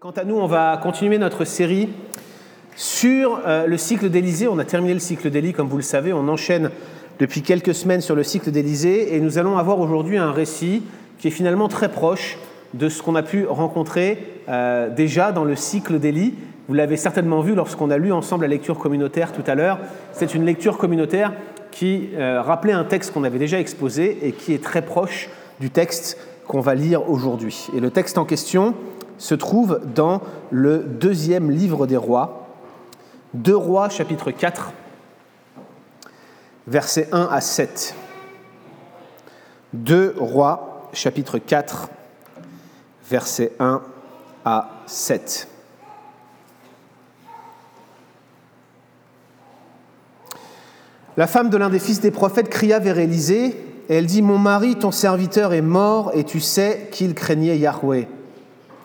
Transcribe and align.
Quant 0.00 0.12
à 0.12 0.24
nous, 0.24 0.36
on 0.36 0.46
va 0.46 0.80
continuer 0.82 1.18
notre 1.18 1.44
série 1.44 1.90
sur 2.74 3.38
euh, 3.46 3.66
le 3.66 3.76
cycle 3.76 4.08
d'Élysée. 4.08 4.48
On 4.48 4.58
a 4.58 4.64
terminé 4.64 4.94
le 4.94 4.98
cycle 4.98 5.28
d'Élie, 5.28 5.52
comme 5.52 5.68
vous 5.68 5.76
le 5.76 5.82
savez. 5.82 6.14
On 6.14 6.26
enchaîne 6.26 6.70
depuis 7.18 7.42
quelques 7.42 7.74
semaines 7.74 8.00
sur 8.00 8.14
le 8.14 8.22
cycle 8.22 8.50
d'Élysée 8.50 9.14
et 9.14 9.20
nous 9.20 9.36
allons 9.36 9.58
avoir 9.58 9.78
aujourd'hui 9.78 10.16
un 10.16 10.32
récit 10.32 10.82
qui 11.18 11.28
est 11.28 11.30
finalement 11.30 11.68
très 11.68 11.90
proche 11.90 12.38
de 12.72 12.88
ce 12.88 13.02
qu'on 13.02 13.14
a 13.14 13.22
pu 13.22 13.44
rencontrer 13.44 14.40
euh, 14.48 14.88
déjà 14.88 15.32
dans 15.32 15.44
le 15.44 15.54
cycle 15.54 15.98
d'Élie. 15.98 16.32
Vous 16.66 16.72
l'avez 16.72 16.96
certainement 16.96 17.42
vu 17.42 17.54
lorsqu'on 17.54 17.90
a 17.90 17.98
lu 17.98 18.10
ensemble 18.10 18.46
la 18.46 18.48
lecture 18.48 18.78
communautaire 18.78 19.32
tout 19.32 19.44
à 19.46 19.54
l'heure. 19.54 19.80
C'est 20.12 20.34
une 20.34 20.46
lecture 20.46 20.78
communautaire 20.78 21.34
qui 21.72 22.08
euh, 22.14 22.40
rappelait 22.40 22.72
un 22.72 22.84
texte 22.84 23.12
qu'on 23.12 23.24
avait 23.24 23.38
déjà 23.38 23.60
exposé 23.60 24.16
et 24.22 24.32
qui 24.32 24.54
est 24.54 24.64
très 24.64 24.80
proche 24.80 25.28
du 25.60 25.68
texte 25.68 26.16
qu'on 26.46 26.60
va 26.60 26.74
lire 26.74 27.10
aujourd'hui. 27.10 27.68
Et 27.76 27.80
le 27.80 27.90
texte 27.90 28.16
en 28.16 28.24
question, 28.24 28.74
se 29.20 29.34
trouve 29.34 29.80
dans 29.94 30.22
le 30.50 30.78
deuxième 30.78 31.50
livre 31.50 31.86
des 31.86 31.98
rois, 31.98 32.48
2 33.34 33.54
rois 33.54 33.90
chapitre 33.90 34.30
4, 34.30 34.72
versets 36.66 37.06
1 37.12 37.28
à 37.30 37.40
7. 37.42 37.94
2 39.74 40.14
rois 40.18 40.88
chapitre 40.94 41.38
4, 41.38 41.90
versets 43.10 43.52
1 43.60 43.82
à 44.46 44.70
7. 44.86 45.48
La 51.18 51.26
femme 51.26 51.50
de 51.50 51.58
l'un 51.58 51.68
des 51.68 51.78
fils 51.78 52.00
des 52.00 52.10
prophètes 52.10 52.48
cria 52.48 52.78
vers 52.78 52.98
Élisée, 52.98 53.48
et 53.90 53.96
elle 53.96 54.06
dit, 54.06 54.22
Mon 54.22 54.38
mari, 54.38 54.76
ton 54.76 54.92
serviteur, 54.92 55.52
est 55.52 55.60
mort, 55.60 56.12
et 56.14 56.24
tu 56.24 56.40
sais 56.40 56.88
qu'il 56.90 57.14
craignait 57.14 57.58
Yahweh. 57.58 58.08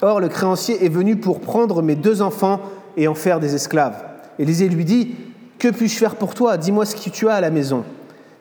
Or, 0.01 0.19
le 0.19 0.27
créancier 0.27 0.85
est 0.85 0.89
venu 0.89 1.15
pour 1.15 1.39
prendre 1.39 1.81
mes 1.81 1.95
deux 1.95 2.21
enfants 2.21 2.59
et 2.97 3.07
en 3.07 3.15
faire 3.15 3.39
des 3.39 3.55
esclaves. 3.55 4.03
Élisée 4.39 4.69
lui 4.69 4.85
dit, 4.85 5.15
Que 5.59 5.69
puis-je 5.69 5.97
faire 5.97 6.15
pour 6.15 6.33
toi? 6.33 6.57
Dis-moi 6.57 6.85
ce 6.85 6.95
que 6.95 7.09
tu 7.09 7.29
as 7.29 7.35
à 7.35 7.41
la 7.41 7.49
maison. 7.49 7.83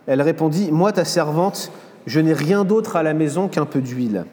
Elle 0.06 0.22
répondit, 0.22 0.70
Moi, 0.72 0.92
ta 0.92 1.04
servante, 1.04 1.70
je 2.06 2.20
n'ai 2.20 2.32
rien 2.32 2.64
d'autre 2.64 2.96
à 2.96 3.02
la 3.02 3.14
maison 3.14 3.48
qu'un 3.48 3.66
peu 3.66 3.80
d'huile. 3.80 4.24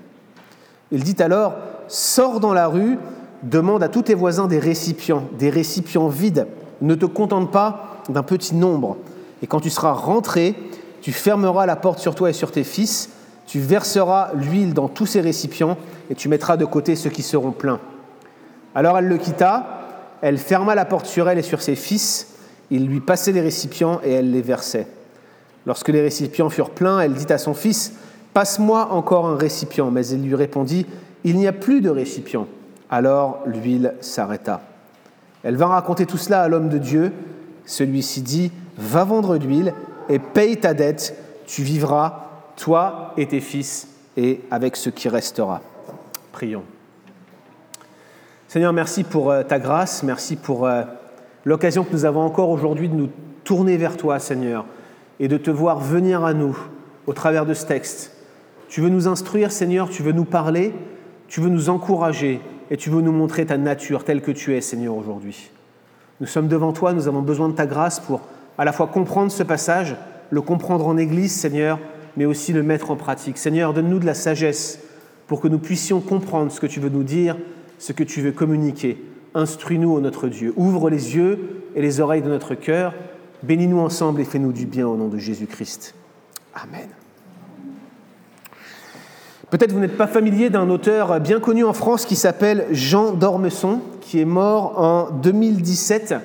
Il 0.92 1.04
dit 1.04 1.22
alors, 1.22 1.54
Sors 1.88 2.40
dans 2.40 2.54
la 2.54 2.68
rue, 2.68 2.98
demande 3.44 3.84
à 3.84 3.90
tous 3.90 4.04
tes 4.04 4.14
voisins 4.14 4.48
des 4.48 4.60
récipients, 4.60 5.24
des 5.38 5.50
récipients 5.50 6.08
vides. 6.08 6.48
Ne 6.82 6.96
te 6.96 7.06
contente 7.06 7.52
pas 7.52 8.02
d'un 8.10 8.24
petit 8.24 8.56
nombre. 8.56 8.98
Et 9.42 9.48
quand 9.48 9.60
tu 9.60 9.70
seras 9.70 9.92
rentré, 9.92 10.56
tu 11.02 11.12
fermeras 11.12 11.66
la 11.66 11.76
porte 11.76 12.00
sur 12.00 12.16
toi 12.16 12.30
et 12.30 12.34
sur 12.34 12.52
tes 12.52 12.64
fils, 12.64 13.10
tu 13.46 13.60
verseras 13.60 14.32
l'huile 14.34 14.74
dans 14.74 14.88
tous 14.88 15.06
ces 15.06 15.22
récipients 15.22 15.78
et 16.10 16.16
tu 16.16 16.30
mettras 16.30 16.58
de 16.58 16.66
côté 16.66 16.96
ceux 16.96 17.10
qui 17.10 17.24
seront 17.24 17.52
pleins. 17.52 17.80
Alors 18.76 18.98
elle 18.98 19.08
le 19.08 19.18
quitta, 19.18 19.82
elle 20.22 20.38
ferma 20.38 20.76
la 20.76 20.86
porte 20.86 21.06
sur 21.06 21.28
elle 21.30 21.38
et 21.38 21.44
sur 21.44 21.62
ses 21.62 21.76
fils, 21.76 22.28
il 22.70 22.88
lui 22.88 23.02
passait 23.02 23.34
les 23.34 23.42
récipients 23.42 24.00
et 24.04 24.12
elle 24.14 24.32
les 24.32 24.42
versait. 24.42 24.88
Lorsque 25.66 25.90
les 25.90 26.02
récipients 26.02 26.50
furent 26.50 26.70
pleins, 26.70 27.00
elle 27.00 27.14
dit 27.14 27.32
à 27.32 27.38
son 27.38 27.54
fils, 27.54 27.94
Passe-moi 28.34 28.88
encore 28.92 29.28
un 29.28 29.36
récipient. 29.36 29.92
Mais 29.92 30.08
il 30.08 30.24
lui 30.24 30.36
répondit, 30.36 30.86
Il 31.24 31.38
n'y 31.38 31.48
a 31.48 31.54
plus 31.54 31.82
de 31.82 31.90
récipient. 31.90 32.48
Alors 32.90 33.40
l'huile 33.46 33.96
s'arrêta. 34.02 34.62
Elle 35.44 35.58
vint 35.58 35.68
raconter 35.68 36.06
tout 36.06 36.18
cela 36.18 36.42
à 36.44 36.48
l'homme 36.48 36.70
de 36.70 36.78
Dieu. 36.78 37.12
Celui-ci 37.66 38.22
dit, 38.22 38.52
Va 38.78 39.04
vendre 39.04 39.38
l'huile 39.38 39.74
et 40.10 40.20
paye 40.20 40.58
ta 40.58 40.74
dette, 40.74 41.16
tu 41.46 41.64
vivras, 41.64 42.21
toi 42.56 43.14
et 43.18 43.28
tes 43.28 43.40
fils, 43.40 43.88
et 44.18 44.42
avec 44.52 44.76
ce 44.76 44.90
qui 44.90 45.10
restera. 45.10 45.62
Prions. 46.32 46.64
Seigneur, 48.48 48.74
merci 48.74 49.04
pour 49.04 49.32
euh, 49.32 49.44
ta 49.44 49.60
grâce, 49.60 50.04
merci 50.04 50.36
pour 50.36 50.66
euh, 50.66 50.84
l'occasion 51.46 51.84
que 51.84 51.94
nous 51.94 52.06
avons 52.06 52.22
encore 52.22 52.50
aujourd'hui 52.50 52.90
de 52.90 52.96
nous 52.96 53.10
tourner 53.44 53.78
vers 53.78 53.98
toi, 53.98 54.20
Seigneur, 54.20 54.66
et 55.20 55.28
de 55.28 55.38
te 55.38 55.50
voir 55.50 55.80
venir 55.80 56.26
à 56.26 56.34
nous 56.34 56.58
au 57.08 57.14
travers 57.14 57.46
de 57.46 57.54
ce 57.54 57.66
texte. 57.66 58.16
Tu 58.68 58.82
veux 58.82 58.90
nous 58.90 59.08
instruire, 59.08 59.52
Seigneur, 59.52 59.90
tu 59.90 60.04
veux 60.04 60.12
nous 60.12 60.26
parler, 60.26 60.74
tu 61.28 61.42
veux 61.42 61.50
nous 61.50 61.70
encourager, 61.70 62.42
et 62.70 62.78
tu 62.78 62.90
veux 62.90 63.02
nous 63.02 63.12
montrer 63.12 63.46
ta 63.46 63.58
nature 63.58 64.04
telle 64.04 64.22
que 64.22 64.32
tu 64.32 64.56
es, 64.56 64.62
Seigneur, 64.62 64.96
aujourd'hui. 64.96 65.52
Nous 66.20 66.28
sommes 66.28 66.48
devant 66.48 66.72
toi, 66.72 66.94
nous 66.94 67.08
avons 67.08 67.22
besoin 67.22 67.50
de 67.50 67.54
ta 67.54 67.66
grâce 67.66 68.00
pour 68.00 68.22
à 68.58 68.66
la 68.66 68.72
fois 68.72 68.88
comprendre 68.88 69.32
ce 69.32 69.44
passage, 69.44 69.96
le 70.30 70.42
comprendre 70.42 70.88
en 70.88 70.98
Église, 70.98 71.34
Seigneur, 71.34 71.80
mais 72.18 72.26
aussi 72.26 72.54
le 72.54 72.64
mettre 72.64 72.92
en 72.92 72.96
pratique. 72.96 73.38
Seigneur, 73.38 73.74
donne-nous 73.74 74.00
de 74.00 74.06
la 74.06 74.14
sagesse 74.14 74.80
pour 75.28 75.42
que 75.42 75.48
nous 75.48 75.60
puissions 75.60 76.02
comprendre 76.02 76.52
ce 76.52 76.60
que 76.60 76.68
tu 76.68 76.80
veux 76.80 76.90
nous 76.90 77.04
dire, 77.04 77.38
ce 77.80 77.94
que 77.94 78.04
tu 78.04 78.22
veux 78.22 78.32
communiquer. 78.32 79.04
Instruis-nous, 79.34 79.94
ô 79.94 80.02
notre 80.02 80.28
Dieu. 80.28 80.54
Ouvre 80.58 80.90
les 80.90 81.16
yeux 81.16 81.64
et 81.76 81.82
les 81.82 82.00
oreilles 82.00 82.22
de 82.22 82.30
notre 82.30 82.56
cœur. 82.56 82.94
Bénis-nous 83.44 83.80
ensemble 83.80 84.22
et 84.22 84.26
fais-nous 84.26 84.52
du 84.52 84.66
bien 84.66 84.88
au 84.88 84.98
nom 84.98 85.08
de 85.08 85.18
Jésus-Christ. 85.18 85.96
Amen. 86.54 86.90
Peut-être 89.50 89.74
vous 89.74 89.80
n'êtes 89.80 89.98
pas 89.98 90.08
familier 90.08 90.50
d'un 90.50 90.70
auteur 90.70 91.20
bien 91.20 91.40
connu 91.40 91.64
en 91.64 91.74
France 91.74 92.06
qui 92.06 92.16
s'appelle 92.16 92.68
Jean 92.72 93.12
d'Ormesson, 93.12 93.82
qui 94.00 94.20
est 94.20 94.26
mort 94.26 94.80
en 94.80 95.12
2017 95.12 96.16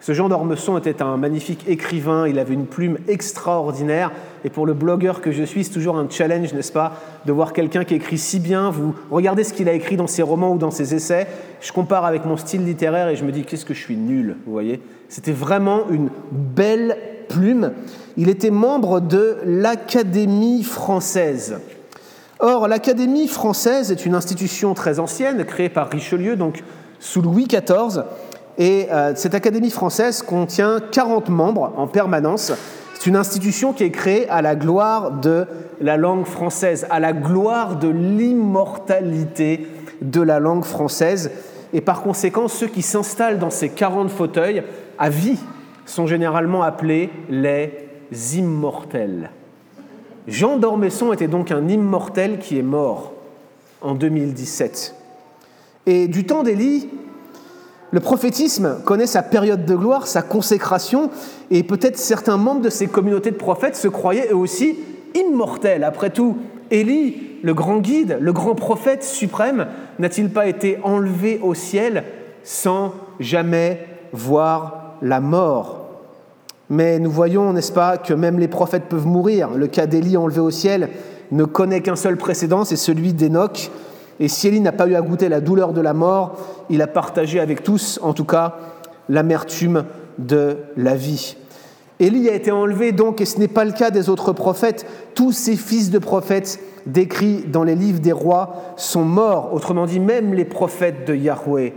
ce 0.00 0.12
Jean 0.12 0.30
d'Ormesson 0.30 0.78
était 0.78 1.02
un 1.02 1.18
magnifique 1.18 1.68
écrivain, 1.68 2.26
il 2.26 2.38
avait 2.38 2.54
une 2.54 2.66
plume 2.66 2.96
extraordinaire, 3.06 4.10
et 4.44 4.50
pour 4.50 4.64
le 4.64 4.72
blogueur 4.72 5.20
que 5.20 5.30
je 5.30 5.42
suis, 5.42 5.64
c'est 5.64 5.72
toujours 5.72 5.98
un 5.98 6.08
challenge, 6.08 6.54
n'est-ce 6.54 6.72
pas, 6.72 6.94
de 7.26 7.32
voir 7.32 7.52
quelqu'un 7.52 7.84
qui 7.84 7.94
écrit 7.94 8.16
si 8.16 8.40
bien. 8.40 8.70
Vous 8.70 8.94
regardez 9.10 9.44
ce 9.44 9.52
qu'il 9.52 9.68
a 9.68 9.74
écrit 9.74 9.96
dans 9.96 10.06
ses 10.06 10.22
romans 10.22 10.52
ou 10.52 10.58
dans 10.58 10.70
ses 10.70 10.94
essais, 10.94 11.26
je 11.60 11.70
compare 11.72 12.06
avec 12.06 12.24
mon 12.24 12.38
style 12.38 12.64
littéraire 12.64 13.08
et 13.08 13.16
je 13.16 13.24
me 13.24 13.32
dis, 13.32 13.44
qu'est-ce 13.44 13.66
que 13.66 13.74
je 13.74 13.80
suis 13.80 13.96
nul, 13.96 14.36
vous 14.46 14.52
voyez 14.52 14.80
C'était 15.10 15.32
vraiment 15.32 15.82
une 15.90 16.08
belle 16.32 16.96
plume. 17.28 17.72
Il 18.16 18.30
était 18.30 18.50
membre 18.50 19.00
de 19.00 19.36
l'Académie 19.44 20.62
française. 20.62 21.58
Or, 22.38 22.68
l'Académie 22.68 23.28
française 23.28 23.92
est 23.92 24.06
une 24.06 24.14
institution 24.14 24.72
très 24.72 24.98
ancienne, 24.98 25.44
créée 25.44 25.68
par 25.68 25.90
Richelieu, 25.90 26.36
donc 26.36 26.64
sous 26.98 27.20
Louis 27.20 27.46
XIV, 27.46 28.04
et 28.60 28.88
euh, 28.92 29.14
cette 29.16 29.34
Académie 29.34 29.70
française 29.70 30.20
contient 30.20 30.80
40 30.92 31.30
membres 31.30 31.72
en 31.78 31.86
permanence. 31.86 32.52
C'est 32.92 33.06
une 33.06 33.16
institution 33.16 33.72
qui 33.72 33.84
est 33.84 33.90
créée 33.90 34.28
à 34.28 34.42
la 34.42 34.54
gloire 34.54 35.12
de 35.12 35.46
la 35.80 35.96
langue 35.96 36.26
française, 36.26 36.86
à 36.90 37.00
la 37.00 37.14
gloire 37.14 37.78
de 37.78 37.88
l'immortalité 37.88 39.66
de 40.02 40.20
la 40.20 40.40
langue 40.40 40.64
française. 40.64 41.30
Et 41.72 41.80
par 41.80 42.02
conséquent, 42.02 42.48
ceux 42.48 42.66
qui 42.66 42.82
s'installent 42.82 43.38
dans 43.38 43.48
ces 43.48 43.70
40 43.70 44.10
fauteuils 44.10 44.62
à 44.98 45.08
vie 45.08 45.38
sont 45.86 46.06
généralement 46.06 46.62
appelés 46.62 47.08
les 47.30 47.88
immortels. 48.34 49.30
Jean 50.28 50.58
d'Ormesson 50.58 51.14
était 51.14 51.28
donc 51.28 51.50
un 51.50 51.66
immortel 51.66 52.38
qui 52.38 52.58
est 52.58 52.62
mort 52.62 53.14
en 53.80 53.94
2017. 53.94 54.94
Et 55.86 56.08
du 56.08 56.26
temps 56.26 56.42
d'Élie, 56.42 56.90
le 57.92 58.00
prophétisme 58.00 58.76
connaît 58.84 59.06
sa 59.06 59.22
période 59.22 59.64
de 59.64 59.74
gloire, 59.74 60.06
sa 60.06 60.22
consécration, 60.22 61.10
et 61.50 61.62
peut-être 61.62 61.98
certains 61.98 62.36
membres 62.36 62.60
de 62.60 62.70
ces 62.70 62.86
communautés 62.86 63.30
de 63.30 63.36
prophètes 63.36 63.76
se 63.76 63.88
croyaient 63.88 64.28
eux 64.30 64.36
aussi 64.36 64.78
immortels. 65.14 65.84
Après 65.84 66.10
tout, 66.10 66.36
Élie, 66.70 67.16
le 67.42 67.54
grand 67.54 67.78
guide, 67.78 68.18
le 68.20 68.32
grand 68.32 68.54
prophète 68.54 69.02
suprême, 69.02 69.66
n'a-t-il 69.98 70.30
pas 70.30 70.46
été 70.46 70.78
enlevé 70.84 71.40
au 71.42 71.54
ciel 71.54 72.04
sans 72.44 72.94
jamais 73.18 73.86
voir 74.12 74.96
la 75.02 75.20
mort? 75.20 75.88
Mais 76.68 77.00
nous 77.00 77.10
voyons, 77.10 77.52
n'est-ce 77.52 77.72
pas, 77.72 77.98
que 77.98 78.14
même 78.14 78.38
les 78.38 78.46
prophètes 78.46 78.84
peuvent 78.84 79.06
mourir. 79.06 79.50
Le 79.56 79.66
cas 79.66 79.86
d'Élie 79.86 80.16
enlevé 80.16 80.40
au 80.40 80.52
ciel 80.52 80.90
ne 81.32 81.44
connaît 81.44 81.80
qu'un 81.80 81.96
seul 81.96 82.16
précédent, 82.16 82.64
c'est 82.64 82.76
celui 82.76 83.12
d'Enoch. 83.12 83.70
Et 84.20 84.28
si 84.28 84.48
Élie 84.48 84.60
n'a 84.60 84.72
pas 84.72 84.86
eu 84.86 84.94
à 84.94 85.00
goûter 85.00 85.30
la 85.30 85.40
douleur 85.40 85.72
de 85.72 85.80
la 85.80 85.94
mort, 85.94 86.36
il 86.68 86.82
a 86.82 86.86
partagé 86.86 87.40
avec 87.40 87.62
tous, 87.62 87.98
en 88.02 88.12
tout 88.12 88.26
cas, 88.26 88.56
l'amertume 89.08 89.84
de 90.18 90.58
la 90.76 90.94
vie. 90.94 91.36
Élie 91.98 92.28
a 92.28 92.34
été 92.34 92.50
enlevé 92.50 92.92
donc, 92.92 93.20
et 93.20 93.24
ce 93.24 93.38
n'est 93.38 93.48
pas 93.48 93.64
le 93.64 93.72
cas 93.72 93.90
des 93.90 94.10
autres 94.10 94.32
prophètes. 94.32 94.86
Tous 95.14 95.32
ces 95.32 95.56
fils 95.56 95.90
de 95.90 95.98
prophètes 95.98 96.60
décrits 96.86 97.44
dans 97.46 97.64
les 97.64 97.74
livres 97.74 98.00
des 98.00 98.12
rois 98.12 98.56
sont 98.76 99.04
morts. 99.04 99.52
Autrement 99.54 99.86
dit, 99.86 100.00
même 100.00 100.34
les 100.34 100.44
prophètes 100.44 101.06
de 101.06 101.14
Yahweh 101.14 101.74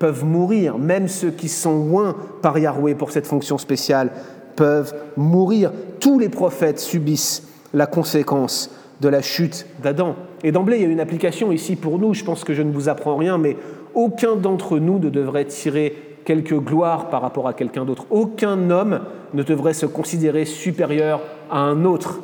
peuvent 0.00 0.24
mourir, 0.24 0.78
même 0.78 1.06
ceux 1.08 1.30
qui 1.30 1.48
sont 1.48 1.76
loin 1.86 2.16
par 2.42 2.58
Yahweh 2.58 2.94
pour 2.94 3.12
cette 3.12 3.26
fonction 3.26 3.56
spéciale 3.56 4.10
peuvent 4.56 4.94
mourir. 5.16 5.72
Tous 6.00 6.18
les 6.18 6.28
prophètes 6.28 6.80
subissent 6.80 7.44
la 7.72 7.86
conséquence 7.86 8.70
de 9.00 9.08
la 9.08 9.22
chute 9.22 9.66
d'Adam. 9.82 10.16
Et 10.42 10.52
d'emblée, 10.52 10.76
il 10.76 10.82
y 10.82 10.86
a 10.86 10.88
une 10.88 11.00
application 11.00 11.52
ici 11.52 11.76
pour 11.76 11.98
nous, 11.98 12.14
je 12.14 12.24
pense 12.24 12.44
que 12.44 12.54
je 12.54 12.62
ne 12.62 12.72
vous 12.72 12.88
apprends 12.88 13.16
rien, 13.16 13.38
mais 13.38 13.56
aucun 13.94 14.36
d'entre 14.36 14.78
nous 14.78 14.98
ne 14.98 15.08
devrait 15.08 15.44
tirer 15.46 15.96
quelque 16.24 16.54
gloire 16.54 17.10
par 17.10 17.22
rapport 17.22 17.48
à 17.48 17.54
quelqu'un 17.54 17.84
d'autre. 17.84 18.06
Aucun 18.10 18.70
homme 18.70 19.00
ne 19.34 19.42
devrait 19.42 19.74
se 19.74 19.86
considérer 19.86 20.44
supérieur 20.44 21.20
à 21.50 21.58
un 21.58 21.84
autre. 21.84 22.20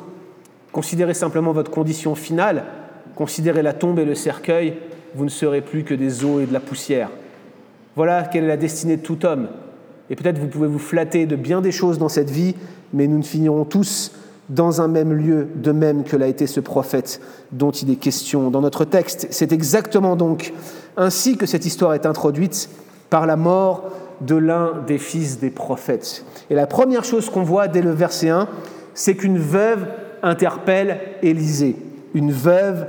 Considérez 0.71 1.13
simplement 1.13 1.51
votre 1.51 1.71
condition 1.71 2.15
finale, 2.15 2.63
considérez 3.15 3.61
la 3.61 3.73
tombe 3.73 3.99
et 3.99 4.05
le 4.05 4.15
cercueil, 4.15 4.73
vous 5.15 5.25
ne 5.25 5.29
serez 5.29 5.61
plus 5.61 5.83
que 5.83 5.93
des 5.93 6.23
eaux 6.23 6.39
et 6.39 6.45
de 6.45 6.53
la 6.53 6.59
poussière. 6.61 7.09
Voilà 7.95 8.23
quelle 8.23 8.45
est 8.45 8.47
la 8.47 8.57
destinée 8.57 8.97
de 8.97 9.01
tout 9.01 9.25
homme. 9.25 9.49
Et 10.09 10.15
peut-être 10.15 10.39
vous 10.39 10.47
pouvez 10.47 10.67
vous 10.67 10.79
flatter 10.79 11.25
de 11.25 11.35
bien 11.35 11.61
des 11.61 11.71
choses 11.71 11.97
dans 11.97 12.09
cette 12.09 12.29
vie, 12.29 12.55
mais 12.93 13.07
nous 13.07 13.17
ne 13.17 13.23
finirons 13.23 13.65
tous 13.65 14.13
dans 14.51 14.81
un 14.81 14.87
même 14.89 15.13
lieu, 15.13 15.47
de 15.55 15.71
même 15.71 16.03
que 16.03 16.17
l'a 16.17 16.27
été 16.27 16.45
ce 16.45 16.59
prophète 16.59 17.21
dont 17.53 17.71
il 17.71 17.89
est 17.89 17.95
question 17.95 18.51
dans 18.51 18.61
notre 18.61 18.83
texte. 18.83 19.27
C'est 19.31 19.53
exactement 19.53 20.15
donc 20.15 20.53
ainsi 20.97 21.37
que 21.37 21.45
cette 21.45 21.65
histoire 21.65 21.93
est 21.93 22.05
introduite 22.05 22.69
par 23.09 23.25
la 23.25 23.37
mort 23.37 23.89
de 24.19 24.35
l'un 24.35 24.73
des 24.85 24.97
fils 24.97 25.39
des 25.39 25.49
prophètes. 25.49 26.25
Et 26.49 26.55
la 26.55 26.67
première 26.67 27.05
chose 27.05 27.29
qu'on 27.29 27.43
voit 27.43 27.69
dès 27.69 27.81
le 27.81 27.91
verset 27.91 28.29
1, 28.29 28.47
c'est 28.93 29.15
qu'une 29.15 29.39
veuve 29.39 29.87
interpelle 30.21 30.99
Élisée. 31.23 31.77
Une 32.13 32.31
veuve 32.31 32.85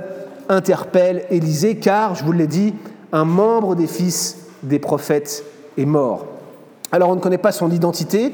interpelle 0.49 1.23
Élisée 1.29 1.77
car, 1.77 2.13
je 2.13 2.25
vous 2.25 2.33
l'ai 2.33 2.45
dit, 2.45 2.73
un 3.13 3.25
membre 3.25 3.75
des 3.75 3.87
fils 3.87 4.37
des 4.63 4.79
prophètes 4.79 5.45
est 5.77 5.85
mort. 5.85 6.25
Alors 6.91 7.09
on 7.09 7.15
ne 7.15 7.21
connaît 7.21 7.37
pas 7.37 7.53
son 7.53 7.71
identité, 7.71 8.33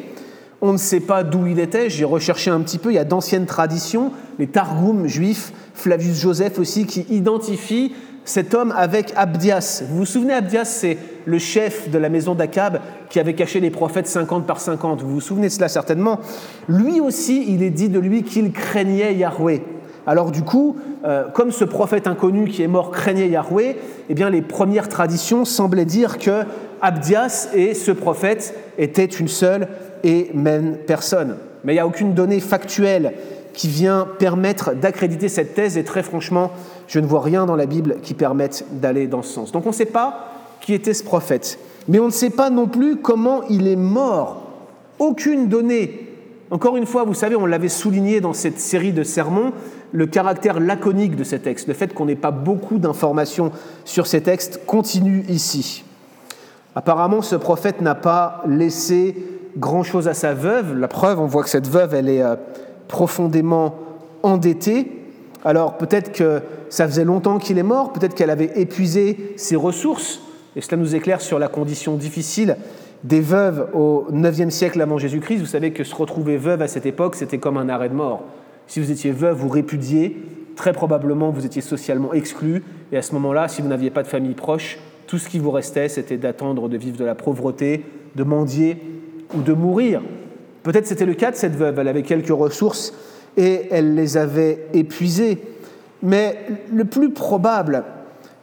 on 0.61 0.73
ne 0.73 0.77
sait 0.77 0.99
pas 0.99 1.23
d'où 1.23 1.47
il 1.47 1.59
était, 1.59 1.89
j'ai 1.89 2.05
recherché 2.05 2.49
un 2.49 2.59
petit 2.61 2.77
peu, 2.77 2.91
il 2.91 2.95
y 2.95 2.99
a 2.99 3.05
d'anciennes 3.05 3.45
traditions, 3.45 4.11
les 4.37 4.47
Targums 4.47 5.07
juifs, 5.07 5.53
Flavius 5.73 6.19
Joseph 6.19 6.59
aussi, 6.59 6.85
qui 6.85 7.05
identifient 7.09 7.93
cet 8.25 8.53
homme 8.53 8.73
avec 8.75 9.13
Abdias. 9.15 9.83
Vous 9.89 9.99
vous 9.99 10.05
souvenez, 10.05 10.33
Abdias, 10.33 10.65
c'est 10.65 10.97
le 11.25 11.39
chef 11.39 11.89
de 11.89 11.97
la 11.97 12.09
maison 12.09 12.35
d'Akab 12.35 12.79
qui 13.09 13.19
avait 13.19 13.33
caché 13.33 13.59
les 13.59 13.71
prophètes 13.71 14.07
50 14.07 14.45
par 14.45 14.59
50. 14.59 15.01
Vous 15.01 15.15
vous 15.15 15.21
souvenez 15.21 15.47
de 15.47 15.53
cela 15.53 15.67
certainement. 15.67 16.19
Lui 16.67 16.99
aussi, 16.99 17.45
il 17.47 17.63
est 17.63 17.69
dit 17.69 17.89
de 17.89 17.99
lui 17.99 18.23
qu'il 18.23 18.51
craignait 18.51 19.15
Yahweh. 19.15 19.61
Alors 20.05 20.31
du 20.31 20.43
coup, 20.43 20.75
euh, 21.05 21.25
comme 21.33 21.51
ce 21.51 21.63
prophète 21.63 22.07
inconnu 22.07 22.47
qui 22.47 22.63
est 22.63 22.67
mort 22.67 22.91
craignait 22.91 23.29
Yahweh, 23.29 23.77
eh 24.09 24.13
bien 24.13 24.29
les 24.29 24.41
premières 24.41 24.89
traditions 24.89 25.45
semblaient 25.45 25.85
dire 25.85 26.17
que 26.17 26.43
Abdias 26.81 27.49
et 27.53 27.73
ce 27.73 27.91
prophète 27.91 28.55
étaient 28.77 29.05
une 29.05 29.27
seule 29.27 29.67
et 30.03 30.31
même 30.33 30.77
personne. 30.87 31.37
Mais 31.63 31.73
il 31.73 31.75
n'y 31.75 31.81
a 31.81 31.87
aucune 31.87 32.13
donnée 32.13 32.39
factuelle 32.39 33.13
qui 33.53 33.67
vient 33.67 34.07
permettre 34.19 34.73
d'accréditer 34.73 35.27
cette 35.27 35.53
thèse 35.53 35.77
et 35.77 35.83
très 35.83 36.03
franchement, 36.03 36.51
je 36.87 36.99
ne 36.99 37.05
vois 37.05 37.21
rien 37.21 37.45
dans 37.45 37.55
la 37.55 37.65
Bible 37.65 37.97
qui 38.01 38.13
permette 38.13 38.65
d'aller 38.71 39.07
dans 39.07 39.21
ce 39.21 39.33
sens. 39.33 39.51
Donc 39.51 39.65
on 39.65 39.69
ne 39.69 39.73
sait 39.73 39.85
pas 39.85 40.29
qui 40.61 40.73
était 40.73 40.93
ce 40.93 41.03
prophète, 41.03 41.59
mais 41.87 41.99
on 41.99 42.05
ne 42.05 42.11
sait 42.11 42.29
pas 42.29 42.49
non 42.49 42.67
plus 42.67 42.97
comment 42.97 43.43
il 43.49 43.67
est 43.67 43.75
mort. 43.75 44.43
Aucune 44.99 45.47
donnée. 45.47 46.07
Encore 46.51 46.77
une 46.77 46.85
fois, 46.85 47.03
vous 47.03 47.13
savez, 47.13 47.35
on 47.35 47.45
l'avait 47.45 47.69
souligné 47.69 48.21
dans 48.21 48.33
cette 48.33 48.59
série 48.59 48.91
de 48.91 49.03
sermons, 49.03 49.51
le 49.91 50.05
caractère 50.05 50.59
laconique 50.59 51.15
de 51.15 51.23
ces 51.23 51.39
textes, 51.39 51.67
le 51.67 51.73
fait 51.73 51.93
qu'on 51.93 52.05
n'ait 52.05 52.15
pas 52.15 52.31
beaucoup 52.31 52.77
d'informations 52.77 53.51
sur 53.85 54.07
ces 54.07 54.21
textes 54.21 54.61
continue 54.65 55.25
ici. 55.29 55.83
Apparemment, 56.75 57.21
ce 57.21 57.35
prophète 57.35 57.81
n'a 57.81 57.95
pas 57.95 58.43
laissé 58.47 59.15
grand-chose 59.57 60.07
à 60.07 60.13
sa 60.13 60.33
veuve. 60.33 60.77
La 60.77 60.87
preuve, 60.87 61.19
on 61.19 61.25
voit 61.25 61.43
que 61.43 61.49
cette 61.49 61.67
veuve, 61.67 61.93
elle 61.93 62.09
est 62.09 62.21
euh, 62.21 62.35
profondément 62.87 63.75
endettée. 64.23 64.91
Alors 65.43 65.77
peut-être 65.77 66.11
que 66.11 66.41
ça 66.69 66.87
faisait 66.87 67.05
longtemps 67.05 67.39
qu'il 67.39 67.57
est 67.57 67.63
mort, 67.63 67.93
peut-être 67.93 68.13
qu'elle 68.13 68.29
avait 68.29 68.51
épuisé 68.55 69.33
ses 69.37 69.55
ressources, 69.55 70.21
et 70.55 70.61
cela 70.61 70.77
nous 70.77 70.95
éclaire 70.95 71.21
sur 71.21 71.39
la 71.39 71.47
condition 71.47 71.95
difficile 71.95 72.57
des 73.03 73.21
veuves 73.21 73.69
au 73.73 74.07
IXe 74.11 74.53
siècle 74.53 74.81
avant 74.81 74.97
Jésus-Christ. 74.97 75.37
Vous 75.37 75.45
savez 75.45 75.71
que 75.71 75.85
se 75.85 75.95
retrouver 75.95 76.35
veuve 76.35 76.61
à 76.61 76.67
cette 76.67 76.85
époque, 76.85 77.15
c'était 77.15 77.37
comme 77.37 77.57
un 77.57 77.69
arrêt 77.69 77.89
de 77.89 77.93
mort. 77.93 78.23
Si 78.67 78.79
vous 78.79 78.91
étiez 78.91 79.11
veuve, 79.11 79.37
vous 79.37 79.47
répudiez, 79.47 80.17
très 80.55 80.73
probablement 80.73 81.29
vous 81.31 81.45
étiez 81.45 81.61
socialement 81.61 82.13
exclu, 82.13 82.63
et 82.91 82.97
à 82.97 83.01
ce 83.01 83.13
moment-là, 83.13 83.47
si 83.47 83.61
vous 83.61 83.69
n'aviez 83.69 83.89
pas 83.89 84.03
de 84.03 84.07
famille 84.07 84.33
proche, 84.33 84.79
tout 85.07 85.17
ce 85.17 85.29
qui 85.29 85.39
vous 85.39 85.51
restait, 85.51 85.87
c'était 85.87 86.17
d'attendre 86.17 86.67
de 86.67 86.77
vivre 86.77 86.97
de 86.97 87.05
la 87.05 87.15
pauvreté, 87.15 87.85
de 88.15 88.23
mendier 88.23 88.77
ou 89.35 89.41
de 89.41 89.53
mourir. 89.53 90.01
Peut-être 90.63 90.87
c'était 90.87 91.05
le 91.05 91.13
cas 91.13 91.31
de 91.31 91.35
cette 91.35 91.55
veuve, 91.55 91.79
elle 91.79 91.87
avait 91.87 92.03
quelques 92.03 92.29
ressources 92.29 92.93
et 93.37 93.67
elle 93.71 93.95
les 93.95 94.17
avait 94.17 94.67
épuisées. 94.73 95.39
Mais 96.01 96.37
le 96.71 96.85
plus 96.85 97.11
probable, 97.11 97.83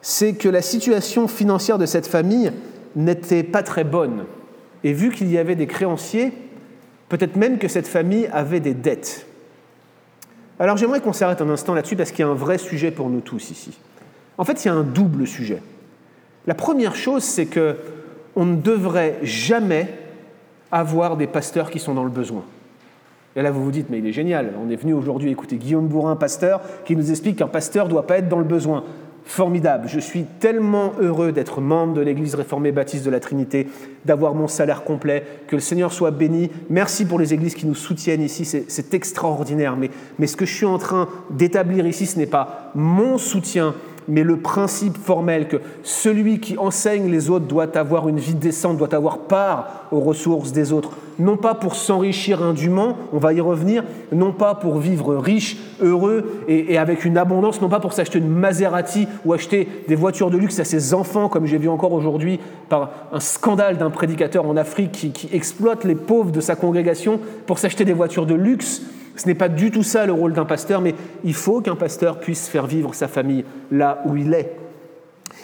c'est 0.01 0.35
que 0.35 0.49
la 0.49 0.63
situation 0.63 1.29
financière 1.29 1.79
de 1.79 1.87
cette 1.87 2.07
famille 2.07 2.53
n'était 2.95 3.43
pas 3.43 3.63
très 3.63 3.85
bonne. 3.85 4.25
Et 4.85 4.93
vu 4.93 5.11
qu'il 5.11 5.31
y 5.31 5.39
avait 5.39 5.57
des 5.57 5.67
créanciers, 5.67 6.33
peut-être 7.09 7.37
même 7.37 7.59
que 7.59 7.69
cette 7.69 7.89
famille 7.89 8.29
avait 8.33 8.61
des 8.61 8.75
dettes. 8.75 9.27
Alors 10.59 10.77
j'aimerais 10.77 11.01
qu'on 11.01 11.13
s'arrête 11.13 11.41
un 11.41 11.51
instant 11.51 11.75
là-dessus 11.75 11.97
parce 11.97 12.11
qu'il 12.11 12.21
y 12.21 12.29
a 12.29 12.31
un 12.31 12.35
vrai 12.35 12.59
sujet 12.59 12.91
pour 12.91 13.11
nous 13.11 13.21
tous 13.21 13.51
ici. 13.51 13.79
En 14.39 14.45
fait, 14.45 14.65
il 14.65 14.69
y 14.69 14.71
a 14.71 14.75
un 14.75 14.83
double 14.83 15.27
sujet. 15.27 15.63
La 16.47 16.55
première 16.55 16.95
chose, 16.95 17.23
c'est 17.23 17.47
que 17.47 17.77
on 18.37 18.45
ne 18.45 18.57
devrait 18.57 19.19
jamais 19.23 19.89
avoir 20.73 21.17
des 21.17 21.27
pasteurs 21.27 21.71
qui 21.71 21.79
sont 21.79 21.95
dans 21.95 22.05
le 22.05 22.11
besoin. 22.11 22.43
Et 23.37 23.43
là, 23.43 23.51
vous 23.51 23.63
vous 23.63 23.71
dites, 23.71 23.91
mais 23.91 23.99
il 23.99 24.07
est 24.07 24.13
génial, 24.13 24.53
on 24.65 24.71
est 24.71 24.77
venu 24.77 24.95
aujourd'hui 24.95 25.31
écouter 25.31 25.57
Guillaume 25.57 25.89
Bourrin, 25.89 26.17
pasteur, 26.17 26.61
qui 26.87 26.97
nous 26.97 27.11
explique 27.11 27.37
qu'un 27.37 27.49
pasteur 27.49 27.85
ne 27.85 27.91
doit 27.91 28.07
pas 28.07 28.19
être 28.19 28.29
dans 28.29 28.39
le 28.39 28.45
besoin. 28.45 28.83
Formidable, 29.27 29.89
je 29.89 29.99
suis 29.99 30.25
tellement 30.39 30.93
heureux 31.01 31.33
d'être 31.33 31.61
membre 31.61 31.95
de 31.95 32.01
l'Église 32.01 32.37
réformée 32.37 32.71
baptiste 32.71 33.05
de 33.05 33.11
la 33.11 33.21
Trinité, 33.21 33.67
d'avoir 34.05 34.35
mon 34.35 34.47
salaire 34.47 34.85
complet, 34.85 35.25
que 35.49 35.57
le 35.57 35.61
Seigneur 35.61 35.93
soit 35.93 36.13
béni. 36.13 36.49
Merci 36.71 37.05
pour 37.05 37.19
les 37.19 37.35
églises 37.35 37.57
qui 37.57 37.67
nous 37.67 37.75
soutiennent 37.75 38.23
ici, 38.23 38.45
c'est 38.45 38.95
extraordinaire. 38.95 39.77
Mais, 39.77 39.91
mais 40.19 40.29
ce 40.29 40.37
que 40.37 40.47
je 40.47 40.55
suis 40.55 40.65
en 40.65 40.79
train 40.79 41.09
d'établir 41.29 41.87
ici, 41.87 42.07
ce 42.07 42.19
n'est 42.19 42.27
pas 42.27 42.71
mon 42.75 43.19
soutien, 43.19 43.75
mais 44.09 44.23
le 44.23 44.39
principe 44.39 44.97
formel 44.97 45.49
que 45.49 45.57
celui 45.83 46.41
qui 46.41 46.59
enseigne 46.59 47.11
les 47.11 47.31
autres 47.31 47.47
doit 47.47 47.77
avoir 47.77 48.09
une 48.09 48.19
vie 48.19 48.35
décente, 48.35 48.77
doit 48.77 48.95
avoir 48.95 49.19
part 49.19 49.87
aux 49.91 50.01
ressources 50.01 50.53
des 50.53 50.73
autres, 50.73 50.91
non 51.19 51.37
pas 51.37 51.55
pour 51.55 51.75
s'enrichir 51.75 52.43
indûment, 52.43 52.97
on 53.13 53.19
va 53.19 53.33
y 53.33 53.41
revenir, 53.41 53.85
non 54.13 54.33
pas 54.33 54.55
pour 54.55 54.79
vivre 54.79 55.17
riche, 55.17 55.57
heureux 55.81 56.43
et, 56.49 56.79
avec 56.79 57.05
une 57.05 57.19
abondance, 57.19 57.61
non 57.61 57.69
pas 57.69 57.81
pour 57.81 57.93
s'acheter 57.93 58.19
une 58.19 58.29
Maserati 58.29 59.09
ou 59.25 59.33
acheter 59.33 59.69
des 59.89 59.95
voitures 59.95 60.31
de 60.31 60.37
luxe 60.37 60.59
à 60.61 60.65
ses 60.65 60.95
enfants, 60.95 61.29
comme 61.29 61.47
j'ai 61.47 61.59
vu 61.59 61.69
encore 61.69 61.93
aujourd'hui 61.93 62.41
par 62.69 62.91
un 63.13 63.21
scandale 63.21 63.79
d'un 63.79 63.91
prédicateur 63.91 64.47
en 64.47 64.57
Afrique 64.57 64.93
qui, 64.93 65.29
exploite 65.33 65.85
les 65.85 65.95
pauvres 65.95 66.31
de 66.31 66.41
sa 66.41 66.57
congrégation 66.57 67.21
pour 67.47 67.59
s'acheter 67.59 67.85
des 67.85 67.93
voitures 67.93 68.27
de 68.27 68.35
luxe 68.35 68.83
ce 69.17 69.27
n'est 69.27 69.35
pas 69.35 69.49
du 69.49 69.71
tout 69.71 69.83
ça 69.83 70.07
le 70.07 70.13
rôle 70.13 70.33
d'un 70.33 70.45
pasteur, 70.45 70.81
mais 70.81 70.95
il 71.25 71.35
faut 71.35 71.61
qu'un 71.61 71.77
pasteur 71.77 72.21
puisse 72.21 72.49
faire 72.49 72.67
vivre 72.67 72.95
sa 72.95 73.09
famille 73.09 73.45
là 73.71 74.03
où 74.07 74.17
il 74.17 74.33
est. 74.35 74.57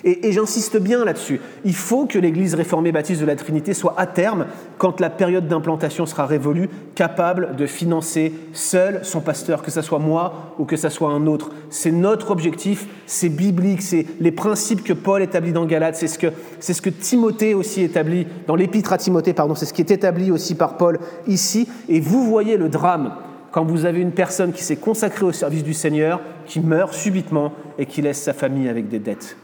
Et, 0.05 0.33
j'insiste 0.33 0.79
bien 0.79 1.05
là-dessus. 1.05 1.41
Il 1.65 1.75
faut 1.75 2.07
que 2.07 2.19
l'Église 2.19 2.55
réformée 2.55 2.91
baptiste 2.91 3.21
de 3.21 3.27
la 3.27 3.37
Trinité 3.37 3.73
soit 3.73 3.95
à 3.97 4.07
terme, 4.07 4.47
quand 4.79 5.01
la 5.01 5.11
période 5.11 5.47
d'implantation 5.47 6.07
sera 6.07 6.27
révolue, 6.27 6.69
capable 6.95 7.55
de 7.55 7.67
financer 7.67 8.33
seul 8.53 9.01
son 9.05 9.21
pasteur, 9.21 9.63
que 9.63 9.71
ce 9.71 9.81
soit 9.81 10.01
moi 10.01 10.55
ou 10.59 10.65
que 10.65 10.77
ce 10.77 10.89
soit 10.89 11.11
un 11.11 11.27
autre. 11.27 11.51
C'est 11.71 11.93
notre 11.93 12.33
objectif, 12.33 12.89
c'est 13.07 13.29
biblique, 13.29 13.83
c'est 13.83 14.07
les 14.19 14.33
principes 14.33 14.83
que 14.83 14.93
Paul 14.93 15.23
établit 15.23 15.53
dans 15.53 15.67
Galate, 15.67 15.95
c'est 15.95 16.09
ce 16.09 16.19
que, 16.19 16.29
c'est 16.59 16.75
ce 16.75 16.83
que 16.83 16.91
Timothée 16.91 17.55
aussi 17.55 17.83
établit, 17.83 18.27
dans 18.47 18.57
l'épître 18.57 18.93
à 18.93 18.99
Timothée, 18.99 19.35
pardon, 19.35 19.55
c'est 19.55 19.67
ce 19.67 19.75
qui 19.75 19.83
est 19.83 19.91
établi 19.91 20.33
aussi 20.33 20.57
par 20.57 20.77
Paul 20.77 20.99
ici. 21.29 21.69
Et 21.89 22.01
vous 22.01 22.25
voyez 22.25 22.57
le 22.57 22.69
drame 22.69 23.13
quand 23.53 23.65
vous 23.65 23.85
avez 23.85 24.01
une 24.01 24.13
personne 24.13 24.53
qui 24.53 24.65
s'est 24.65 24.77
consacrée 24.77 25.27
au 25.27 25.33
service 25.33 25.63
du 25.63 25.75
Seigneur, 25.75 26.21
qui 26.47 26.59
meurt 26.59 26.95
subitement 26.95 27.53
et 27.79 27.87
qui 27.87 28.03
laisse 28.03 28.21
sa 28.21 28.33
famille 28.33 28.69
avec 28.69 28.89
des 28.89 28.99
dettes. 28.99 29.37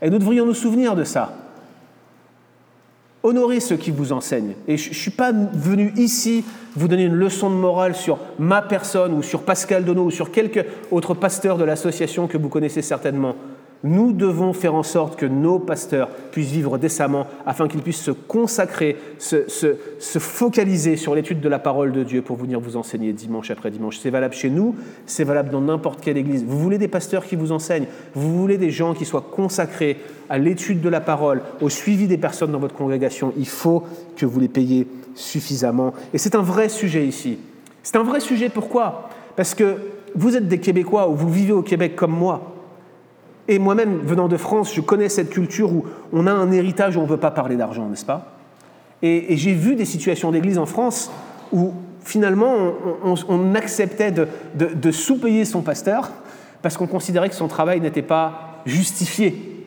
Et 0.00 0.08
nous 0.08 0.18
devrions 0.18 0.46
nous 0.46 0.54
souvenir 0.54 0.94
de 0.94 1.04
ça. 1.04 1.36
Honorez 3.24 3.60
ceux 3.60 3.76
qui 3.76 3.90
vous 3.90 4.12
enseignent. 4.12 4.54
Et 4.66 4.76
je 4.76 4.90
ne 4.90 4.94
suis 4.94 5.10
pas 5.10 5.32
venu 5.32 5.92
ici 5.96 6.44
vous 6.74 6.88
donner 6.88 7.04
une 7.04 7.14
leçon 7.14 7.50
de 7.50 7.54
morale 7.54 7.94
sur 7.94 8.18
ma 8.38 8.62
personne 8.62 9.12
ou 9.12 9.22
sur 9.22 9.42
Pascal 9.42 9.84
Donneau 9.84 10.06
ou 10.06 10.10
sur 10.10 10.32
quelque 10.32 10.64
autre 10.90 11.14
pasteur 11.14 11.58
de 11.58 11.64
l'association 11.64 12.26
que 12.26 12.38
vous 12.38 12.48
connaissez 12.48 12.82
certainement. 12.82 13.36
Nous 13.84 14.12
devons 14.12 14.52
faire 14.52 14.74
en 14.74 14.84
sorte 14.84 15.16
que 15.16 15.26
nos 15.26 15.58
pasteurs 15.58 16.08
puissent 16.30 16.52
vivre 16.52 16.78
décemment 16.78 17.26
afin 17.44 17.66
qu'ils 17.66 17.82
puissent 17.82 18.02
se 18.02 18.12
consacrer, 18.12 18.96
se, 19.18 19.44
focaliser 20.18 20.96
sur 20.96 21.16
l'étude 21.16 21.40
de 21.40 21.48
la 21.48 21.58
parole 21.58 21.90
de 21.90 22.04
Dieu 22.04 22.22
pour 22.22 22.36
venir 22.36 22.60
vous 22.60 22.76
enseigner 22.76 23.12
dimanche 23.12 23.50
après 23.50 23.72
dimanche. 23.72 23.98
C'est 23.98 24.10
valable 24.10 24.34
chez 24.34 24.50
nous, 24.50 24.76
c'est 25.06 25.24
valable 25.24 25.50
dans 25.50 25.60
n'importe 25.60 26.00
quelle 26.00 26.16
église. 26.16 26.44
Vous 26.44 26.58
voulez 26.58 26.78
des 26.78 26.86
pasteurs 26.86 27.24
qui 27.24 27.34
vous 27.34 27.50
enseignent, 27.50 27.86
vous 28.14 28.38
voulez 28.38 28.56
des 28.56 28.70
gens 28.70 28.94
qui 28.94 29.04
soient 29.04 29.26
consacrés 29.28 29.98
à 30.30 30.38
l'étude 30.38 30.80
de 30.80 30.88
la 30.88 31.00
parole, 31.00 31.42
au 31.60 31.68
suivi 31.68 32.06
des 32.06 32.18
personnes 32.18 32.52
dans 32.52 32.60
votre 32.60 32.76
congrégation. 32.76 33.32
Il 33.36 33.48
faut 33.48 33.82
que 34.16 34.26
vous 34.26 34.38
les 34.38 34.48
payiez 34.48 34.86
suffisamment. 35.16 35.92
Et 36.14 36.18
c'est 36.18 36.36
un 36.36 36.42
vrai 36.42 36.68
sujet 36.68 37.04
ici. 37.04 37.38
C'est 37.82 37.96
un 37.96 38.04
vrai 38.04 38.20
sujet 38.20 38.48
pourquoi? 38.48 39.10
Parce 39.34 39.54
que 39.54 39.76
vous 40.14 40.36
êtes 40.36 40.46
des 40.46 40.58
Québécois 40.58 41.08
ou 41.08 41.16
vous 41.16 41.30
vivez 41.30 41.52
au 41.52 41.62
Québec 41.62 41.96
comme 41.96 42.12
moi. 42.12 42.51
Et 43.48 43.58
moi-même, 43.58 43.98
venant 44.04 44.28
de 44.28 44.36
France, 44.36 44.74
je 44.74 44.80
connais 44.80 45.08
cette 45.08 45.30
culture 45.30 45.72
où 45.72 45.84
on 46.12 46.26
a 46.26 46.32
un 46.32 46.52
héritage 46.52 46.96
où 46.96 47.00
on 47.00 47.04
ne 47.04 47.08
veut 47.08 47.16
pas 47.16 47.30
parler 47.30 47.56
d'argent, 47.56 47.88
n'est-ce 47.88 48.04
pas? 48.04 48.36
Et, 49.02 49.36
j'ai 49.36 49.52
vu 49.52 49.74
des 49.74 49.84
situations 49.84 50.30
d'église 50.30 50.58
en 50.58 50.66
France 50.66 51.10
où 51.52 51.72
finalement 52.04 52.54
on, 53.28 53.54
acceptait 53.54 54.12
de, 54.12 54.28
de, 54.54 54.90
sous-payer 54.90 55.44
son 55.44 55.62
pasteur 55.62 56.10
parce 56.62 56.76
qu'on 56.76 56.86
considérait 56.86 57.28
que 57.28 57.34
son 57.34 57.48
travail 57.48 57.80
n'était 57.80 58.02
pas 58.02 58.60
justifié. 58.64 59.66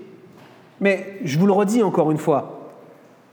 Mais 0.80 1.20
je 1.24 1.38
vous 1.38 1.46
le 1.46 1.54
redis 1.54 1.84
encore 1.84 2.12
une 2.12 2.18
fois, 2.18 2.72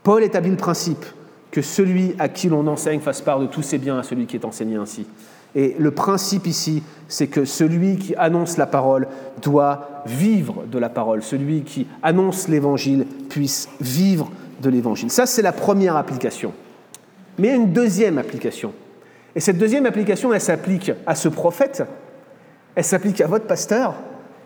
Paul 0.03 0.23
établit 0.23 0.51
le 0.51 0.57
principe 0.57 1.05
que 1.51 1.61
celui 1.61 2.15
à 2.19 2.29
qui 2.29 2.49
l'on 2.49 2.67
enseigne 2.67 2.99
fasse 2.99 3.21
part 3.21 3.39
de 3.39 3.45
tous 3.45 3.61
ses 3.61 3.77
biens 3.77 3.99
à 3.99 4.03
celui 4.03 4.25
qui 4.25 4.35
est 4.35 4.45
enseigné 4.45 4.75
ainsi. 4.75 5.05
Et 5.55 5.75
le 5.77 5.91
principe 5.91 6.47
ici, 6.47 6.81
c'est 7.07 7.27
que 7.27 7.45
celui 7.45 7.97
qui 7.97 8.15
annonce 8.15 8.57
la 8.57 8.65
parole 8.65 9.07
doit 9.41 10.01
vivre 10.05 10.63
de 10.65 10.79
la 10.79 10.89
parole. 10.89 11.21
Celui 11.21 11.61
qui 11.61 11.87
annonce 12.01 12.47
l'évangile 12.47 13.05
puisse 13.29 13.69
vivre 13.79 14.31
de 14.61 14.69
l'évangile. 14.69 15.11
Ça, 15.11 15.25
c'est 15.25 15.41
la 15.41 15.51
première 15.51 15.95
application. 15.95 16.53
Mais 17.37 17.49
il 17.49 17.51
y 17.51 17.53
a 17.53 17.57
une 17.57 17.73
deuxième 17.73 18.17
application. 18.17 18.73
Et 19.35 19.39
cette 19.39 19.57
deuxième 19.57 19.85
application, 19.85 20.33
elle 20.33 20.41
s'applique 20.41 20.91
à 21.05 21.15
ce 21.15 21.27
prophète, 21.29 21.83
elle 22.75 22.83
s'applique 22.83 23.21
à 23.21 23.27
votre 23.27 23.45
pasteur, 23.45 23.95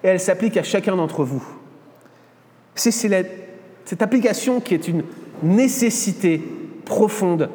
et 0.04 0.08
elle 0.08 0.20
s'applique 0.20 0.58
à 0.58 0.64
chacun 0.64 0.96
d'entre 0.96 1.24
vous. 1.24 1.44
C'est 2.76 2.92
cette 2.92 4.02
application 4.02 4.60
qui 4.60 4.74
est 4.74 4.88
une 4.88 5.04
nécessité 5.42 6.42
profonde 6.86 7.50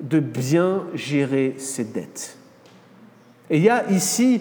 de 0.00 0.20
bien 0.20 0.84
gérer 0.94 1.54
ses 1.58 1.84
dettes. 1.84 2.38
Et 3.50 3.58
il 3.58 3.62
y 3.62 3.68
a 3.68 3.90
ici 3.90 4.40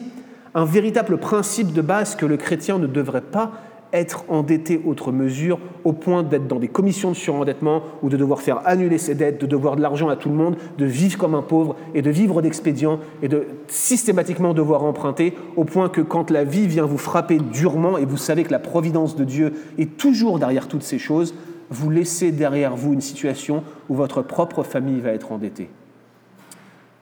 un 0.56 0.66
véritable 0.66 1.18
principe 1.18 1.74
de 1.74 1.82
base 1.82 2.16
que 2.16 2.26
le 2.26 2.38
chrétien 2.38 2.78
ne 2.78 2.88
devrait 2.88 3.22
pas 3.22 3.52
être 3.94 4.26
endetté 4.28 4.82
autre 4.86 5.12
mesure 5.12 5.60
au 5.84 5.94
point 5.94 6.24
d'être 6.24 6.48
dans 6.48 6.58
des 6.58 6.68
commissions 6.68 7.12
de 7.12 7.16
surendettement 7.16 7.84
ou 8.02 8.10
de 8.10 8.18
devoir 8.18 8.42
faire 8.42 8.68
annuler 8.68 8.98
ses 8.98 9.14
dettes, 9.14 9.40
de 9.40 9.46
devoir 9.46 9.76
de 9.76 9.82
l'argent 9.82 10.10
à 10.10 10.16
tout 10.16 10.30
le 10.30 10.36
monde, 10.36 10.58
de 10.80 10.86
vivre 10.86 11.18
comme 11.18 11.36
un 11.36 11.44
pauvre 11.44 11.76
et 11.94 12.02
de 12.02 12.10
vivre 12.10 12.42
d'expédients 12.42 13.00
et 13.22 13.28
de 13.28 13.46
systématiquement 13.68 14.56
devoir 14.56 14.84
emprunter 14.84 15.36
au 15.56 15.64
point 15.64 15.90
que 15.90 16.02
quand 16.02 16.32
la 16.32 16.44
vie 16.44 16.68
vient 16.68 16.86
vous 16.86 16.98
frapper 16.98 17.38
durement 17.38 18.00
et 18.00 18.06
vous 18.06 18.18
savez 18.18 18.44
que 18.44 18.52
la 18.52 18.60
providence 18.60 19.16
de 19.16 19.24
Dieu 19.24 19.54
est 19.78 19.96
toujours 19.96 20.40
derrière 20.40 20.68
toutes 20.68 20.84
ces 20.84 21.00
choses, 21.00 21.36
vous 21.70 21.92
laissez 21.92 22.32
derrière 22.32 22.76
vous 22.76 22.94
une 22.94 23.02
situation 23.02 23.64
où 23.90 23.96
votre 23.96 24.24
propre 24.24 24.64
famille 24.64 25.02
va 25.02 25.12
être 25.12 25.32
endettée. 25.32 25.70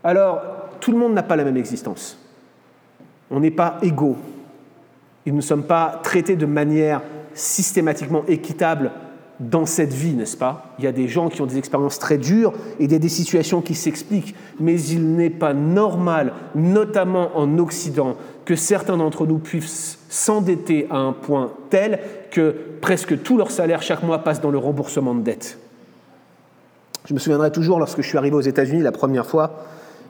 Alors, 0.03 0.41
tout 0.81 0.91
le 0.91 0.97
monde 0.97 1.13
n'a 1.13 1.23
pas 1.23 1.35
la 1.35 1.45
même 1.45 1.57
existence. 1.57 2.17
On 3.29 3.39
n'est 3.39 3.51
pas 3.51 3.77
égaux. 3.81 4.17
Et 5.25 5.31
nous 5.31 5.37
ne 5.37 5.41
sommes 5.41 5.63
pas 5.63 6.01
traités 6.03 6.35
de 6.35 6.45
manière 6.45 7.01
systématiquement 7.33 8.23
équitable 8.27 8.91
dans 9.39 9.65
cette 9.65 9.93
vie, 9.93 10.13
n'est-ce 10.13 10.37
pas? 10.37 10.75
Il 10.77 10.85
y 10.85 10.87
a 10.87 10.91
des 10.91 11.07
gens 11.07 11.29
qui 11.29 11.41
ont 11.41 11.47
des 11.47 11.57
expériences 11.57 11.97
très 11.97 12.17
dures 12.17 12.53
et 12.79 12.87
des, 12.87 12.99
des 12.99 13.09
situations 13.09 13.61
qui 13.61 13.73
s'expliquent, 13.73 14.35
mais 14.59 14.79
il 14.79 15.15
n'est 15.15 15.31
pas 15.31 15.53
normal, 15.53 16.33
notamment 16.53 17.31
en 17.35 17.57
Occident, 17.57 18.17
que 18.45 18.55
certains 18.55 18.97
d'entre 18.97 19.25
nous 19.25 19.39
puissent 19.39 19.99
s'endetter 20.09 20.87
à 20.91 20.97
un 20.97 21.13
point 21.13 21.53
tel 21.69 21.99
que 22.29 22.55
presque 22.81 23.23
tout 23.23 23.37
leur 23.37 23.49
salaire 23.49 23.81
chaque 23.81 24.03
mois 24.03 24.19
passe 24.19 24.41
dans 24.41 24.51
le 24.51 24.59
remboursement 24.59 25.15
de 25.15 25.21
dettes. 25.21 25.57
Je 27.05 27.13
me 27.15 27.19
souviendrai 27.19 27.51
toujours 27.51 27.79
lorsque 27.79 28.01
je 28.01 28.07
suis 28.07 28.17
arrivé 28.17 28.35
aux 28.35 28.41
États-Unis 28.41 28.81
la 28.81 28.91
première 28.91 29.25
fois, 29.25 29.65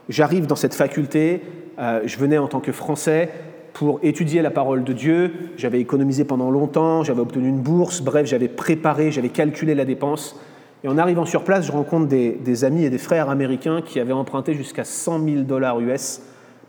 j'arrive 0.08 0.46
dans 0.46 0.56
cette 0.56 0.74
faculté, 0.74 1.42
euh, 1.78 2.02
je 2.04 2.16
venais 2.18 2.38
en 2.38 2.48
tant 2.48 2.60
que 2.60 2.72
Français 2.72 3.30
pour 3.72 4.00
étudier 4.02 4.42
la 4.42 4.50
parole 4.50 4.84
de 4.84 4.92
Dieu, 4.92 5.32
j'avais 5.56 5.80
économisé 5.80 6.24
pendant 6.24 6.50
longtemps, 6.50 7.04
j'avais 7.04 7.20
obtenu 7.20 7.48
une 7.48 7.60
bourse, 7.60 8.02
bref, 8.02 8.26
j'avais 8.26 8.48
préparé, 8.48 9.10
j'avais 9.10 9.30
calculé 9.30 9.74
la 9.74 9.84
dépense. 9.84 10.38
Et 10.84 10.88
en 10.88 10.98
arrivant 10.98 11.24
sur 11.24 11.44
place, 11.44 11.66
je 11.66 11.72
rencontre 11.72 12.06
des, 12.06 12.32
des 12.32 12.64
amis 12.64 12.84
et 12.84 12.90
des 12.90 12.98
frères 12.98 13.30
américains 13.30 13.80
qui 13.80 14.00
avaient 14.00 14.12
emprunté 14.12 14.52
jusqu'à 14.52 14.84
100 14.84 15.24
000 15.24 15.42
dollars 15.42 15.80
US 15.80 16.20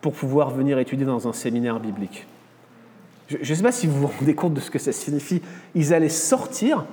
pour 0.02 0.14
pouvoir 0.14 0.52
venir 0.52 0.80
étudier 0.80 1.06
dans 1.06 1.28
un 1.28 1.34
séminaire 1.34 1.80
biblique. 1.80 2.28
Je 3.30 3.38
ne 3.38 3.56
sais 3.56 3.64
pas 3.64 3.72
si 3.72 3.88
vous 3.88 4.02
vous 4.02 4.12
rendez 4.20 4.36
compte 4.36 4.54
de 4.54 4.60
ce 4.60 4.70
que 4.70 4.80
ça 4.80 4.92
signifie. 4.92 5.42
Ils 5.76 5.94
allaient 5.94 6.10
sortir, 6.10 6.86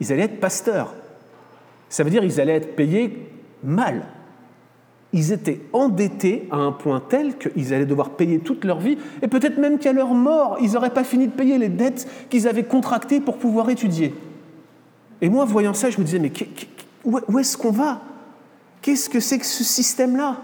ils 0.00 0.12
allaient 0.12 0.24
être 0.24 0.40
pasteurs. 0.40 0.94
Ça 1.88 2.04
veut 2.04 2.10
dire 2.10 2.22
qu'ils 2.22 2.40
allaient 2.40 2.56
être 2.56 2.76
payés 2.76 3.30
mal 3.64 4.02
ils 5.12 5.32
étaient 5.32 5.60
endettés 5.72 6.46
à 6.50 6.56
un 6.56 6.72
point 6.72 7.02
tel 7.06 7.36
qu'ils 7.36 7.74
allaient 7.74 7.86
devoir 7.86 8.10
payer 8.10 8.38
toute 8.38 8.64
leur 8.64 8.78
vie, 8.78 8.96
et 9.22 9.28
peut-être 9.28 9.58
même 9.58 9.78
qu'à 9.78 9.92
leur 9.92 10.14
mort, 10.14 10.58
ils 10.60 10.72
n'auraient 10.72 10.90
pas 10.90 11.04
fini 11.04 11.26
de 11.26 11.32
payer 11.32 11.58
les 11.58 11.68
dettes 11.68 12.06
qu'ils 12.30 12.46
avaient 12.46 12.64
contractées 12.64 13.20
pour 13.20 13.36
pouvoir 13.36 13.70
étudier. 13.70 14.14
Et 15.20 15.28
moi, 15.28 15.44
voyant 15.44 15.74
ça, 15.74 15.90
je 15.90 15.98
me 15.98 16.04
disais, 16.04 16.18
mais 16.18 16.32
où 17.04 17.38
est-ce 17.38 17.56
qu'on 17.56 17.72
va? 17.72 18.00
Qu'est-ce 18.82 19.10
que 19.10 19.20
c'est 19.20 19.38
que 19.38 19.46
ce 19.46 19.64
système-là? 19.64 20.36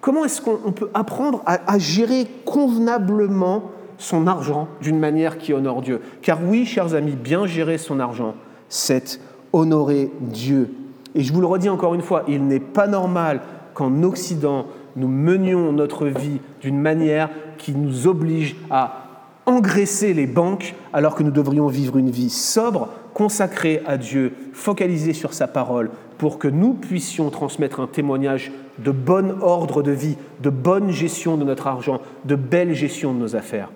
Comment 0.00 0.24
est-ce 0.24 0.40
qu'on 0.40 0.72
peut 0.72 0.90
apprendre 0.94 1.42
à, 1.46 1.78
gérer 1.78 2.26
convenablement 2.44 3.70
son 3.98 4.26
argent 4.26 4.66
d'une 4.80 4.98
manière 4.98 5.38
qui 5.38 5.52
honore 5.52 5.80
Dieu? 5.80 6.00
Car 6.22 6.40
oui, 6.44 6.66
chers 6.66 6.94
amis, 6.94 7.12
bien 7.12 7.46
gérer 7.46 7.78
son 7.78 8.00
argent, 8.00 8.34
c'est 8.68 9.20
honorer 9.52 10.10
Dieu. 10.20 10.74
Et 11.14 11.22
je 11.22 11.32
vous 11.32 11.40
le 11.40 11.46
redis 11.46 11.68
encore 11.68 11.94
une 11.94 12.02
fois, 12.02 12.24
il 12.26 12.46
n'est 12.48 12.58
pas 12.58 12.88
normal 12.88 13.42
qu'en 13.74 14.02
Occident, 14.02 14.66
nous 14.96 15.08
menions 15.08 15.72
notre 15.72 16.06
vie 16.06 16.40
d'une 16.60 16.78
manière 16.78 17.30
qui 17.58 17.72
nous 17.72 18.06
oblige 18.06 18.56
à 18.70 19.02
engraisser 19.46 20.14
les 20.14 20.26
banques 20.26 20.74
alors 20.92 21.14
que 21.14 21.22
nous 21.22 21.30
devrions 21.30 21.66
vivre 21.66 21.96
une 21.96 22.10
vie 22.10 22.30
sobre, 22.30 22.88
consacrée 23.14 23.82
à 23.86 23.96
Dieu, 23.96 24.34
focalisée 24.52 25.12
sur 25.12 25.34
sa 25.34 25.46
parole, 25.46 25.90
pour 26.18 26.38
que 26.38 26.48
nous 26.48 26.74
puissions 26.74 27.30
transmettre 27.30 27.80
un 27.80 27.86
témoignage 27.86 28.52
de 28.78 28.90
bon 28.90 29.36
ordre 29.42 29.82
de 29.82 29.90
vie, 29.90 30.16
de 30.40 30.50
bonne 30.50 30.90
gestion 30.90 31.36
de 31.36 31.44
notre 31.44 31.66
argent, 31.66 32.00
de 32.24 32.36
belle 32.36 32.74
gestion 32.74 33.12
de 33.12 33.18
nos 33.18 33.36
affaires. 33.36 33.70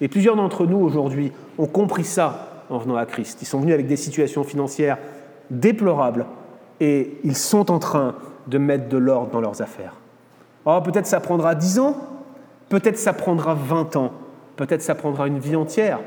Et 0.00 0.08
plusieurs 0.08 0.36
d'entre 0.36 0.66
nous 0.66 0.78
aujourd'hui 0.78 1.32
ont 1.58 1.66
compris 1.66 2.04
ça 2.04 2.64
en 2.70 2.78
venant 2.78 2.96
à 2.96 3.06
Christ. 3.06 3.42
Ils 3.42 3.46
sont 3.46 3.60
venus 3.60 3.74
avec 3.74 3.86
des 3.86 3.96
situations 3.96 4.44
financières 4.44 4.98
déplorables 5.50 6.26
et 6.78 7.18
ils 7.24 7.36
sont 7.36 7.70
en 7.70 7.78
train 7.78 8.14
de 8.50 8.58
mettre 8.58 8.88
de 8.88 8.98
l'ordre 8.98 9.30
dans 9.30 9.40
leurs 9.40 9.62
affaires. 9.62 9.94
Oh, 10.66 10.78
peut-être 10.84 11.06
ça 11.06 11.20
prendra 11.20 11.54
10 11.54 11.78
ans, 11.78 11.96
peut-être 12.68 12.98
ça 12.98 13.12
prendra 13.12 13.54
20 13.54 13.96
ans, 13.96 14.12
peut-être 14.56 14.82
ça 14.82 14.94
prendra 14.94 15.26
une 15.26 15.38
vie 15.38 15.56
entière 15.56 16.00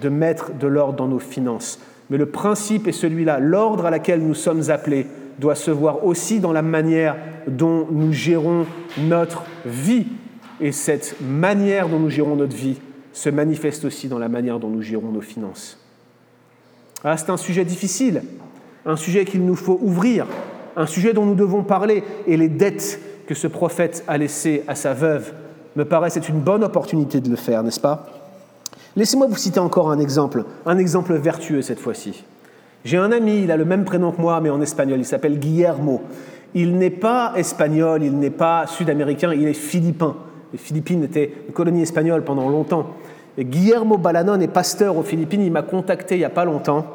de 0.00 0.08
mettre 0.08 0.52
de 0.54 0.66
l'ordre 0.66 0.94
dans 0.94 1.08
nos 1.08 1.18
finances. 1.18 1.80
Mais 2.10 2.16
le 2.16 2.26
principe 2.26 2.86
est 2.86 2.92
celui-là. 2.92 3.38
L'ordre 3.38 3.86
à 3.86 3.90
laquelle 3.90 4.22
nous 4.22 4.34
sommes 4.34 4.70
appelés 4.70 5.06
doit 5.38 5.54
se 5.54 5.70
voir 5.70 6.04
aussi 6.04 6.40
dans 6.40 6.52
la 6.52 6.62
manière 6.62 7.16
dont 7.46 7.86
nous 7.90 8.12
gérons 8.12 8.66
notre 8.98 9.44
vie. 9.66 10.06
Et 10.60 10.72
cette 10.72 11.16
manière 11.20 11.88
dont 11.88 12.00
nous 12.00 12.10
gérons 12.10 12.36
notre 12.36 12.56
vie 12.56 12.80
se 13.12 13.28
manifeste 13.28 13.84
aussi 13.84 14.08
dans 14.08 14.18
la 14.18 14.28
manière 14.28 14.58
dont 14.58 14.68
nous 14.68 14.82
gérons 14.82 15.10
nos 15.10 15.20
finances. 15.20 15.78
Ah, 17.04 17.16
c'est 17.16 17.30
un 17.30 17.36
sujet 17.36 17.64
difficile, 17.64 18.22
un 18.84 18.96
sujet 18.96 19.24
qu'il 19.24 19.44
nous 19.44 19.54
faut 19.54 19.78
ouvrir, 19.80 20.26
un 20.78 20.86
sujet 20.86 21.12
dont 21.12 21.26
nous 21.26 21.34
devons 21.34 21.62
parler, 21.62 22.04
et 22.26 22.36
les 22.36 22.48
dettes 22.48 23.00
que 23.26 23.34
ce 23.34 23.46
prophète 23.46 24.04
a 24.08 24.16
laissées 24.16 24.62
à 24.68 24.74
sa 24.74 24.94
veuve 24.94 25.32
me 25.76 25.84
paraissent 25.84 26.16
être 26.16 26.30
une 26.30 26.40
bonne 26.40 26.64
opportunité 26.64 27.20
de 27.20 27.28
le 27.28 27.36
faire, 27.36 27.62
n'est-ce 27.62 27.80
pas? 27.80 28.06
Laissez-moi 28.96 29.26
vous 29.28 29.36
citer 29.36 29.60
encore 29.60 29.90
un 29.90 29.98
exemple, 29.98 30.44
un 30.64 30.78
exemple 30.78 31.14
vertueux 31.14 31.62
cette 31.62 31.80
fois-ci. 31.80 32.24
J'ai 32.84 32.96
un 32.96 33.12
ami, 33.12 33.42
il 33.42 33.50
a 33.50 33.56
le 33.56 33.64
même 33.64 33.84
prénom 33.84 34.12
que 34.12 34.20
moi, 34.20 34.40
mais 34.40 34.50
en 34.50 34.60
espagnol, 34.62 34.98
il 35.00 35.04
s'appelle 35.04 35.38
Guillermo. 35.38 36.00
Il 36.54 36.78
n'est 36.78 36.90
pas 36.90 37.32
espagnol, 37.36 38.02
il 38.02 38.18
n'est 38.18 38.30
pas 38.30 38.66
sud-américain, 38.66 39.32
il 39.34 39.46
est 39.46 39.52
philippin. 39.52 40.16
Les 40.52 40.58
Philippines 40.58 41.04
étaient 41.04 41.32
une 41.48 41.52
colonie 41.52 41.82
espagnole 41.82 42.22
pendant 42.24 42.48
longtemps. 42.48 42.86
Guillermo 43.38 43.98
Balanon 43.98 44.40
est 44.40 44.48
pasteur 44.48 44.96
aux 44.96 45.02
Philippines, 45.02 45.42
il 45.42 45.52
m'a 45.52 45.62
contacté 45.62 46.14
il 46.14 46.18
n'y 46.18 46.24
a 46.24 46.30
pas 46.30 46.44
longtemps. 46.44 46.86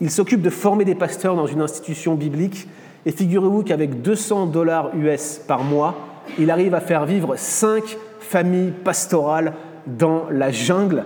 Il 0.00 0.10
s'occupe 0.10 0.42
de 0.42 0.50
former 0.50 0.84
des 0.84 0.94
pasteurs 0.94 1.36
dans 1.36 1.46
une 1.46 1.60
institution 1.60 2.14
biblique 2.14 2.66
et 3.04 3.12
figurez-vous 3.12 3.62
qu'avec 3.62 4.02
200 4.02 4.46
dollars 4.46 4.90
US 4.96 5.40
par 5.46 5.64
mois, 5.64 5.94
il 6.38 6.50
arrive 6.50 6.74
à 6.74 6.80
faire 6.80 7.04
vivre 7.04 7.34
cinq 7.36 7.98
familles 8.20 8.72
pastorales 8.84 9.54
dans 9.86 10.26
la 10.30 10.50
jungle 10.50 11.04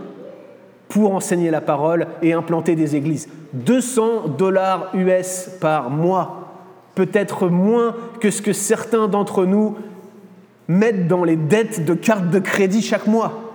pour 0.89 1.15
enseigner 1.15 1.51
la 1.51 1.61
parole 1.61 2.07
et 2.23 2.33
implanter 2.33 2.77
des 2.77 2.97
églises. 2.97 3.29
200 3.55 4.29
dollars 4.39 4.91
US 4.95 5.51
par 5.61 5.91
mois, 5.91 6.53
peut-être 6.95 7.49
moins 7.49 7.95
que 8.21 8.31
ce 8.31 8.43
que 8.43 8.53
certains 8.53 9.09
d'entre 9.09 9.45
nous 9.45 9.77
mettent 10.69 11.09
dans 11.09 11.25
les 11.25 11.37
dettes 11.37 11.85
de 11.85 11.95
cartes 11.95 12.31
de 12.31 12.39
crédit 12.39 12.83
chaque 12.83 13.07
mois. 13.07 13.46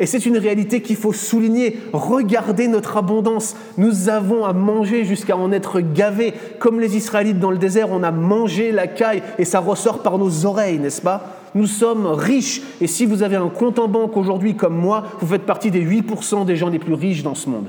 Et 0.00 0.06
c'est 0.06 0.24
une 0.24 0.38
réalité 0.38 0.80
qu'il 0.80 0.96
faut 0.96 1.12
souligner. 1.12 1.78
Regardez 1.92 2.68
notre 2.68 2.96
abondance. 2.96 3.54
Nous 3.76 4.08
avons 4.08 4.46
à 4.46 4.54
manger 4.54 5.04
jusqu'à 5.04 5.36
en 5.36 5.52
être 5.52 5.80
gavés. 5.80 6.32
Comme 6.58 6.80
les 6.80 6.96
Israélites 6.96 7.38
dans 7.38 7.50
le 7.50 7.58
désert, 7.58 7.90
on 7.92 8.02
a 8.02 8.10
mangé 8.10 8.72
la 8.72 8.86
caille 8.86 9.22
et 9.38 9.44
ça 9.44 9.60
ressort 9.60 10.02
par 10.02 10.16
nos 10.16 10.46
oreilles, 10.46 10.78
n'est-ce 10.78 11.02
pas? 11.02 11.36
Nous 11.54 11.66
sommes 11.66 12.06
riches. 12.06 12.62
Et 12.80 12.86
si 12.86 13.04
vous 13.04 13.22
avez 13.22 13.36
un 13.36 13.50
compte 13.50 13.78
en 13.78 13.88
banque 13.88 14.16
aujourd'hui 14.16 14.56
comme 14.56 14.74
moi, 14.74 15.04
vous 15.20 15.26
faites 15.26 15.42
partie 15.42 15.70
des 15.70 15.84
8% 15.84 16.46
des 16.46 16.56
gens 16.56 16.70
les 16.70 16.78
plus 16.78 16.94
riches 16.94 17.22
dans 17.22 17.34
ce 17.34 17.50
monde. 17.50 17.68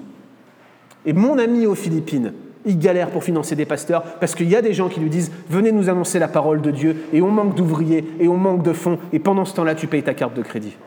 Et 1.06 1.12
mon 1.12 1.38
ami 1.38 1.66
aux 1.66 1.76
Philippines, 1.76 2.32
il 2.66 2.80
galère 2.80 3.10
pour 3.10 3.26
financer 3.26 3.58
des 3.58 3.66
pasteurs 3.66 4.04
parce 4.22 4.36
qu'il 4.36 4.50
y 4.50 4.56
a 4.56 4.62
des 4.62 4.74
gens 4.74 4.88
qui 4.88 5.02
lui 5.02 5.10
disent 5.10 5.32
Venez 5.50 5.74
nous 5.74 5.90
annoncer 5.90 6.18
la 6.18 6.30
parole 6.30 6.62
de 6.62 6.72
Dieu 6.72 6.96
et 7.12 7.22
on 7.22 7.30
manque 7.30 7.56
d'ouvriers 7.56 8.06
et 8.22 8.30
on 8.30 8.38
manque 8.38 8.64
de 8.64 8.72
fonds 8.72 9.00
et 9.12 9.20
pendant 9.20 9.44
ce 9.44 9.54
temps-là, 9.56 9.76
tu 9.76 9.88
payes 9.88 10.04
ta 10.04 10.14
carte 10.14 10.36
de 10.36 10.44
crédit. 10.44 10.78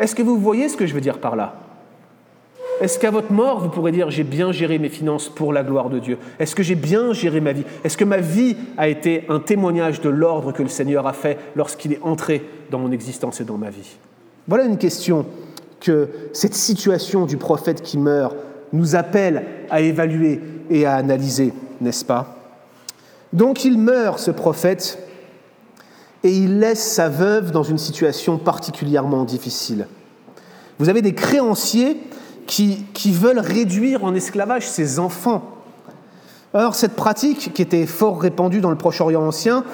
Est-ce 0.00 0.14
que 0.14 0.22
vous 0.22 0.38
voyez 0.38 0.68
ce 0.68 0.76
que 0.76 0.86
je 0.86 0.94
veux 0.94 1.00
dire 1.00 1.18
par 1.18 1.36
là? 1.36 1.54
Est-ce 2.80 2.98
qu'à 2.98 3.10
votre 3.10 3.30
mort, 3.30 3.60
vous 3.60 3.68
pourrez 3.68 3.92
dire 3.92 4.10
j'ai 4.10 4.24
bien 4.24 4.50
géré 4.52 4.78
mes 4.78 4.88
finances 4.88 5.28
pour 5.28 5.52
la 5.52 5.62
gloire 5.62 5.90
de 5.90 5.98
Dieu? 5.98 6.16
Est-ce 6.38 6.54
que 6.54 6.62
j'ai 6.62 6.74
bien 6.74 7.12
géré 7.12 7.42
ma 7.42 7.52
vie? 7.52 7.64
Est-ce 7.84 7.98
que 7.98 8.04
ma 8.04 8.16
vie 8.16 8.56
a 8.78 8.88
été 8.88 9.26
un 9.28 9.38
témoignage 9.38 10.00
de 10.00 10.08
l'ordre 10.08 10.52
que 10.52 10.62
le 10.62 10.70
Seigneur 10.70 11.06
a 11.06 11.12
fait 11.12 11.38
lorsqu'il 11.54 11.92
est 11.92 12.00
entré 12.02 12.42
dans 12.70 12.78
mon 12.78 12.90
existence 12.90 13.42
et 13.42 13.44
dans 13.44 13.58
ma 13.58 13.68
vie? 13.68 13.98
Voilà 14.48 14.64
une 14.64 14.78
question 14.78 15.26
que 15.78 16.08
cette 16.32 16.54
situation 16.54 17.26
du 17.26 17.36
prophète 17.36 17.82
qui 17.82 17.98
meurt 17.98 18.34
nous 18.72 18.96
appelle 18.96 19.44
à 19.68 19.82
évaluer 19.82 20.40
et 20.70 20.86
à 20.86 20.94
analyser, 20.94 21.52
n'est-ce 21.82 22.04
pas? 22.06 22.36
Donc 23.34 23.66
il 23.66 23.78
meurt, 23.78 24.18
ce 24.18 24.30
prophète, 24.30 24.98
et 26.22 26.30
il 26.30 26.60
laisse 26.60 26.82
sa 26.82 27.08
veuve 27.08 27.50
dans 27.50 27.62
une 27.62 27.78
situation 27.78 28.38
particulièrement 28.38 29.24
difficile. 29.24 29.86
Vous 30.78 30.88
avez 30.88 31.02
des 31.02 31.14
créanciers 31.14 31.96
qui, 32.46 32.84
qui 32.94 33.12
veulent 33.12 33.38
réduire 33.38 34.04
en 34.04 34.14
esclavage 34.14 34.68
ses 34.68 34.98
enfants. 34.98 35.42
Alors 36.52 36.74
cette 36.74 36.96
pratique, 36.96 37.52
qui 37.54 37.62
était 37.62 37.86
fort 37.86 38.20
répandue 38.20 38.60
dans 38.60 38.70
le 38.70 38.76
Proche-Orient 38.76 39.22
ancien, 39.22 39.64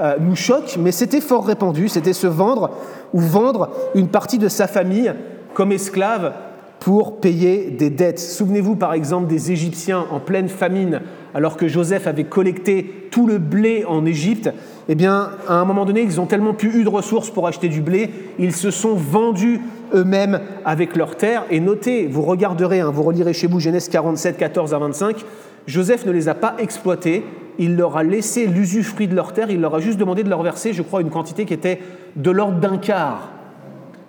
euh, 0.00 0.16
nous 0.20 0.36
choque, 0.36 0.76
mais 0.78 0.92
c'était 0.92 1.22
fort 1.22 1.46
répandu, 1.46 1.88
c'était 1.88 2.12
se 2.12 2.26
vendre 2.26 2.70
ou 3.14 3.20
vendre 3.20 3.70
une 3.94 4.08
partie 4.08 4.38
de 4.38 4.48
sa 4.48 4.66
famille 4.66 5.12
comme 5.54 5.72
esclave 5.72 6.34
pour 6.80 7.20
payer 7.20 7.70
des 7.70 7.88
dettes. 7.88 8.18
Souvenez-vous 8.18 8.76
par 8.76 8.92
exemple 8.92 9.26
des 9.26 9.52
Égyptiens 9.52 10.04
en 10.10 10.20
pleine 10.20 10.50
famine, 10.50 11.00
alors 11.34 11.56
que 11.56 11.68
Joseph 11.68 12.06
avait 12.06 12.24
collecté 12.24 13.08
tout 13.10 13.26
le 13.26 13.38
blé 13.38 13.84
en 13.88 14.04
Égypte. 14.04 14.50
Eh 14.88 14.94
bien, 14.94 15.30
à 15.48 15.54
un 15.54 15.64
moment 15.64 15.84
donné, 15.84 16.02
ils 16.02 16.20
ont 16.20 16.26
tellement 16.26 16.54
plus 16.54 16.80
eu 16.80 16.84
de 16.84 16.88
ressources 16.88 17.30
pour 17.30 17.46
acheter 17.46 17.68
du 17.68 17.80
blé, 17.80 18.10
ils 18.38 18.54
se 18.54 18.70
sont 18.70 18.94
vendus 18.94 19.60
eux-mêmes 19.94 20.40
avec 20.64 20.94
leurs 20.96 21.16
terres. 21.16 21.44
Et 21.50 21.58
notez, 21.58 22.06
vous 22.06 22.22
regarderez, 22.22 22.80
hein, 22.80 22.90
vous 22.92 23.02
relirez 23.02 23.32
chez 23.32 23.46
vous 23.46 23.58
Genèse 23.58 23.88
47, 23.88 24.36
14 24.36 24.74
à 24.74 24.78
25, 24.78 25.24
Joseph 25.66 26.06
ne 26.06 26.12
les 26.12 26.28
a 26.28 26.34
pas 26.34 26.54
exploités, 26.58 27.24
il 27.58 27.76
leur 27.76 27.96
a 27.96 28.04
laissé 28.04 28.46
l'usufruit 28.46 29.08
de 29.08 29.16
leurs 29.16 29.32
terres, 29.32 29.50
il 29.50 29.60
leur 29.60 29.74
a 29.74 29.80
juste 29.80 29.98
demandé 29.98 30.22
de 30.22 30.28
leur 30.28 30.42
verser, 30.42 30.72
je 30.72 30.82
crois, 30.82 31.00
une 31.00 31.10
quantité 31.10 31.46
qui 31.46 31.54
était 31.54 31.80
de 32.14 32.30
l'ordre 32.30 32.60
d'un 32.60 32.78
quart 32.78 33.30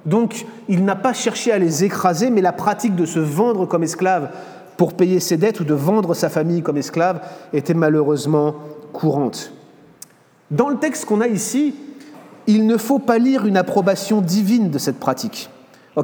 donc 0.08 0.46
il 0.70 0.86
n'a 0.86 0.96
pas 0.96 1.14
cherché 1.14 1.52
à 1.52 1.60
les 1.60 1.84
écraser, 1.84 2.32
mais 2.32 2.42
la 2.42 2.54
pratique 2.54 2.96
de 2.96 3.06
se 3.06 3.20
vendre 3.20 3.66
comme 3.66 3.84
esclave 3.84 4.30
pour 4.78 4.94
payer 4.94 5.20
ses 5.20 5.36
dettes 5.36 5.60
ou 5.60 5.66
de 5.66 5.74
vendre 5.74 6.14
sa 6.14 6.30
famille 6.30 6.62
comme 6.62 6.78
esclave 6.78 7.20
était 7.52 7.74
malheureusement 7.74 8.56
courante. 8.94 9.52
Dans 10.52 10.70
le 10.70 10.78
texte 10.78 11.06
qu'on 11.06 11.20
a 11.20 11.28
ici, 11.28 11.76
il 12.48 12.68
ne 12.68 12.78
faut 12.78 13.00
pas 13.00 13.18
lire 13.18 13.46
une 13.46 13.58
approbation 13.58 14.22
divine 14.22 14.70
de 14.70 14.78
cette 14.78 15.00
pratique. 15.00 15.50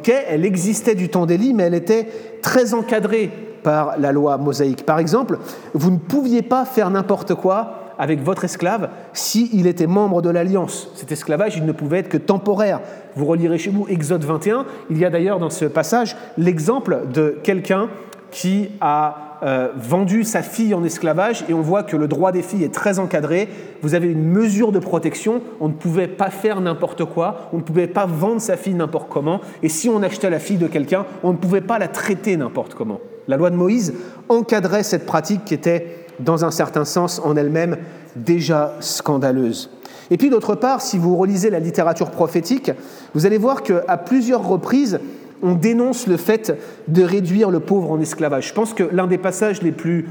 elle 0.08 0.46
existait 0.46 0.96
du 0.96 1.08
temps 1.08 1.26
d'Élie, 1.26 1.54
mais 1.54 1.64
elle 1.64 1.74
était 1.74 2.08
très 2.42 2.74
encadrée 2.74 3.32
par 3.64 3.98
la 3.98 4.12
loi 4.12 4.38
mosaïque. 4.38 4.86
Par 4.86 5.00
exemple, 5.00 5.40
vous 5.74 5.92
ne 5.92 5.98
pouviez 5.98 6.42
pas 6.42 6.66
faire 6.66 6.90
n'importe 6.90 7.36
quoi 7.36 7.94
avec 7.98 8.22
votre 8.22 8.44
esclave 8.44 8.90
s'il 9.14 9.66
était 9.66 9.88
membre 9.88 10.22
de 10.22 10.30
l'alliance. 10.30 10.90
Cet 10.96 11.14
esclavage, 11.14 11.56
il 11.56 11.66
ne 11.66 11.72
pouvait 11.72 12.00
être 12.00 12.10
que 12.10 12.18
temporaire. 12.18 12.82
Vous 13.16 13.26
relirez 13.26 13.58
chez 13.58 13.70
vous 13.70 13.88
Exode 13.88 14.26
21. 14.26 14.66
Il 14.90 14.98
y 14.98 15.06
a 15.06 15.10
d'ailleurs 15.10 15.40
dans 15.40 15.52
ce 15.52 15.66
passage 15.66 16.18
l'exemple 16.38 17.04
de 17.14 17.38
quelqu'un 17.44 17.88
qui 18.32 18.70
a 18.82 19.33
euh, 19.44 19.70
vendu 19.76 20.24
sa 20.24 20.42
fille 20.42 20.74
en 20.74 20.84
esclavage 20.84 21.44
et 21.50 21.54
on 21.54 21.62
voit 21.62 21.84
que 21.84 21.98
le 21.98 22.08
droit 22.08 22.32
des 22.32 22.42
filles 22.42 22.64
est 22.64 22.74
très 22.74 23.00
encadré. 23.00 23.50
Vous 23.82 23.94
avez 23.94 24.08
une 24.08 24.24
mesure 24.24 24.72
de 24.72 24.80
protection. 24.80 25.42
On 25.60 25.68
ne 25.68 25.74
pouvait 25.74 26.08
pas 26.08 26.30
faire 26.30 26.62
n'importe 26.62 27.04
quoi. 27.04 27.50
On 27.52 27.58
ne 27.58 27.62
pouvait 27.62 27.88
pas 27.88 28.06
vendre 28.06 28.40
sa 28.40 28.56
fille 28.56 28.74
n'importe 28.74 29.10
comment. 29.10 29.42
Et 29.62 29.70
si 29.70 29.90
on 29.90 30.02
achetait 30.02 30.30
la 30.30 30.40
fille 30.40 30.58
de 30.58 30.68
quelqu'un, 30.68 31.06
on 31.24 31.34
ne 31.34 31.38
pouvait 31.38 31.62
pas 31.62 31.78
la 31.78 31.90
traiter 31.90 32.38
n'importe 32.38 32.74
comment. 32.74 33.02
La 33.28 33.36
loi 33.36 33.50
de 33.50 33.56
Moïse 33.56 33.94
encadrait 34.30 34.84
cette 34.84 35.06
pratique 35.06 35.44
qui 35.44 35.54
était 35.54 36.06
dans 36.20 36.46
un 36.46 36.52
certain 36.52 36.86
sens 36.86 37.22
en 37.24 37.36
elle-même 37.36 37.78
déjà 38.16 38.76
scandaleuse. 38.80 39.70
Et 40.10 40.18
puis 40.18 40.30
d'autre 40.30 40.56
part, 40.56 40.82
si 40.82 40.98
vous 40.98 41.16
relisez 41.16 41.50
la 41.50 41.60
littérature 41.60 42.12
prophétique, 42.12 42.72
vous 43.14 43.26
allez 43.26 43.38
voir 43.38 43.64
qu'à 43.64 43.98
plusieurs 43.98 44.48
reprises, 44.48 45.00
on 45.44 45.54
dénonce 45.54 46.08
le 46.08 46.18
fait 46.18 46.58
de 46.88 47.04
réduire 47.04 47.52
le 47.52 47.60
pauvre 47.60 47.92
en 47.92 48.00
esclavage. 48.00 48.48
Je 48.48 48.54
pense 48.54 48.74
que 48.74 48.84
l'un 48.84 49.08
des 49.08 49.18
passages 49.18 49.62
les 49.62 49.72
plus, 49.72 50.08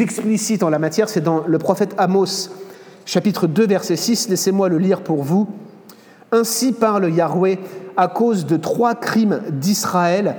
explicites 0.00 0.62
en 0.62 0.68
la 0.68 0.78
matière, 0.78 1.08
c'est 1.08 1.22
dans 1.22 1.44
le 1.46 1.58
prophète 1.58 1.94
Amos, 1.96 2.50
chapitre 3.06 3.46
2, 3.46 3.66
verset 3.66 3.96
6. 3.96 4.28
Laissez-moi 4.28 4.68
le 4.68 4.78
lire 4.78 5.02
pour 5.02 5.22
vous. 5.22 5.48
Ainsi 6.32 6.72
parle 6.72 7.10
Yahweh 7.10 7.58
à 7.96 8.08
cause 8.08 8.44
de 8.44 8.56
trois 8.56 8.96
crimes 8.96 9.40
d'Israël 9.50 10.36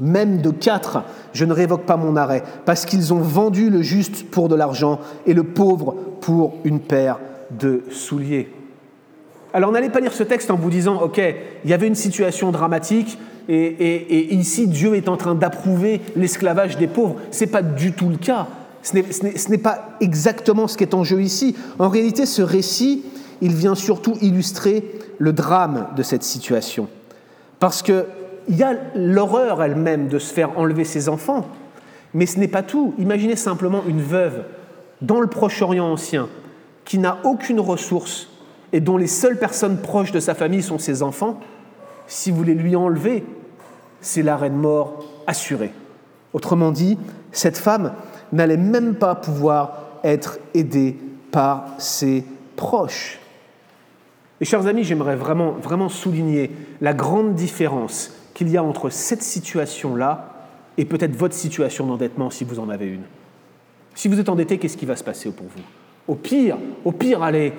même 0.00 0.40
de 0.40 0.50
quatre, 0.50 1.04
je 1.34 1.44
ne 1.44 1.52
révoque 1.52 1.84
pas 1.84 1.98
mon 1.98 2.16
arrêt, 2.16 2.42
parce 2.64 2.86
qu'ils 2.86 3.12
ont 3.12 3.20
vendu 3.20 3.68
le 3.68 3.82
juste 3.82 4.30
pour 4.30 4.48
de 4.48 4.54
l'argent 4.54 4.98
et 5.26 5.34
le 5.34 5.44
pauvre 5.44 5.94
pour 6.22 6.54
une 6.64 6.80
paire 6.80 7.20
de 7.50 7.82
souliers. 7.90 8.48
Alors 9.52 9.72
n'allez 9.72 9.90
pas 9.90 10.00
lire 10.00 10.12
ce 10.12 10.22
texte 10.22 10.50
en 10.50 10.56
vous 10.56 10.70
disant, 10.70 11.00
OK, 11.02 11.20
il 11.64 11.70
y 11.70 11.72
avait 11.72 11.86
une 11.86 11.94
situation 11.94 12.50
dramatique 12.52 13.18
et, 13.48 14.34
ici 14.34 14.68
Dieu 14.68 14.94
est 14.94 15.08
en 15.08 15.16
train 15.16 15.34
d'approuver 15.34 16.00
l'esclavage 16.16 16.76
des 16.76 16.86
pauvres. 16.86 17.16
Ce 17.30 17.44
n'est 17.44 17.50
pas 17.50 17.62
du 17.62 17.92
tout 17.92 18.08
le 18.08 18.16
cas. 18.16 18.46
Ce 18.82 18.94
n'est 19.50 19.58
pas 19.58 19.96
exactement 20.00 20.68
ce 20.68 20.76
qui 20.76 20.84
est 20.84 20.94
en 20.94 21.04
jeu 21.04 21.20
ici. 21.20 21.56
En 21.78 21.88
réalité, 21.88 22.26
ce 22.26 22.42
récit, 22.42 23.04
il 23.40 23.54
vient 23.54 23.74
surtout 23.74 24.16
illustrer 24.20 24.84
le 25.18 25.32
drame 25.32 25.88
de 25.96 26.02
cette 26.02 26.22
situation. 26.22 26.88
Parce 27.58 27.82
que 27.82 28.06
il 28.48 28.56
y 28.56 28.62
a 28.62 28.74
l'horreur 28.94 29.62
elle-même 29.62 30.08
de 30.08 30.18
se 30.18 30.32
faire 30.32 30.58
enlever 30.58 30.84
ses 30.84 31.08
enfants, 31.08 31.46
mais 32.14 32.26
ce 32.26 32.38
n'est 32.38 32.48
pas 32.48 32.62
tout. 32.62 32.94
Imaginez 32.98 33.36
simplement 33.36 33.82
une 33.86 34.00
veuve 34.00 34.44
dans 35.02 35.20
le 35.20 35.26
Proche-Orient 35.26 35.86
ancien 35.86 36.28
qui 36.84 36.98
n'a 36.98 37.18
aucune 37.24 37.60
ressource 37.60 38.29
et 38.72 38.80
dont 38.80 38.96
les 38.96 39.06
seules 39.06 39.38
personnes 39.38 39.78
proches 39.78 40.12
de 40.12 40.20
sa 40.20 40.34
famille 40.34 40.62
sont 40.62 40.78
ses 40.78 41.02
enfants. 41.02 41.40
Si 42.06 42.30
vous 42.30 42.42
les 42.42 42.54
lui 42.54 42.76
enlevez, 42.76 43.24
c'est 44.00 44.22
l'arrêt 44.22 44.50
de 44.50 44.54
mort 44.54 45.04
assuré. 45.26 45.72
Autrement 46.32 46.70
dit, 46.70 46.98
cette 47.32 47.58
femme 47.58 47.92
n'allait 48.32 48.56
même 48.56 48.94
pas 48.94 49.14
pouvoir 49.14 49.78
être 50.04 50.38
aidée 50.54 50.96
par 51.30 51.66
ses 51.78 52.24
proches. 52.56 53.18
Et 54.40 54.44
chers 54.44 54.66
amis, 54.66 54.84
j'aimerais 54.84 55.16
vraiment, 55.16 55.52
vraiment 55.52 55.88
souligner 55.88 56.50
la 56.80 56.94
grande 56.94 57.34
différence 57.34 58.12
qu'il 58.32 58.48
y 58.48 58.56
a 58.56 58.62
entre 58.62 58.88
cette 58.88 59.22
situation-là 59.22 60.46
et 60.78 60.84
peut-être 60.84 61.14
votre 61.14 61.34
situation 61.34 61.86
d'endettement 61.86 62.30
si 62.30 62.44
vous 62.44 62.58
en 62.58 62.70
avez 62.70 62.86
une. 62.86 63.02
Si 63.94 64.08
vous 64.08 64.18
êtes 64.18 64.28
endetté, 64.28 64.56
qu'est-ce 64.56 64.78
qui 64.78 64.86
va 64.86 64.96
se 64.96 65.04
passer 65.04 65.30
pour 65.30 65.46
vous? 65.46 65.62
Au 66.08 66.14
pire, 66.14 66.56
au 66.84 66.92
pire, 66.92 67.22
allez, 67.22 67.52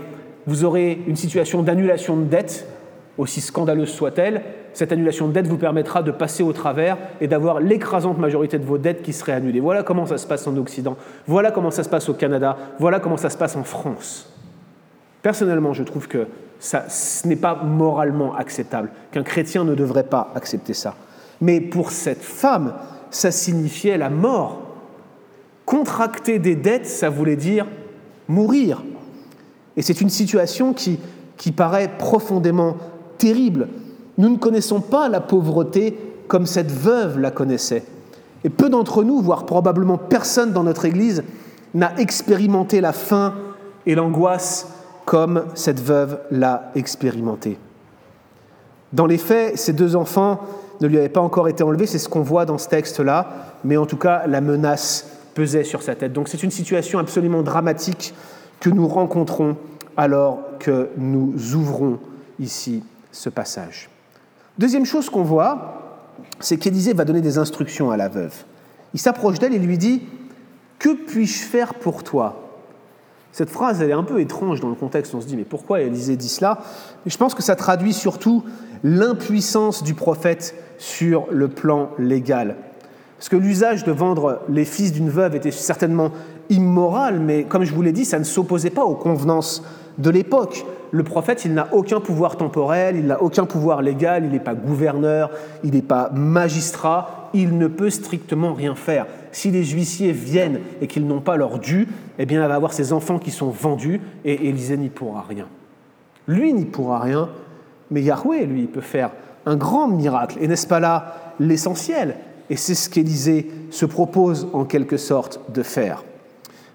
vous 0.48 0.66
aurez 0.66 1.02
une 1.08 1.16
situation 1.16 1.62
d'annulation 1.64 2.18
de 2.18 2.24
dette, 2.24 2.68
aussi 3.18 3.42
scandaleuse 3.42 3.90
soit-elle. 3.90 4.42
Cette 4.74 4.92
annulation 4.92 5.28
de 5.28 5.34
dette 5.34 5.48
vous 5.48 5.58
permettra 5.58 6.02
de 6.02 6.12
passer 6.12 6.44
au 6.44 6.54
travers 6.54 6.98
et 7.20 7.28
d'avoir 7.28 7.60
l'écrasante 7.60 8.18
majorité 8.18 8.58
de 8.58 8.66
vos 8.66 8.78
dettes 8.78 9.02
qui 9.02 9.14
seraient 9.14 9.34
annulées. 9.34 9.60
Voilà 9.60 9.84
comment 9.84 10.06
ça 10.06 10.18
se 10.18 10.26
passe 10.26 10.48
en 10.48 10.56
Occident, 10.58 10.98
voilà 11.28 11.52
comment 11.52 11.72
ça 11.72 11.84
se 11.84 11.90
passe 11.90 12.10
au 12.10 12.14
Canada, 12.14 12.58
voilà 12.80 13.00
comment 13.00 13.18
ça 13.18 13.30
se 13.30 13.38
passe 13.38 13.56
en 13.56 13.64
France. 13.64 14.32
Personnellement, 15.22 15.74
je 15.74 15.84
trouve 15.84 16.08
que 16.08 16.28
ce 16.60 17.28
n'est 17.28 17.36
pas 17.36 17.56
moralement 17.56 18.36
acceptable, 18.36 18.90
qu'un 19.12 19.24
chrétien 19.24 19.64
ne 19.64 19.76
devrait 19.76 20.04
pas 20.04 20.32
accepter 20.36 20.74
ça. 20.74 20.96
Mais 21.42 21.60
pour 21.60 21.92
cette 21.92 22.22
femme, 22.22 22.74
ça 23.10 23.32
signifiait 23.32 23.98
la 23.98 24.10
mort. 24.10 24.62
Contracter 25.66 26.40
des 26.40 26.56
dettes, 26.56 26.86
ça 26.86 27.10
voulait 27.10 27.36
dire 27.36 27.68
mourir. 28.28 28.84
Et 29.82 29.84
c'est 29.84 30.00
une 30.00 30.12
situation 30.12 30.76
qui, 30.76 31.00
paraît 31.58 31.90
profondément 31.98 32.78
terrible. 33.18 33.68
Nous 34.20 34.30
ne 34.30 34.38
connaissons 34.38 34.80
pas 34.80 35.10
la 35.10 35.22
pauvreté 35.22 35.98
comme 36.28 36.46
cette 36.46 36.72
veuve 36.72 37.18
la 37.18 37.32
connaissait. 37.32 37.84
Et 38.44 38.52
peu 38.52 38.70
d'entre 38.70 39.04
nous, 39.04 39.20
voire 39.22 39.48
probablement 39.48 39.98
personne 39.98 40.54
dans 40.54 40.62
notre 40.62 40.86
Église, 40.86 41.24
n'a 41.74 41.98
expérimenté 41.98 42.80
la 42.80 42.94
faim 42.94 43.34
et 43.88 43.96
l'angoisse 43.96 44.68
comme 45.06 45.46
cette 45.56 45.80
veuve 45.80 46.20
l'a 46.30 46.70
expérimenté. 46.76 47.58
Dans 48.94 49.08
les 49.08 49.18
faits, 49.18 49.58
ces 49.58 49.74
deux 49.74 49.96
enfants 49.96 50.42
ne 50.80 50.86
lui 50.86 51.00
avaient 51.00 51.10
pas 51.10 51.22
encore 51.22 51.48
été 51.48 51.64
enlevés, 51.64 51.88
c'est 51.88 51.98
ce 51.98 52.08
qu'on 52.08 52.22
voit 52.22 52.46
dans 52.46 52.60
ce 52.60 52.70
texte-là, 52.70 53.56
mais 53.64 53.78
en 53.78 53.88
tout 53.88 53.98
cas, 53.98 54.28
la 54.28 54.42
menace 54.42 55.08
pesait 55.34 55.64
sur 55.64 55.82
sa 55.82 55.96
tête. 55.96 56.14
Donc 56.14 56.28
c'est 56.28 56.44
une 56.44 56.52
situation 56.52 57.00
absolument 57.00 57.42
dramatique 57.42 58.14
que 58.62 58.70
nous 58.70 58.88
rencontrons 58.88 59.58
alors 59.98 60.40
que 60.60 60.90
nous 60.96 61.34
ouvrons 61.56 62.00
ici 62.40 62.84
ce 63.12 63.28
passage. 63.28 63.90
Deuxième 64.58 64.86
chose 64.86 65.10
qu'on 65.10 65.24
voit, 65.24 66.08
c'est 66.40 66.58
qu'Élisée 66.58 66.94
va 66.94 67.04
donner 67.04 67.22
des 67.22 67.38
instructions 67.38 67.92
à 67.92 67.98
la 67.98 68.08
veuve. 68.08 68.46
Il 68.94 69.00
s'approche 69.00 69.40
d'elle 69.40 69.54
et 69.54 69.60
lui 69.60 69.78
dit, 69.78 70.04
Que 70.80 70.94
puis-je 70.94 71.40
faire 71.40 71.74
pour 71.74 72.04
toi? 72.04 72.38
Cette 73.32 73.50
phrase, 73.50 73.82
elle 73.82 73.90
est 73.90 73.94
un 73.94 74.04
peu 74.04 74.20
étrange 74.20 74.60
dans 74.60 74.70
le 74.70 74.76
contexte. 74.76 75.16
On 75.16 75.22
se 75.22 75.26
dit, 75.26 75.38
mais 75.38 75.46
pourquoi 75.46 75.82
Élisée 75.82 76.18
dit 76.18 76.28
cela? 76.28 76.60
Je 77.06 77.16
pense 77.16 77.34
que 77.34 77.42
ça 77.42 77.56
traduit 77.56 77.94
surtout 77.94 78.44
l'impuissance 78.84 79.84
du 79.84 79.94
prophète 79.94 80.54
sur 80.78 81.28
le 81.32 81.48
plan 81.48 81.92
légal. 81.98 82.58
Parce 83.18 83.30
que 83.30 83.38
l'usage 83.38 83.84
de 83.84 83.92
vendre 83.92 84.42
les 84.50 84.66
fils 84.66 84.92
d'une 84.92 85.10
veuve 85.10 85.36
était 85.36 85.52
certainement 85.52 86.12
immoral, 86.52 87.20
mais 87.20 87.46
comme 87.46 87.64
je 87.64 87.74
vous 87.74 87.82
l'ai 87.82 87.92
dit, 87.92 88.06
ça 88.06 88.20
ne 88.20 88.24
s'opposait 88.24 88.70
pas 88.70 88.84
aux 88.84 88.96
convenances 88.96 89.64
de 89.98 90.10
l'époque. 90.10 90.66
Le 90.92 91.04
prophète, 91.04 91.46
il 91.46 91.54
n'a 91.54 91.74
aucun 91.74 92.02
pouvoir 92.02 92.36
temporel, 92.36 92.98
il 92.98 93.08
n'a 93.08 93.24
aucun 93.24 93.46
pouvoir 93.46 93.82
légal, 93.82 94.26
il 94.26 94.32
n'est 94.32 94.40
pas 94.40 94.54
gouverneur, 94.54 95.32
il 95.64 95.72
n'est 95.72 95.82
pas 95.82 96.12
magistrat, 96.14 97.30
il 97.34 97.58
ne 97.58 97.68
peut 97.68 97.90
strictement 97.90 98.54
rien 98.54 98.76
faire. 98.76 99.08
Si 99.32 99.52
les 99.52 99.64
huissiers 99.64 100.12
viennent 100.12 100.60
et 100.82 100.88
qu'ils 100.88 101.08
n'ont 101.08 101.22
pas 101.22 101.38
leur 101.38 101.60
dû, 101.60 101.88
eh 102.20 102.26
bien, 102.26 102.44
il 102.44 102.48
va 102.48 102.56
avoir 102.56 102.74
ses 102.74 102.92
enfants 102.92 103.20
qui 103.20 103.32
sont 103.32 103.50
vendus 103.50 104.02
et 104.26 104.50
Élisée 104.50 104.78
n'y 104.78 104.90
pourra 104.90 105.24
rien. 105.28 105.48
Lui 106.28 106.54
n'y 106.54 106.66
pourra 106.66 107.00
rien, 107.00 107.30
mais 107.90 108.02
Yahweh, 108.02 108.46
lui, 108.46 108.62
il 108.62 108.68
peut 108.68 108.82
faire 108.82 109.12
un 109.46 109.56
grand 109.56 109.88
miracle. 109.88 110.38
Et 110.42 110.48
n'est-ce 110.48 110.68
pas 110.68 110.82
là 110.82 111.16
l'essentiel? 111.40 112.18
Et 112.50 112.58
c'est 112.58 112.76
ce 112.76 112.90
qu'Élisée 112.90 113.50
se 113.70 113.86
propose 113.86 114.50
en 114.52 114.66
quelque 114.66 114.98
sorte 114.98 115.40
de 115.54 115.64
faire. 115.64 116.04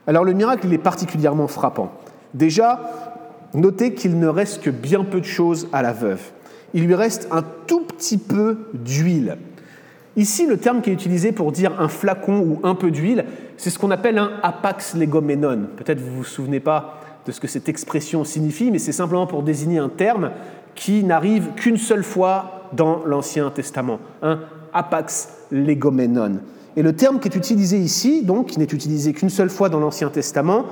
Alors 0.07 0.25
le 0.25 0.33
miracle, 0.33 0.73
est 0.73 0.79
particulièrement 0.79 1.49
frappant. 1.49 1.93
Déjà, 2.35 2.81
notez 3.55 3.95
qu'il 3.95 4.19
ne 4.19 4.29
reste 4.29 4.63
que 4.63 4.71
bien 4.71 5.05
peu 5.05 5.21
de 5.21 5.27
choses 5.27 5.69
à 5.73 5.83
la 5.83 5.93
veuve. 5.93 6.21
Il 6.75 6.87
lui 6.87 6.95
reste 6.95 7.29
un 7.31 7.43
tout 7.67 7.81
petit 7.81 8.19
peu 8.19 8.59
d'huile. 8.75 9.37
Ici, 10.17 10.47
le 10.47 10.57
terme 10.57 10.81
qui 10.81 10.91
est 10.91 10.95
utilisé 10.95 11.33
pour 11.33 11.53
dire 11.53 11.79
un 11.79 11.89
flacon 11.89 12.39
ou 12.39 12.61
un 12.63 12.75
peu 12.75 12.91
d'huile, 12.91 13.25
c'est 13.57 13.71
ce 13.71 13.79
qu'on 13.79 13.91
appelle 13.91 14.19
un 14.19 14.33
apax 14.43 14.95
legomenon. 14.95 15.67
Peut-être 15.77 16.01
vous 16.01 16.11
ne 16.11 16.17
vous 16.17 16.25
souvenez 16.25 16.61
pas 16.61 17.01
de 17.27 17.33
ce 17.33 17.41
que 17.41 17.49
cette 17.49 17.69
expression 17.69 18.25
signifie, 18.25 18.71
mais 18.71 18.79
c'est 18.79 18.93
simplement 18.93 19.27
pour 19.27 19.43
désigner 19.43 19.79
un 19.79 19.89
terme 19.89 20.31
qui 20.75 21.05
n'arrive 21.05 21.49
qu'une 21.57 21.77
seule 21.77 22.05
fois 22.05 22.69
dans 22.73 23.05
l'Ancien 23.05 23.51
Testament, 23.51 23.99
un 24.23 24.41
apax 24.73 25.29
legomenon. 25.51 26.41
Et 26.77 26.83
le 26.83 26.95
terme 26.95 27.21
qui 27.21 27.29
est 27.29 27.37
utilisé 27.37 27.79
ici, 27.79 28.23
donc 28.23 28.49
qui 28.49 28.59
n'est 28.59 28.65
utilisé 28.65 29.13
qu'une 29.13 29.31
seule 29.31 29.51
fois 29.51 29.69
dans 29.69 29.81
l'Ancien 29.81 30.11
Testament, 30.11 30.67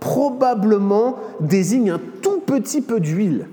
probablement 0.00 1.16
désigne 1.40 1.92
un 1.92 2.00
tout 2.20 2.40
petit 2.40 2.82
peu 2.82 3.00
d'huile. 3.00 3.46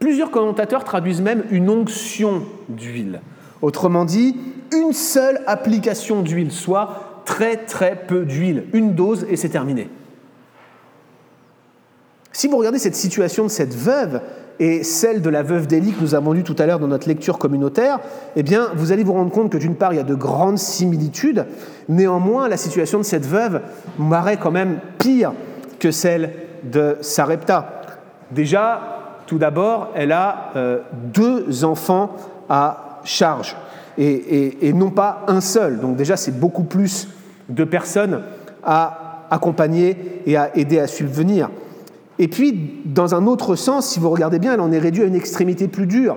Plusieurs 0.00 0.30
commentateurs 0.30 0.84
traduisent 0.84 1.22
même 1.22 1.44
une 1.50 1.70
onction 1.70 2.42
d'huile. 2.68 3.22
Autrement 3.62 4.04
dit, 4.04 4.36
une 4.72 4.92
seule 4.92 5.40
application 5.46 6.22
d'huile, 6.22 6.52
soit 6.52 7.22
très 7.24 7.56
très 7.56 8.04
peu 8.06 8.24
d'huile, 8.24 8.64
une 8.72 8.94
dose 8.94 9.24
et 9.30 9.36
c'est 9.36 9.48
terminé. 9.48 9.88
Si 12.32 12.48
vous 12.48 12.58
regardez 12.58 12.80
cette 12.80 12.96
situation 12.96 13.44
de 13.44 13.48
cette 13.48 13.74
veuve 13.74 14.20
et 14.60 14.82
celle 14.84 15.20
de 15.20 15.30
la 15.30 15.42
veuve 15.42 15.66
d'Élie 15.66 15.92
que 15.92 16.00
nous 16.00 16.14
avons 16.14 16.32
lue 16.32 16.44
tout 16.44 16.56
à 16.58 16.66
l'heure 16.66 16.78
dans 16.78 16.86
notre 16.86 17.08
lecture 17.08 17.38
communautaire, 17.38 17.98
eh 18.36 18.42
bien, 18.42 18.68
vous 18.76 18.92
allez 18.92 19.02
vous 19.02 19.12
rendre 19.12 19.30
compte 19.30 19.50
que 19.50 19.58
d'une 19.58 19.74
part, 19.74 19.92
il 19.92 19.96
y 19.96 20.00
a 20.00 20.04
de 20.04 20.14
grandes 20.14 20.58
similitudes, 20.58 21.46
néanmoins, 21.88 22.48
la 22.48 22.56
situation 22.56 22.98
de 22.98 23.04
cette 23.04 23.26
veuve 23.26 23.60
m'apparaît 23.98 24.36
quand 24.36 24.52
même 24.52 24.78
pire 24.98 25.32
que 25.78 25.90
celle 25.90 26.32
de 26.64 26.96
Sarepta. 27.00 27.82
Déjà, 28.30 28.94
tout 29.26 29.38
d'abord, 29.38 29.90
elle 29.94 30.12
a 30.12 30.50
euh, 30.56 30.78
deux 31.12 31.64
enfants 31.64 32.16
à 32.48 33.00
charge 33.04 33.56
et, 33.98 34.72
non 34.72 34.90
pas 34.90 35.22
un 35.28 35.40
seul. 35.40 35.78
Donc 35.78 35.96
déjà, 35.96 36.16
c'est 36.16 36.38
beaucoup 36.38 36.64
plus 36.64 37.08
de 37.48 37.64
personnes 37.64 38.22
à 38.62 39.26
accompagner 39.30 40.22
et 40.26 40.36
à 40.36 40.56
aider 40.56 40.78
à 40.78 40.86
subvenir. 40.86 41.50
Et 42.18 42.28
puis, 42.28 42.80
dans 42.84 43.14
un 43.14 43.26
autre 43.26 43.56
sens, 43.56 43.88
si 43.88 44.00
vous 44.00 44.10
regardez 44.10 44.38
bien, 44.38 44.54
elle 44.54 44.60
en 44.60 44.72
est 44.72 44.78
réduite 44.78 45.04
à 45.04 45.08
une 45.08 45.14
extrémité 45.14 45.68
plus 45.68 45.86
dure. 45.86 46.16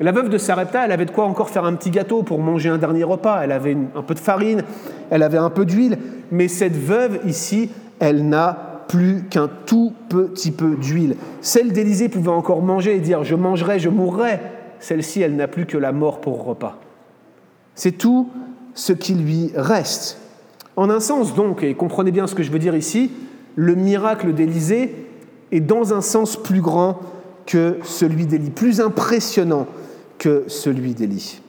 La 0.00 0.10
veuve 0.10 0.28
de 0.28 0.38
Sarepta, 0.38 0.84
elle 0.84 0.92
avait 0.92 1.04
de 1.04 1.10
quoi 1.10 1.24
encore 1.24 1.50
faire 1.50 1.64
un 1.64 1.74
petit 1.74 1.90
gâteau 1.90 2.22
pour 2.22 2.40
manger 2.40 2.68
un 2.68 2.78
dernier 2.78 3.04
repas. 3.04 3.42
Elle 3.44 3.52
avait 3.52 3.76
un 3.94 4.02
peu 4.02 4.14
de 4.14 4.18
farine, 4.18 4.62
elle 5.10 5.22
avait 5.22 5.38
un 5.38 5.50
peu 5.50 5.64
d'huile. 5.64 5.98
Mais 6.32 6.48
cette 6.48 6.76
veuve 6.76 7.20
ici, 7.26 7.70
elle 8.00 8.28
n'a 8.28 8.74
plus 8.88 9.24
qu'un 9.30 9.48
tout 9.66 9.92
petit 10.08 10.50
peu 10.50 10.76
d'huile. 10.76 11.16
Celle 11.40 11.72
d'Élisée 11.72 12.08
pouvait 12.08 12.30
encore 12.30 12.62
manger 12.62 12.96
et 12.96 13.00
dire 13.00 13.22
Je 13.22 13.34
mangerai, 13.34 13.78
je 13.78 13.88
mourrai. 13.88 14.40
Celle-ci, 14.80 15.20
elle 15.20 15.36
n'a 15.36 15.48
plus 15.48 15.66
que 15.66 15.78
la 15.78 15.92
mort 15.92 16.20
pour 16.20 16.44
repas. 16.44 16.78
C'est 17.74 17.92
tout 17.92 18.30
ce 18.74 18.92
qui 18.92 19.14
lui 19.14 19.52
reste. 19.54 20.18
En 20.76 20.90
un 20.90 21.00
sens, 21.00 21.34
donc, 21.34 21.62
et 21.62 21.74
comprenez 21.74 22.10
bien 22.10 22.26
ce 22.26 22.34
que 22.34 22.42
je 22.42 22.50
veux 22.50 22.58
dire 22.58 22.74
ici, 22.74 23.12
le 23.54 23.76
miracle 23.76 24.34
d'Élisée 24.34 24.94
est 25.54 25.60
dans 25.60 25.94
un 25.94 26.00
sens 26.00 26.36
plus 26.36 26.60
grand 26.60 26.98
que 27.46 27.78
celui 27.84 28.26
d'Élie, 28.26 28.50
plus 28.50 28.80
impressionnant 28.80 29.66
que 30.18 30.44
celui 30.48 30.94
d'Élie. 30.94 31.40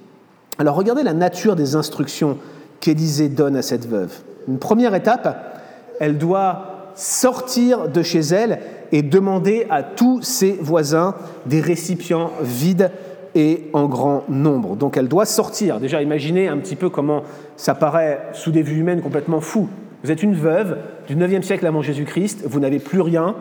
Alors 0.59 0.75
regardez 0.75 1.03
la 1.03 1.13
nature 1.13 1.55
des 1.55 1.75
instructions 1.75 2.37
qu'Élisée 2.79 3.29
donne 3.29 3.55
à 3.55 3.61
cette 3.61 3.87
veuve. 3.87 4.13
Une 4.47 4.59
première 4.59 4.95
étape, 4.95 5.59
elle 5.99 6.17
doit 6.17 6.91
sortir 6.95 7.89
de 7.89 8.03
chez 8.03 8.19
elle 8.19 8.59
et 8.91 9.01
demander 9.01 9.67
à 9.69 9.83
tous 9.83 10.21
ses 10.21 10.53
voisins 10.53 11.15
des 11.45 11.59
récipients 11.59 12.31
vides 12.41 12.91
et 13.33 13.69
en 13.73 13.87
grand 13.87 14.23
nombre. 14.29 14.75
Donc 14.75 14.97
elle 14.97 15.07
doit 15.07 15.25
sortir. 15.25 15.79
Déjà, 15.79 16.01
imaginez 16.01 16.47
un 16.47 16.57
petit 16.57 16.75
peu 16.75 16.89
comment 16.89 17.23
ça 17.57 17.75
paraît 17.75 18.21
sous 18.33 18.51
des 18.51 18.61
vues 18.61 18.79
humaines 18.79 19.01
complètement 19.01 19.41
fou. 19.41 19.67
Vous 20.03 20.11
êtes 20.11 20.23
une 20.23 20.35
veuve 20.35 20.77
du 21.07 21.15
9e 21.15 21.41
siècle 21.41 21.65
avant 21.65 21.81
Jésus-Christ, 21.81 22.43
vous 22.45 22.59
n'avez 22.59 22.79
plus 22.79 23.01
rien, 23.01 23.35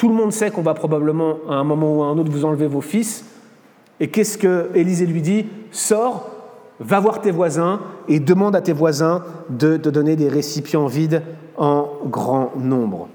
tout 0.00 0.08
le 0.08 0.14
monde 0.14 0.32
sait 0.32 0.50
qu'on 0.50 0.62
va 0.62 0.72
probablement, 0.72 1.36
à 1.46 1.56
un 1.56 1.64
moment 1.64 1.94
ou 1.94 2.02
à 2.02 2.06
un 2.06 2.16
autre, 2.16 2.30
vous 2.30 2.46
enlever 2.46 2.66
vos 2.66 2.80
fils. 2.80 3.22
Et 4.00 4.08
qu'est-ce 4.08 4.38
que 4.38 4.70
Élisée 4.74 5.04
lui 5.04 5.20
dit? 5.20 5.44
Sors, 5.72 6.30
va 6.80 6.98
voir 7.00 7.20
tes 7.20 7.30
voisins 7.30 7.80
et 8.08 8.18
demande 8.18 8.56
à 8.56 8.62
tes 8.62 8.72
voisins 8.72 9.22
de 9.50 9.76
te 9.76 9.90
donner 9.90 10.16
des 10.16 10.30
récipients 10.30 10.86
vides 10.86 11.20
en 11.58 11.86
grand 12.06 12.52
nombre. 12.56 13.08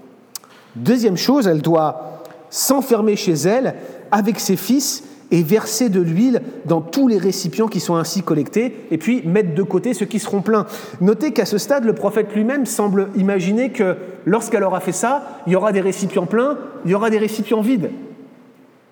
Deuxième 0.76 1.16
chose, 1.16 1.48
elle 1.48 1.60
doit 1.60 2.22
s'enfermer 2.50 3.16
chez 3.16 3.32
elle 3.32 3.74
avec 4.12 4.38
ses 4.38 4.54
fils 4.54 5.02
et 5.30 5.42
verser 5.42 5.88
de 5.88 6.00
l'huile 6.00 6.42
dans 6.66 6.80
tous 6.80 7.08
les 7.08 7.18
récipients 7.18 7.66
qui 7.66 7.80
sont 7.80 7.96
ainsi 7.96 8.22
collectés, 8.22 8.86
et 8.90 8.98
puis 8.98 9.22
mettre 9.26 9.54
de 9.54 9.62
côté 9.62 9.94
ceux 9.94 10.06
qui 10.06 10.18
seront 10.18 10.42
pleins. 10.42 10.66
Notez 11.00 11.32
qu'à 11.32 11.46
ce 11.46 11.58
stade, 11.58 11.84
le 11.84 11.94
prophète 11.94 12.34
lui-même 12.34 12.66
semble 12.66 13.08
imaginer 13.16 13.70
que 13.70 13.96
lorsqu'elle 14.24 14.64
aura 14.64 14.80
fait 14.80 14.92
ça, 14.92 15.40
il 15.46 15.52
y 15.52 15.56
aura 15.56 15.72
des 15.72 15.80
récipients 15.80 16.26
pleins, 16.26 16.58
il 16.84 16.90
y 16.90 16.94
aura 16.94 17.10
des 17.10 17.18
récipients 17.18 17.60
vides. 17.60 17.90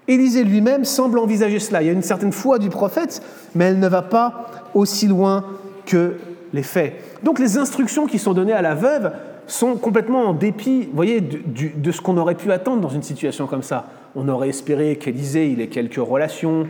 Élisée 0.07 0.45
lui-même 0.45 0.85
semble 0.85 1.19
envisager 1.19 1.59
cela. 1.59 1.83
Il 1.83 1.87
y 1.87 1.89
a 1.89 1.93
une 1.93 2.03
certaine 2.03 2.33
foi 2.33 2.59
du 2.59 2.69
prophète, 2.69 3.23
mais 3.55 3.67
elle 3.67 3.79
ne 3.79 3.89
va 3.89 4.03
pas 4.03 4.51
aussi 4.75 5.07
loin 5.07 5.45
que 5.87 6.17
les 6.53 6.63
faits. 6.63 6.95
Donc 7.23 7.39
les 7.39 7.57
instructions 7.57 8.07
qui 8.07 8.19
sont 8.19 8.35
données 8.35 8.53
à 8.53 8.63
la 8.63 8.75
veuve 8.75 9.13
sont 9.47 9.77
complètement 9.77 10.27
en 10.27 10.33
dépit, 10.33 10.89
voyez, 10.93 11.21
de, 11.21 11.93
ce 11.93 12.01
qu'on 12.01 12.17
aurait 12.17 12.35
pu 12.35 12.51
attendre 12.53 12.81
dans 12.81 12.89
une 12.89 13.03
situation 13.03 13.47
comme 13.47 13.63
ça. 13.63 13.87
On 14.17 14.29
aurait 14.29 14.51
espéré 14.51 14.97
qu'Élisée 14.97 15.49
il 15.49 15.61
ait 15.61 15.69
quelques 15.69 15.97
relations 15.97 16.69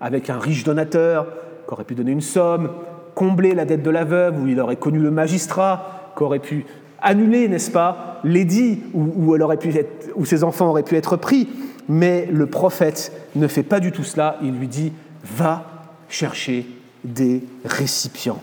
avec 0.00 0.30
un 0.30 0.38
riche 0.38 0.64
donateur, 0.64 1.26
qui 1.66 1.74
aurait 1.74 1.84
pu 1.84 1.94
donner 1.94 2.12
une 2.12 2.20
somme, 2.20 2.70
combler 3.14 3.54
la 3.54 3.64
dette 3.64 3.82
de 3.82 3.90
la 3.90 4.04
veuve, 4.04 4.42
où 4.42 4.48
il 4.48 4.58
aurait 4.60 4.76
connu 4.76 4.98
le 4.98 5.10
magistrat, 5.10 6.12
qui 6.16 6.22
aurait 6.22 6.38
pu 6.38 6.64
annuler, 7.02 7.48
n'est-ce 7.48 7.70
pas, 7.70 8.20
l'édit 8.24 8.82
où, 8.94 9.34
elle 9.34 9.42
aurait 9.42 9.56
pu 9.56 9.72
où 10.16 10.24
ses 10.24 10.44
enfants 10.44 10.68
auraient 10.68 10.82
pu 10.82 10.96
être 10.96 11.16
pris. 11.16 11.48
Mais 11.88 12.28
le 12.30 12.46
prophète 12.46 13.12
ne 13.34 13.46
fait 13.46 13.62
pas 13.62 13.80
du 13.80 13.92
tout 13.92 14.04
cela. 14.04 14.36
Il 14.42 14.52
lui 14.52 14.68
dit 14.68 14.92
Va 15.24 15.64
chercher 16.08 16.66
des 17.04 17.42
récipients. 17.64 18.40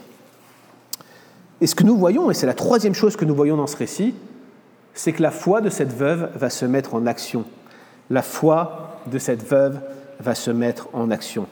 Et 1.59 1.67
ce 1.67 1.75
que 1.75 1.83
nous 1.83 1.97
voyons, 1.97 2.29
et 2.29 2.33
c'est 2.33 2.45
la 2.45 2.53
troisième 2.53 2.93
chose 2.93 3.15
que 3.15 3.25
nous 3.25 3.35
voyons 3.35 3.57
dans 3.57 3.67
ce 3.67 3.77
récit, 3.77 4.13
c'est 4.93 5.11
que 5.11 5.21
la 5.21 5.31
foi 5.31 5.61
de 5.61 5.69
cette 5.69 5.93
veuve 5.93 6.29
va 6.35 6.49
se 6.49 6.65
mettre 6.65 6.95
en 6.95 7.05
action. 7.05 7.45
La 8.09 8.21
foi 8.21 8.99
de 9.11 9.19
cette 9.19 9.43
veuve 9.43 9.79
va 10.19 10.35
se 10.35 10.51
mettre 10.51 10.87
en 10.93 11.11
action. 11.11 11.47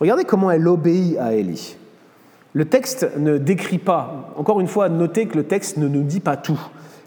Regardez 0.00 0.24
comment 0.24 0.50
elle 0.50 0.66
obéit 0.66 1.18
à 1.18 1.34
Élie. 1.34 1.76
Le 2.52 2.64
texte 2.64 3.08
ne 3.16 3.38
décrit 3.38 3.78
pas, 3.78 4.32
encore 4.36 4.60
une 4.60 4.66
fois, 4.66 4.88
notez 4.88 5.26
que 5.26 5.36
le 5.36 5.44
texte 5.44 5.76
ne 5.76 5.86
nous 5.86 6.02
dit 6.02 6.20
pas 6.20 6.36
tout. 6.36 6.60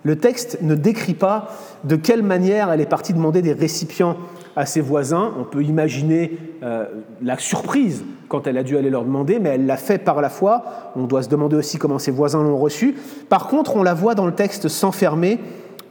Le 0.03 0.17
texte 0.17 0.59
ne 0.61 0.75
décrit 0.75 1.13
pas 1.13 1.49
de 1.85 1.95
quelle 1.95 2.23
manière 2.23 2.71
elle 2.71 2.81
est 2.81 2.85
partie 2.85 3.13
demander 3.13 3.41
des 3.41 3.53
récipients 3.53 4.17
à 4.55 4.65
ses 4.65 4.81
voisins. 4.81 5.33
On 5.39 5.43
peut 5.43 5.63
imaginer 5.63 6.37
euh, 6.61 6.85
la 7.21 7.37
surprise 7.37 8.03
quand 8.27 8.47
elle 8.47 8.57
a 8.57 8.63
dû 8.63 8.77
aller 8.77 8.89
leur 8.89 9.03
demander, 9.03 9.39
mais 9.39 9.49
elle 9.49 9.65
l'a 9.65 9.77
fait 9.77 9.97
par 9.97 10.21
la 10.21 10.29
foi. 10.29 10.91
On 10.95 11.03
doit 11.03 11.23
se 11.23 11.29
demander 11.29 11.55
aussi 11.55 11.77
comment 11.77 11.99
ses 11.99 12.11
voisins 12.11 12.43
l'ont 12.43 12.57
reçu. 12.57 12.95
Par 13.29 13.47
contre, 13.47 13.75
on 13.75 13.83
la 13.83 13.93
voit 13.93 14.15
dans 14.15 14.25
le 14.25 14.33
texte 14.33 14.67
s'enfermer 14.67 15.39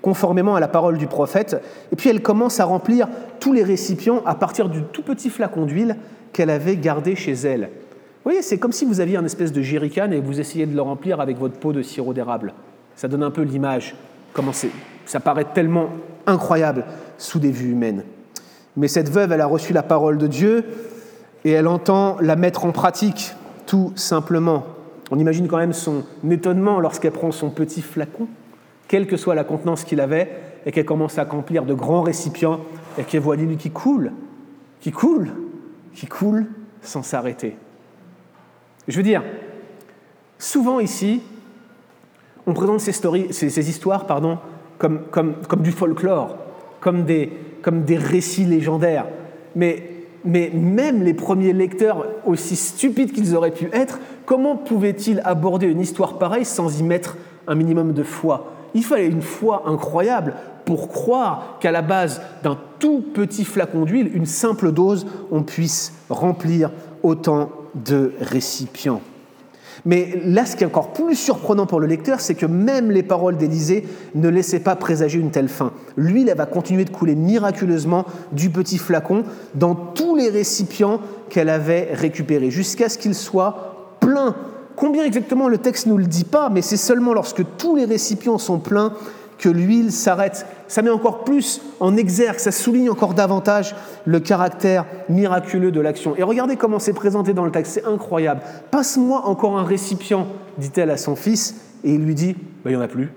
conformément 0.03 0.57
à 0.57 0.61
la 0.61 0.69
parole 0.69 0.99
du 0.99 1.07
prophète, 1.07 1.63
et 1.93 1.97
puis 1.97 2.11
elle 2.11 2.21
commence 2.21 2.61
à 2.61 2.65
remplir 2.65 3.09
tous 3.41 3.53
les 3.53 3.63
récipients 3.63 4.23
à 4.27 4.35
partir 4.35 4.69
du 4.69 4.83
tout 4.83 5.03
petit 5.03 5.31
flacon 5.31 5.65
d'huile 5.65 5.97
qu'elle 6.33 6.51
avait 6.51 6.77
gardé 6.77 7.15
chez 7.17 7.33
elle. 7.33 7.63
Vous 7.63 8.31
voyez, 8.31 8.43
c'est 8.43 8.59
comme 8.59 8.73
si 8.73 8.85
vous 8.85 9.01
aviez 9.01 9.17
un 9.17 9.25
espèce 9.25 9.53
de 9.53 9.63
jerrycan 9.63 10.11
et 10.11 10.21
vous 10.21 10.41
essayez 10.41 10.67
de 10.67 10.75
le 10.75 10.83
remplir 10.83 11.21
avec 11.21 11.39
votre 11.39 11.55
pot 11.55 11.73
de 11.73 11.83
sirop 11.83 12.13
d'érable. 12.13 12.53
Ça 12.97 13.09
donne 13.09 13.23
un 13.23 13.31
peu 13.31 13.43
l'image, 13.43 13.95
comment 14.33 14.53
c'est 14.53 14.71
ça 15.07 15.21
paraît 15.21 15.47
tellement 15.53 15.89
incroyable 16.27 16.85
sous 17.19 17.39
des 17.39 17.51
vues 17.51 17.73
humaines. 17.73 18.05
Mais 18.77 18.89
cette 18.89 19.11
veuve, 19.11 19.33
elle 19.33 19.41
a 19.41 19.47
reçu 19.47 19.73
la 19.73 19.83
parole 19.83 20.19
de 20.19 20.27
Dieu 20.27 20.65
et 21.45 21.51
elle 21.51 21.67
entend 21.67 22.17
la 22.21 22.37
mettre 22.37 22.65
en 22.65 22.73
pratique, 22.73 23.35
tout 23.67 23.93
simplement. 23.97 24.65
On 25.11 25.19
imagine 25.19 25.49
quand 25.49 25.59
même 25.59 25.73
son 25.73 26.05
étonnement 26.31 26.81
lorsqu'elle 26.81 27.13
prend 27.13 27.33
son 27.33 27.51
petit 27.51 27.83
flacon, 27.83 28.29
quelle 28.93 29.07
que 29.07 29.17
soit 29.17 29.35
la 29.35 29.43
contenance 29.43 29.85
qu'il 29.85 30.03
avait, 30.03 30.29
et 30.67 30.71
qu'elle 30.71 30.85
commence 30.85 31.17
à 31.17 31.25
remplir 31.25 31.65
de 31.65 31.73
grands 31.73 32.03
récipients 32.03 32.61
et 32.99 33.05
qu'elle 33.05 33.23
voit 33.23 33.37
l'huile 33.37 33.57
qui 33.57 33.71
coule, 33.71 34.13
qui 34.81 34.91
coule, 34.93 35.31
qui 35.95 36.07
coule 36.07 36.45
sans 36.83 37.03
s'arrêter. 37.03 37.57
Je 38.87 38.95
veux 38.95 39.03
dire, 39.03 39.23
souvent 40.39 40.79
ici, 40.79 41.23
on 42.47 42.53
présente 42.53 42.81
ces, 42.81 42.93
ces, 42.93 43.71
histoires 43.71 44.07
pardon, 44.07 44.37
comme, 44.77 45.05
comme, 45.11 45.37
comme, 45.49 45.63
du 45.63 45.73
folklore, 45.73 46.37
comme 46.81 47.07
des, 47.07 47.33
comme 47.63 47.85
des 47.85 47.97
récits 47.97 48.45
légendaires. 48.45 49.07
Mais, 49.57 49.89
mais 50.23 50.51
même 50.53 51.03
les 51.03 51.15
premiers 51.15 51.55
lecteurs, 51.55 52.07
aussi 52.27 52.57
stupides 52.57 53.13
qu'ils 53.13 53.35
auraient 53.35 53.53
pu 53.53 53.71
être, 53.73 54.01
comment 54.27 54.59
pouvaient-ils 54.59 55.23
aborder 55.25 55.67
une 55.67 55.81
histoire 55.81 56.19
pareille 56.19 56.45
sans 56.45 56.79
y 56.79 56.83
mettre 56.83 57.17
un 57.47 57.55
minimum 57.55 57.95
de 57.95 58.03
foi? 58.03 58.52
Il 58.75 58.85
fallait 58.85 59.07
une 59.07 59.23
foi 59.23 59.65
incroyable 59.67 60.35
pour 60.65 60.89
croire 60.89 61.59
qu'à 61.61 61.73
la 61.73 61.83
base 61.83 62.21
d'un 62.43 62.59
tout 62.79 63.05
petit 63.15 63.45
flacon 63.45 63.85
d'huile, 63.85 64.11
une 64.15 64.27
simple 64.27 64.73
dose, 64.73 65.07
on 65.31 65.43
puisse 65.43 65.93
remplir 66.09 66.71
autant 67.03 67.51
de 67.75 68.13
récipients. 68.21 69.01
Mais 69.85 70.21
là, 70.25 70.47
ce 70.47 70.55
qui 70.55 70.63
est 70.63 70.67
encore 70.67 70.93
plus 70.93 71.17
surprenant 71.17 71.67
pour 71.67 71.81
le 71.81 71.87
lecteur, 71.87 72.21
c'est 72.21 72.35
que 72.35 72.47
même 72.47 72.91
les 72.91 73.03
paroles 73.03 73.37
d'Élisée 73.37 73.85
ne 74.15 74.29
laissaient 74.29 74.61
pas 74.61 74.77
présager 74.77 75.19
une 75.19 75.31
telle 75.31 75.49
fin. 75.49 75.73
L'huile, 75.97 76.29
elle 76.29 76.37
va 76.37 76.47
continuer 76.47 76.85
de 76.85 76.91
couler 76.91 77.15
miraculeusement 77.15 78.05
du 78.31 78.51
petit 78.51 78.79
flacon 78.79 79.25
dans 79.55 79.75
tous 79.75 80.15
les 80.15 80.29
récipients 80.29 81.01
qu'elle 81.31 81.49
avait 81.49 81.89
récupérés, 81.93 82.51
jusqu'à 82.51 82.89
ce 82.89 82.99
qu'il 82.99 83.15
soit 83.15 83.97
plein. 84.01 84.37
Combien 84.77 85.05
exactement 85.05 85.49
le 85.49 85.59
texte 85.59 85.87
ne 85.87 85.93
nous 85.93 85.99
le 85.99 86.07
dit 86.07 86.25
pas, 86.25 86.49
mais 86.49 86.63
c'est 86.63 86.77
seulement 86.77 87.13
lorsque 87.13 87.45
tous 87.59 87.77
les 87.77 87.85
récipients 87.85 88.39
sont 88.39 88.59
pleins 88.59 88.93
que 89.39 89.49
l'huile 89.49 89.93
s'arrête. 89.93 90.47
Ça 90.69 90.83
met 90.83 90.91
encore 90.91 91.25
plus 91.25 91.61
en 91.81 91.97
exergue, 91.97 92.39
ça 92.39 92.53
souligne 92.53 92.89
encore 92.89 93.13
davantage 93.13 93.75
le 94.05 94.21
caractère 94.21 94.87
miraculeux 95.09 95.73
de 95.73 95.81
l'action. 95.81 96.15
Et 96.17 96.23
regardez 96.23 96.57
comment 96.57 96.79
c'est 96.79 96.93
présenté 96.93 97.35
dans 97.35 97.45
le 97.45 97.51
texte, 97.51 97.73
c'est 97.73 97.85
incroyable. 97.85 98.41
Passe-moi 98.71 99.27
encore 99.27 99.59
un 99.59 99.65
récipient, 99.65 100.29
dit-elle 100.59 100.91
à 100.91 100.97
son 100.97 101.17
fils, 101.17 101.57
et 101.85 101.93
il 101.93 102.05
lui 102.05 102.15
dit, 102.15 102.35
bah, 102.65 102.71
il 102.71 102.71
n'y 102.71 102.77
en 102.77 102.81
a 102.81 102.89
plus. 102.89 103.13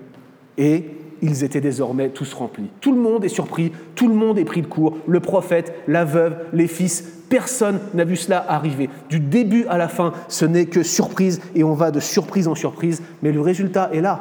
Et 0.58 0.90
ils 1.22 1.44
étaient 1.44 1.60
désormais 1.60 2.10
tous 2.10 2.32
remplis. 2.34 2.70
Tout 2.80 2.92
le 2.92 3.00
monde 3.00 3.24
est 3.24 3.28
surpris, 3.28 3.72
tout 3.94 4.08
le 4.08 4.14
monde 4.14 4.38
est 4.38 4.44
pris 4.44 4.62
de 4.62 4.66
court, 4.66 4.96
le 5.06 5.20
prophète, 5.20 5.74
la 5.88 6.04
veuve, 6.04 6.36
les 6.52 6.66
fils, 6.66 7.02
personne 7.28 7.80
n'a 7.94 8.04
vu 8.04 8.16
cela 8.16 8.44
arriver. 8.48 8.88
Du 9.08 9.20
début 9.20 9.66
à 9.68 9.78
la 9.78 9.88
fin, 9.88 10.12
ce 10.28 10.44
n'est 10.44 10.66
que 10.66 10.82
surprise, 10.82 11.40
et 11.54 11.64
on 11.64 11.74
va 11.74 11.90
de 11.90 12.00
surprise 12.00 12.48
en 12.48 12.54
surprise, 12.54 13.02
mais 13.22 13.32
le 13.32 13.40
résultat 13.40 13.90
est 13.92 14.00
là. 14.00 14.20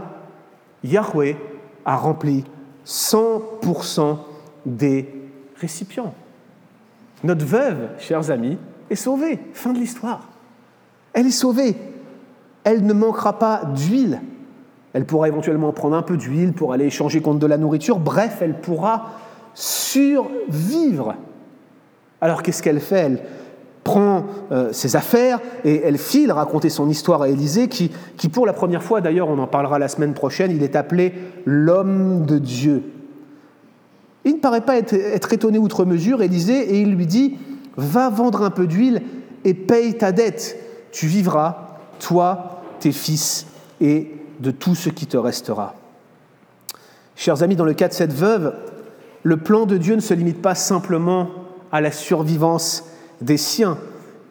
Yahweh 0.84 1.36
a 1.86 1.96
rempli 1.96 2.44
100% 2.86 4.18
des 4.66 5.08
récipients. 5.60 6.14
Notre 7.24 7.46
veuve, 7.46 7.90
chers 8.00 8.30
amis, 8.30 8.58
est 8.90 8.96
sauvée. 8.96 9.40
Fin 9.54 9.74
de 9.74 9.80
l'histoire. 9.80 10.30
Elle 11.14 11.28
est 11.28 11.32
sauvée. 11.32 11.76
Elle 12.64 12.86
ne 12.86 12.94
manquera 12.94 13.40
pas 13.40 13.64
d'huile. 13.66 14.22
Elle 14.96 15.04
pourra 15.04 15.28
éventuellement 15.28 15.74
prendre 15.74 15.98
un 15.98 16.02
peu 16.04 16.16
d'huile 16.16 16.54
pour 16.54 16.72
aller 16.72 16.86
échanger 16.86 17.20
contre 17.20 17.40
de 17.40 17.48
la 17.48 17.58
nourriture. 17.58 18.00
Bref, 18.00 18.38
elle 18.40 18.62
pourra 18.62 19.10
survivre. 19.54 21.16
Alors 22.22 22.42
qu'est-ce 22.42 22.64
qu'elle 22.64 22.80
fait? 22.80 22.96
Elle 22.96 23.20
prend 23.84 24.24
euh, 24.54 24.72
ses 24.72 24.96
affaires 24.96 25.42
et 25.66 25.82
elle 25.84 25.98
file 25.98 26.32
raconter 26.32 26.70
son 26.70 26.90
histoire 26.90 27.24
à 27.24 27.28
Élisée, 27.28 27.68
qui, 27.68 27.90
pour 28.32 28.46
la 28.46 28.54
première 28.54 28.82
fois, 28.84 29.02
d'ailleurs 29.02 29.28
on 29.28 29.38
en 29.38 29.48
parlera 29.48 29.80
la 29.80 29.90
semaine 29.90 30.14
prochaine, 30.14 30.52
il 30.52 30.64
est 30.64 30.78
appelé 30.78 31.12
l'homme 31.44 32.26
de 32.26 32.40
Dieu. 32.40 32.84
Il 34.24 34.36
ne 34.36 34.40
paraît 34.40 34.62
pas 34.62 34.78
être, 34.78 34.94
être 34.94 35.34
étonné 35.34 35.58
outre 35.58 35.84
mesure, 35.84 36.22
Élisée, 36.22 36.74
et 36.74 36.80
il 36.80 36.96
lui 36.96 37.06
dit, 37.06 37.38
va 37.76 38.10
vendre 38.10 38.44
un 38.44 38.50
peu 38.50 38.66
d'huile 38.66 39.02
et 39.44 39.54
paye 39.54 39.98
ta 39.98 40.14
dette. 40.14 40.58
Tu 40.94 41.08
vivras, 41.08 41.80
toi, 42.00 42.62
tes 42.80 42.94
fils, 42.94 43.46
et 43.82 44.14
de 44.40 44.52
tout 44.52 44.76
ce 44.76 44.90
qui 44.90 45.08
te 45.08 45.18
restera. 45.18 45.76
Chers 47.16 47.44
amis, 47.44 47.56
dans 47.56 47.66
le 47.66 47.74
cas 47.74 47.88
de 47.88 47.94
cette 47.94 48.14
veuve, 48.14 48.54
le 49.24 49.38
plan 49.38 49.66
de 49.66 49.78
Dieu 49.78 49.96
ne 49.96 50.02
se 50.02 50.14
limite 50.14 50.42
pas 50.42 50.56
simplement 50.56 51.30
à 51.72 51.82
la 51.82 51.92
survivance 51.92 52.86
des 53.22 53.38
siens, 53.38 53.78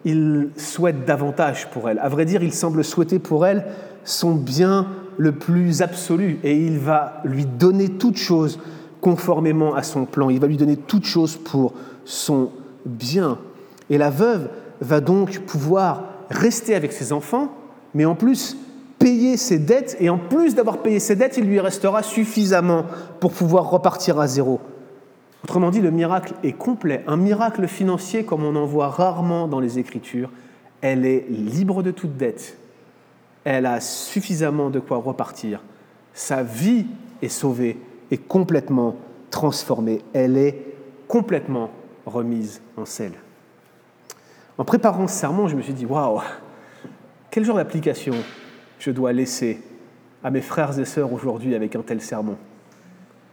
il 0.05 0.49
souhaite 0.55 1.05
davantage 1.05 1.69
pour 1.71 1.89
elle. 1.89 1.99
À 1.99 2.09
vrai 2.09 2.25
dire, 2.25 2.43
il 2.43 2.53
semble 2.53 2.83
souhaiter 2.83 3.19
pour 3.19 3.45
elle 3.45 3.65
son 4.03 4.35
bien 4.35 4.87
le 5.17 5.31
plus 5.31 5.81
absolu 5.81 6.39
et 6.43 6.55
il 6.55 6.77
va 6.77 7.21
lui 7.23 7.45
donner 7.45 7.89
toute 7.89 8.17
chose 8.17 8.59
conformément 9.01 9.73
à 9.75 9.83
son 9.83 10.05
plan. 10.05 10.29
Il 10.29 10.39
va 10.39 10.47
lui 10.47 10.57
donner 10.57 10.77
toute 10.77 11.05
chose 11.05 11.37
pour 11.37 11.73
son 12.05 12.51
bien. 12.85 13.39
Et 13.89 13.97
la 13.97 14.09
veuve 14.09 14.49
va 14.81 15.01
donc 15.01 15.39
pouvoir 15.41 16.03
rester 16.29 16.75
avec 16.75 16.91
ses 16.91 17.11
enfants, 17.11 17.49
mais 17.93 18.05
en 18.05 18.15
plus 18.15 18.57
payer 18.99 19.37
ses 19.37 19.59
dettes, 19.59 19.97
et 19.99 20.09
en 20.09 20.17
plus 20.17 20.55
d'avoir 20.55 20.79
payé 20.79 20.99
ses 20.99 21.15
dettes, 21.15 21.37
il 21.37 21.45
lui 21.45 21.59
restera 21.59 22.03
suffisamment 22.03 22.85
pour 23.19 23.31
pouvoir 23.31 23.69
repartir 23.69 24.19
à 24.19 24.27
zéro. 24.27 24.59
Autrement 25.43 25.69
dit, 25.69 25.81
le 25.81 25.91
miracle 25.91 26.33
est 26.43 26.53
complet. 26.53 27.03
Un 27.05 27.17
miracle 27.17 27.67
financier 27.67 28.23
comme 28.23 28.43
on 28.43 28.55
en 28.55 28.65
voit 28.65 28.89
rarement 28.89 29.47
dans 29.47 29.59
les 29.59 29.77
Écritures. 29.77 30.31
Elle 30.81 31.05
est 31.05 31.25
libre 31.29 31.83
de 31.83 31.91
toute 31.91 32.17
dette. 32.17 32.57
Elle 33.43 33.67
a 33.67 33.79
suffisamment 33.79 34.71
de 34.71 34.79
quoi 34.79 34.97
repartir. 34.97 35.61
Sa 36.15 36.41
vie 36.41 36.87
est 37.21 37.29
sauvée 37.29 37.77
et 38.09 38.17
complètement 38.17 38.95
transformée. 39.29 40.01
Elle 40.13 40.37
est 40.37 40.75
complètement 41.07 41.69
remise 42.07 42.61
en 42.75 42.85
selle. 42.85 43.13
En 44.57 44.65
préparant 44.65 45.07
ce 45.07 45.15
sermon, 45.15 45.47
je 45.47 45.55
me 45.55 45.61
suis 45.61 45.73
dit 45.73 45.85
waouh, 45.85 46.21
quel 47.29 47.43
genre 47.43 47.57
d'application 47.57 48.15
je 48.79 48.91
dois 48.91 49.13
laisser 49.13 49.59
à 50.23 50.31
mes 50.31 50.41
frères 50.41 50.77
et 50.79 50.85
sœurs 50.85 51.13
aujourd'hui 51.13 51.55
avec 51.55 51.75
un 51.75 51.81
tel 51.81 52.01
sermon. 52.01 52.35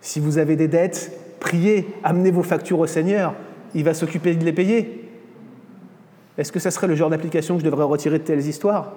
Si 0.00 0.20
vous 0.20 0.38
avez 0.38 0.57
des 0.57 0.68
dettes, 0.68 1.12
priez, 1.40 1.87
amenez 2.05 2.31
vos 2.31 2.42
factures 2.42 2.81
au 2.81 2.87
Seigneur, 2.87 3.35
il 3.74 3.85
va 3.85 3.94
s'occuper 3.94 4.35
de 4.35 4.44
les 4.44 4.52
payer. 4.52 5.09
Est-ce 6.38 6.52
que 6.52 6.59
ça 6.59 6.70
serait 6.70 6.87
le 6.87 6.94
genre 6.94 7.11
d'application 7.11 7.55
que 7.55 7.61
je 7.61 7.64
devrais 7.64 7.85
retirer 7.85 8.18
de 8.18 8.24
telles 8.24 8.46
histoires? 8.46 8.92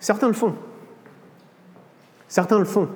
Certains 0.00 0.28
le 0.28 0.34
font. 0.34 0.54
Certains 2.28 2.58
le 2.58 2.64
font. 2.64 2.88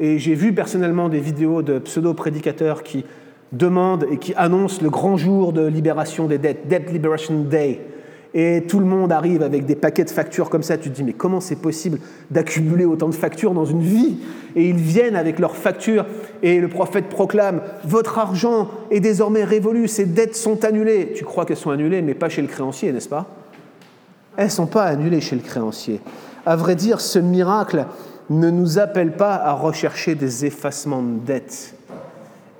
Et 0.00 0.18
j'ai 0.18 0.34
vu 0.34 0.52
personnellement 0.54 1.08
des 1.08 1.20
vidéos 1.20 1.62
de 1.62 1.78
pseudo-prédicateurs 1.78 2.82
qui 2.82 3.04
demandent 3.52 4.06
et 4.10 4.18
qui 4.18 4.34
annoncent 4.34 4.82
le 4.82 4.90
grand 4.90 5.16
jour 5.16 5.52
de 5.52 5.64
libération 5.66 6.26
des 6.26 6.38
dettes, 6.38 6.68
Debt 6.68 6.90
Liberation 6.90 7.42
Day 7.42 7.80
et 8.34 8.64
tout 8.66 8.78
le 8.78 8.86
monde 8.86 9.12
arrive 9.12 9.42
avec 9.42 9.66
des 9.66 9.74
paquets 9.74 10.04
de 10.04 10.10
factures 10.10 10.48
comme 10.48 10.62
ça, 10.62 10.78
tu 10.78 10.90
te 10.90 10.94
dis 10.94 11.04
mais 11.04 11.12
comment 11.12 11.40
c'est 11.40 11.56
possible 11.56 11.98
d'accumuler 12.30 12.84
autant 12.84 13.08
de 13.08 13.14
factures 13.14 13.52
dans 13.52 13.66
une 13.66 13.82
vie? 13.82 14.18
Et 14.56 14.68
ils 14.68 14.76
viennent 14.76 15.16
avec 15.16 15.38
leurs 15.38 15.56
factures 15.56 16.06
et 16.42 16.60
le 16.60 16.68
prophète 16.68 17.08
proclame 17.08 17.60
votre 17.84 18.18
argent 18.18 18.68
est 18.90 19.00
désormais 19.00 19.44
révolu, 19.44 19.88
ces 19.88 20.06
dettes 20.06 20.36
sont 20.36 20.64
annulées. 20.64 21.12
Tu 21.14 21.24
crois 21.24 21.44
qu'elles 21.44 21.56
sont 21.56 21.70
annulées 21.70 22.02
mais 22.02 22.14
pas 22.14 22.28
chez 22.28 22.42
le 22.42 22.48
créancier, 22.48 22.92
n'est-ce 22.92 23.08
pas? 23.08 23.26
Elles 24.36 24.50
sont 24.50 24.66
pas 24.66 24.84
annulées 24.84 25.20
chez 25.20 25.36
le 25.36 25.42
créancier. 25.42 26.00
À 26.46 26.56
vrai 26.56 26.74
dire, 26.74 27.00
ce 27.00 27.18
miracle 27.18 27.86
ne 28.30 28.50
nous 28.50 28.78
appelle 28.78 29.12
pas 29.12 29.34
à 29.34 29.52
rechercher 29.52 30.14
des 30.14 30.46
effacements 30.46 31.02
de 31.02 31.18
dettes. 31.18 31.74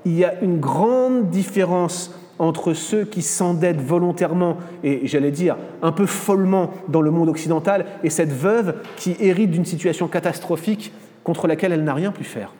Il 0.04 0.18
y 0.18 0.24
a 0.24 0.40
une 0.42 0.60
grande 0.60 1.30
différence 1.30 2.14
entre 2.38 2.74
ceux 2.74 3.04
qui 3.04 3.22
s'endettent 3.22 3.80
volontairement 3.80 4.58
et, 4.82 5.06
j'allais 5.06 5.30
dire, 5.30 5.56
un 5.82 5.92
peu 5.92 6.06
follement 6.06 6.70
dans 6.88 7.00
le 7.00 7.10
monde 7.10 7.28
occidental, 7.28 7.86
et 8.02 8.10
cette 8.10 8.32
veuve 8.32 8.76
qui 8.96 9.16
hérite 9.20 9.50
d'une 9.50 9.64
situation 9.64 10.08
catastrophique 10.08 10.92
contre 11.24 11.46
laquelle 11.46 11.72
elle 11.72 11.84
n'a 11.84 11.94
rien 11.94 12.12
pu 12.12 12.24
faire. 12.24 12.52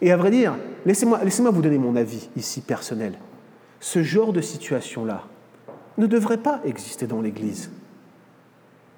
Et 0.00 0.10
à 0.12 0.16
vrai 0.16 0.30
dire, 0.30 0.54
laissez-moi 0.84 1.20
laissez 1.22 1.42
vous 1.42 1.62
donner 1.62 1.78
mon 1.78 1.96
avis 1.96 2.28
ici 2.36 2.60
personnel. 2.60 3.14
Ce 3.80 4.02
genre 4.02 4.32
de 4.32 4.40
situation-là 4.40 5.22
ne 5.98 6.06
devrait 6.06 6.38
pas 6.38 6.60
exister 6.64 7.06
dans 7.06 7.20
l'Église. 7.20 7.70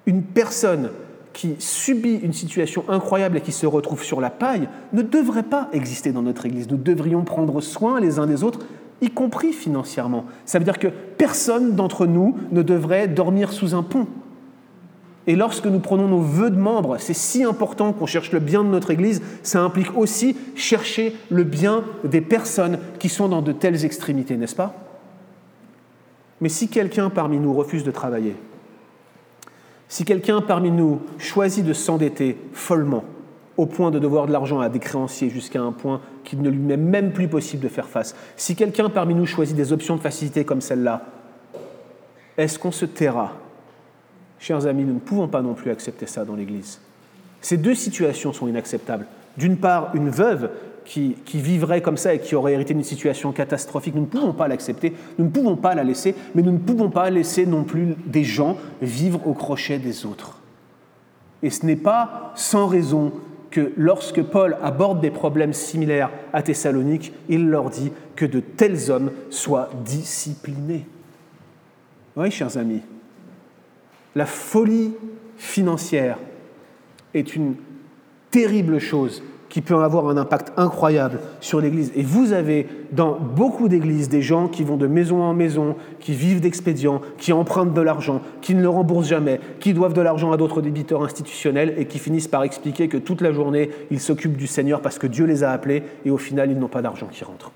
Une 0.05 0.23
personne 0.23 0.91
qui 1.35 1.55
subit 1.59 2.15
une 2.23 2.31
situation 2.31 2.85
incroyable 2.87 3.37
et 3.37 3.41
qui 3.41 3.51
se 3.51 3.67
retrouve 3.67 4.01
sur 4.03 4.21
la 4.21 4.29
paille 4.29 4.69
ne 4.93 5.01
devrait 5.01 5.43
pas 5.43 5.67
exister 5.73 6.13
dans 6.13 6.21
notre 6.21 6.45
Église. 6.45 6.69
Nous 6.71 6.77
devrions 6.77 7.23
prendre 7.23 7.59
soin 7.59 7.99
les 7.99 8.19
uns 8.19 8.25
des 8.25 8.41
autres, 8.41 8.59
y 9.01 9.09
compris 9.09 9.51
financièrement. 9.51 10.23
Ça 10.45 10.59
veut 10.59 10.63
dire 10.63 10.79
que 10.79 10.87
personne 10.87 11.75
d'entre 11.75 12.07
nous 12.07 12.37
ne 12.51 12.61
devrait 12.61 13.09
dormir 13.09 13.51
sous 13.51 13.75
un 13.75 13.83
pont. 13.83 14.07
Et 15.27 15.35
lorsque 15.35 15.65
nous 15.65 15.79
prenons 15.79 16.07
nos 16.07 16.21
vœux 16.21 16.51
de 16.51 16.57
membres, 16.57 16.97
c'est 16.99 17.13
si 17.13 17.43
important 17.43 17.91
qu'on 17.91 18.05
cherche 18.05 18.31
le 18.31 18.39
bien 18.39 18.63
de 18.63 18.69
notre 18.69 18.91
Église, 18.91 19.21
ça 19.43 19.61
implique 19.61 19.97
aussi 19.97 20.37
chercher 20.55 21.13
le 21.29 21.43
bien 21.43 21.83
des 22.05 22.21
personnes 22.21 22.79
qui 22.97 23.09
sont 23.09 23.27
dans 23.27 23.41
de 23.41 23.51
telles 23.51 23.83
extrémités, 23.83 24.37
n'est-ce 24.37 24.55
pas? 24.55 24.73
Mais 26.39 26.49
si 26.49 26.69
quelqu'un 26.69 27.09
parmi 27.09 27.39
nous 27.39 27.53
refuse 27.53 27.83
de 27.83 27.91
travailler, 27.91 28.37
si 29.95 30.03
quelqu'un 30.03 30.41
parmi 30.41 30.71
nous 30.71 30.99
choisit 31.19 31.63
de 31.63 31.71
s'endetter 31.71 32.37
follement, 32.51 33.05
au 33.55 33.65
point 33.65 33.91
de 33.91 33.97
devoir 33.97 34.27
de 34.27 34.33
l'argent 34.33 34.59
à 34.59 34.67
des 34.67 34.79
créanciers 34.79 35.29
jusqu'à 35.29 35.61
un 35.61 35.71
point 35.71 36.01
qu'il 36.25 36.41
ne 36.41 36.49
lui 36.49 36.69
est 36.69 36.75
même 36.75 37.13
plus 37.13 37.29
possible 37.29 37.63
de 37.63 37.69
faire 37.69 37.87
face, 37.87 38.13
si 38.35 38.57
quelqu'un 38.57 38.89
parmi 38.89 39.15
nous 39.15 39.25
choisit 39.25 39.55
des 39.55 39.71
options 39.71 39.95
de 39.95 40.01
facilité 40.01 40.43
comme 40.43 40.59
celle-là, 40.59 41.05
est-ce 42.37 42.59
qu'on 42.59 42.73
se 42.73 42.83
taira? 42.83 43.37
Chers 44.37 44.67
amis, 44.67 44.83
nous 44.83 44.95
ne 44.95 44.99
pouvons 44.99 45.29
pas 45.29 45.41
non 45.41 45.53
plus 45.53 45.71
accepter 45.71 46.07
ça 46.07 46.25
dans 46.25 46.35
l'Église. 46.35 46.81
Ces 47.39 47.55
deux 47.55 47.73
situations 47.73 48.33
sont 48.33 48.49
inacceptables. 48.49 49.07
D'une 49.37 49.55
part, 49.55 49.91
une 49.93 50.09
veuve 50.09 50.49
qui, 50.85 51.15
vivrait 51.33 51.81
comme 51.81 51.97
ça 51.97 52.13
et 52.13 52.19
qui 52.19 52.35
aurait 52.35 52.53
hérité 52.53 52.73
d'une 52.73 52.83
situation 52.83 53.31
catastrophique, 53.31 53.95
nous 53.95 54.01
ne 54.01 54.07
pouvons 54.07 54.33
pas 54.33 54.47
l'accepter, 54.47 54.93
nous 55.17 55.25
ne 55.25 55.29
pouvons 55.29 55.55
pas 55.55 55.75
la 55.75 55.83
laisser, 55.83 56.15
mais 56.33 56.41
nous 56.41 56.51
ne 56.51 56.59
pouvons 56.59 56.89
pas 56.89 57.09
laisser 57.09 57.45
non 57.45 57.63
plus 57.63 57.95
des 58.05 58.23
gens 58.23 58.57
vivre 58.81 59.27
au 59.27 59.33
crochet 59.33 59.79
des 59.79 60.05
autres. 60.05 60.39
Et 61.43 61.49
ce 61.49 61.65
n'est 61.65 61.75
pas 61.75 62.31
sans 62.35 62.67
raison 62.67 63.11
que 63.51 63.71
lorsque 63.77 64.21
Paul 64.21 64.57
aborde 64.61 65.01
des 65.01 65.11
problèmes 65.11 65.53
similaires 65.53 66.11
à 66.33 66.41
Thessalonique, 66.41 67.13
il 67.29 67.49
leur 67.49 67.69
dit 67.69 67.91
que 68.15 68.25
de 68.25 68.39
tels 68.39 68.91
hommes 68.91 69.11
soient 69.29 69.69
disciplinés. 69.83 70.85
Oui, 72.15 72.31
chers 72.31 72.57
amis, 72.57 72.81
la 74.15 74.25
folie 74.25 74.93
financière 75.37 76.17
est 77.13 77.35
une 77.35 77.55
terrible 78.31 78.79
chose 78.79 79.23
qui 79.49 79.61
peut 79.61 79.75
avoir 79.75 80.09
un 80.09 80.17
impact 80.17 80.51
incroyable 80.57 81.19
sur 81.39 81.61
l'Église. 81.61 81.91
Et 81.95 82.03
vous 82.03 82.33
avez 82.33 82.67
dans 82.91 83.17
beaucoup 83.19 83.69
d'églises 83.69 84.09
des 84.09 84.21
gens 84.21 84.47
qui 84.47 84.63
vont 84.63 84.77
de 84.77 84.87
maison 84.87 85.21
en 85.21 85.33
maison, 85.33 85.75
qui 85.99 86.13
vivent 86.13 86.41
d'expédients, 86.41 87.01
qui 87.17 87.31
empruntent 87.31 87.73
de 87.73 87.81
l'argent, 87.81 88.21
qui 88.41 88.55
ne 88.55 88.61
le 88.61 88.69
remboursent 88.69 89.07
jamais, 89.07 89.39
qui 89.59 89.73
doivent 89.73 89.93
de 89.93 90.01
l'argent 90.01 90.31
à 90.31 90.37
d'autres 90.37 90.61
débiteurs 90.61 91.03
institutionnels 91.03 91.75
et 91.77 91.85
qui 91.85 91.99
finissent 91.99 92.27
par 92.27 92.43
expliquer 92.43 92.87
que 92.87 92.97
toute 92.97 93.21
la 93.21 93.31
journée, 93.31 93.69
ils 93.91 93.99
s'occupent 93.99 94.37
du 94.37 94.47
Seigneur 94.47 94.81
parce 94.81 94.97
que 94.97 95.07
Dieu 95.07 95.25
les 95.25 95.43
a 95.43 95.51
appelés 95.51 95.83
et 96.05 96.11
au 96.11 96.17
final, 96.17 96.51
ils 96.51 96.59
n'ont 96.59 96.67
pas 96.67 96.81
d'argent 96.81 97.07
qui 97.11 97.23
rentre. 97.23 97.51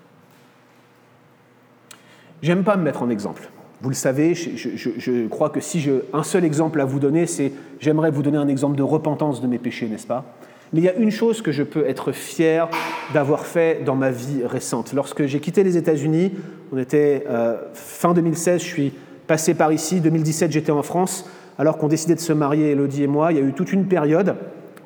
J'aime 2.42 2.64
pas 2.64 2.78
me 2.78 2.84
mettre 2.84 3.02
en 3.02 3.10
exemple. 3.10 3.50
Vous 3.82 3.90
le 3.90 3.96
savez, 3.96 4.36
je, 4.36 5.28
crois 5.28 5.50
que 5.50 5.62
si 5.62 5.80
j'ai 5.80 6.02
un 6.14 6.24
seul 6.24 6.44
exemple 6.44 6.82
à 6.82 6.86
vous 6.86 7.00
donner, 7.00 7.26
c'est 7.26 7.54
j'aimerais 7.80 8.12
vous 8.12 8.22
donner 8.22 8.38
un 8.38 8.48
exemple 8.50 8.76
de 8.76 8.84
repentance 8.84 9.42
de 9.42 9.48
mes 9.48 9.58
péchés, 9.58 9.88
n'est-ce 9.88 10.08
pas? 10.08 10.26
Mais 10.72 10.82
il 10.82 10.84
y 10.84 10.90
a 10.90 10.96
une 10.96 11.12
chose 11.12 11.42
que 11.42 11.52
je 11.52 11.64
peux 11.64 11.88
être 11.88 12.12
fier 12.12 12.70
d'avoir 13.14 13.46
fait 13.46 13.84
dans 13.84 13.96
ma 13.96 14.12
vie 14.12 14.46
récente. 14.46 14.94
Lorsque 14.94 15.26
j'ai 15.26 15.40
quitté 15.40 15.64
les 15.64 15.78
États-Unis, 15.78 16.34
on 16.72 16.78
était 16.78 17.26
euh, 17.28 17.58
fin 17.74 18.14
2016, 18.14 18.62
je 18.62 18.68
suis 18.68 18.94
passé 19.26 19.54
par 19.54 19.72
ici, 19.72 20.00
2017 20.00 20.52
j'étais 20.52 20.72
en 20.72 20.84
France, 20.84 21.28
alors 21.58 21.78
qu'on 21.78 21.88
décidait 21.88 22.16
de 22.16 22.20
se 22.20 22.34
marier, 22.34 22.72
Elodie 22.72 23.04
et 23.04 23.08
moi, 23.08 23.32
il 23.32 23.38
y 23.38 23.42
a 23.42 23.44
eu 23.44 23.54
toute 23.54 23.74
une 23.74 23.88
période 23.88 24.36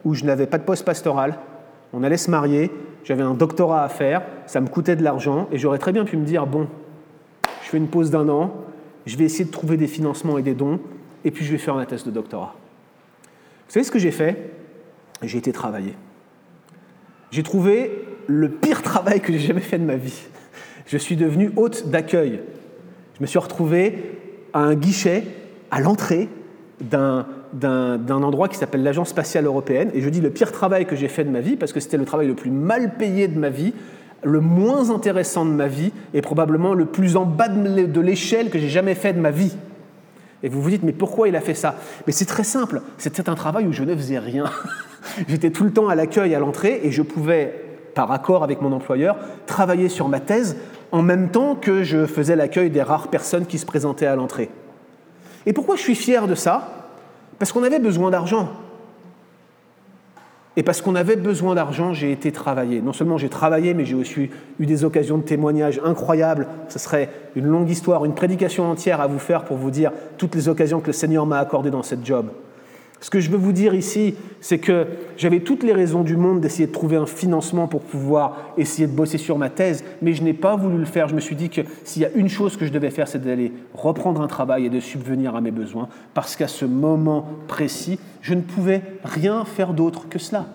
où 0.05 0.13
je 0.13 0.23
n'avais 0.23 0.47
pas 0.47 0.57
de 0.57 0.63
poste 0.63 0.85
pastoral, 0.85 1.37
on 1.91 2.03
allait 2.03 2.17
se 2.17 2.31
marier, 2.31 2.71
j'avais 3.03 3.23
un 3.23 3.33
doctorat 3.33 3.83
à 3.83 3.89
faire, 3.89 4.21
ça 4.47 4.61
me 4.61 4.67
coûtait 4.67 4.95
de 4.95 5.03
l'argent, 5.03 5.47
et 5.51 5.57
j'aurais 5.57 5.77
très 5.77 5.91
bien 5.91 6.05
pu 6.05 6.17
me 6.17 6.25
dire, 6.25 6.47
bon, 6.47 6.67
je 7.63 7.69
fais 7.69 7.77
une 7.77 7.87
pause 7.87 8.09
d'un 8.09 8.27
an, 8.29 8.53
je 9.05 9.17
vais 9.17 9.25
essayer 9.25 9.45
de 9.45 9.51
trouver 9.51 9.77
des 9.77 9.87
financements 9.87 10.37
et 10.37 10.41
des 10.41 10.53
dons, 10.53 10.79
et 11.25 11.31
puis 11.31 11.45
je 11.45 11.51
vais 11.51 11.57
faire 11.57 11.75
ma 11.75 11.85
thèse 11.85 12.05
de 12.05 12.11
doctorat. 12.11 12.55
Vous 13.67 13.73
savez 13.73 13.83
ce 13.83 13.91
que 13.91 13.99
j'ai 13.99 14.11
fait? 14.11 14.51
J'ai 15.23 15.37
été 15.37 15.51
travailler. 15.51 15.93
J'ai 17.31 17.43
trouvé 17.43 18.05
le 18.27 18.49
pire 18.49 18.81
travail 18.83 19.21
que 19.21 19.33
j'ai 19.33 19.39
jamais 19.39 19.61
fait 19.61 19.79
de 19.79 19.85
ma 19.85 19.95
vie. 19.95 20.21
Je 20.85 20.97
suis 20.97 21.15
devenu 21.15 21.51
hôte 21.55 21.89
d'accueil. 21.89 22.41
Je 23.17 23.21
me 23.21 23.27
suis 23.27 23.39
retrouvé 23.39 24.19
à 24.53 24.59
un 24.59 24.75
guichet, 24.75 25.23
à 25.71 25.79
l'entrée 25.79 26.29
d'un, 26.81 27.25
endroit 28.09 28.49
qui 28.49 28.57
s'appelle 28.57 28.83
l'Agence 28.83 29.09
spatiale 29.09 29.45
européenne. 29.45 29.89
Et 29.93 30.01
je 30.01 30.09
dis 30.09 30.21
le 30.21 30.29
pire 30.29 30.51
travail 30.51 30.85
que 30.85 30.95
j'ai 30.95 31.07
fait 31.07 31.23
de 31.23 31.29
ma 31.29 31.39
vie, 31.39 31.55
parce 31.55 31.73
que 31.73 31.79
c'était 31.79 31.97
le 31.97 32.05
travail 32.05 32.27
le 32.27 32.35
plus 32.35 32.51
mal 32.51 32.95
payé 32.95 33.27
de 33.27 33.39
ma 33.39 33.49
vie, 33.49 33.73
le 34.23 34.39
moins 34.39 34.89
intéressant 34.89 35.45
de 35.45 35.51
ma 35.51 35.67
vie 35.67 35.91
et 36.13 36.21
probablement 36.21 36.73
le 36.73 36.85
plus 36.85 37.15
en 37.15 37.25
bas 37.25 37.49
de 37.49 38.01
l'échelle 38.01 38.49
que 38.49 38.59
j'ai 38.59 38.69
jamais 38.69 38.95
fait 38.95 39.13
de 39.13 39.19
ma 39.19 39.31
vie. 39.31 39.55
Et 40.43 40.49
vous 40.49 40.61
vous 40.61 40.69
dites, 40.69 40.83
mais 40.83 40.91
pourquoi 40.91 41.29
il 41.29 41.35
a 41.37 41.41
fait 41.41 41.53
ça? 41.53 41.75
Mais 42.05 42.11
c'est 42.13 42.25
très 42.25 42.43
simple, 42.43 42.81
c'était 42.97 43.29
un 43.29 43.35
travail 43.35 43.65
où 43.65 43.71
je 43.71 43.83
ne 43.83 43.95
faisais 43.95 44.19
rien. 44.19 44.45
J'étais 45.27 45.51
tout 45.51 45.63
le 45.63 45.71
temps 45.71 45.87
à 45.87 45.95
l'accueil, 45.95 46.35
à 46.35 46.39
l'entrée, 46.39 46.81
et 46.83 46.91
je 46.91 47.01
pouvais, 47.01 47.63
par 47.95 48.11
accord 48.11 48.43
avec 48.43 48.61
mon 48.61 48.73
employeur, 48.73 49.15
travailler 49.45 49.87
sur 49.87 50.09
ma 50.09 50.19
thèse 50.19 50.57
en 50.91 51.01
même 51.01 51.29
temps 51.29 51.55
que 51.55 51.83
je 51.83 52.05
faisais 52.05 52.35
l'accueil 52.35 52.69
des 52.69 52.81
rares 52.81 53.07
personnes 53.07 53.45
qui 53.45 53.57
se 53.57 53.65
présentaient 53.65 54.05
à 54.05 54.15
l'entrée. 54.15 54.49
Et 55.45 55.53
pourquoi 55.53 55.75
je 55.75 55.81
suis 55.81 55.95
fier 55.95 56.27
de 56.27 56.35
ça? 56.35 56.89
Parce 57.39 57.51
qu'on 57.51 57.63
avait 57.63 57.79
besoin 57.79 58.11
d'argent. 58.11 58.49
Et 60.55 60.63
parce 60.63 60.81
qu'on 60.81 60.95
avait 60.95 61.15
besoin 61.15 61.55
d'argent, 61.55 61.93
j'ai 61.93 62.11
été 62.11 62.31
travailler. 62.31 62.81
Non 62.81 62.93
seulement 62.93 63.17
j'ai 63.17 63.29
travaillé, 63.29 63.73
mais 63.73 63.85
j'ai 63.85 63.95
aussi 63.95 64.29
eu 64.59 64.65
des 64.65 64.83
occasions 64.83 65.17
de 65.17 65.23
témoignages 65.23 65.81
incroyables. 65.83 66.47
Ce 66.69 66.77
serait 66.77 67.09
une 67.35 67.45
longue 67.45 67.69
histoire, 67.69 68.05
une 68.05 68.13
prédication 68.13 68.69
entière 68.69 69.01
à 69.01 69.07
vous 69.07 69.19
faire 69.19 69.45
pour 69.45 69.57
vous 69.57 69.71
dire 69.71 69.91
toutes 70.17 70.35
les 70.35 70.49
occasions 70.49 70.79
que 70.79 70.87
le 70.87 70.93
Seigneur 70.93 71.25
m'a 71.25 71.39
accordées 71.39 71.71
dans 71.71 71.81
cette 71.81 72.05
job. 72.05 72.27
Ce 73.03 73.09
que 73.09 73.19
je 73.19 73.29
veux 73.29 73.37
vous 73.37 73.51
dire 73.51 73.73
ici, 73.75 74.15
c'est 74.39 74.59
que 74.59 74.87
j'avais 75.17 75.41
toutes 75.41 75.63
les 75.63 75.73
raisons 75.73 76.03
du 76.03 76.15
monde 76.15 76.39
d'essayer 76.39 76.67
de 76.67 76.71
trouver 76.71 76.95
un 76.95 77.05
financement 77.05 77.67
pour 77.67 77.81
pouvoir 77.81 78.53
essayer 78.57 78.87
de 78.87 78.93
bosser 78.93 79.17
sur 79.17 79.37
ma 79.37 79.49
thèse, 79.49 79.83
mais 80.01 80.13
je 80.13 80.23
n'ai 80.23 80.31
pas 80.31 80.55
voulu 80.55 80.77
le 80.77 80.85
faire. 80.85 81.09
Je 81.09 81.13
me 81.13 81.19
suis 81.19 81.35
dit 81.35 81.49
que 81.49 81.59
s'il 81.83 82.01
y 82.01 82.05
a 82.05 82.11
une 82.11 82.29
chose 82.29 82.55
que 82.55 82.65
je 82.65 82.71
devais 82.71 82.91
faire, 82.91 83.09
c'est 83.09 83.21
d'aller 83.21 83.51
reprendre 83.73 84.21
un 84.21 84.27
travail 84.27 84.67
et 84.67 84.69
de 84.69 84.79
subvenir 84.79 85.35
à 85.35 85.41
mes 85.41 85.51
besoins, 85.51 85.89
parce 86.13 86.37
qu'à 86.37 86.47
ce 86.47 86.63
moment 86.63 87.27
précis, 87.49 87.99
je 88.21 88.35
ne 88.35 88.41
pouvais 88.41 88.81
rien 89.03 89.43
faire 89.43 89.73
d'autre 89.73 90.07
que 90.07 90.17
cela. 90.17 90.45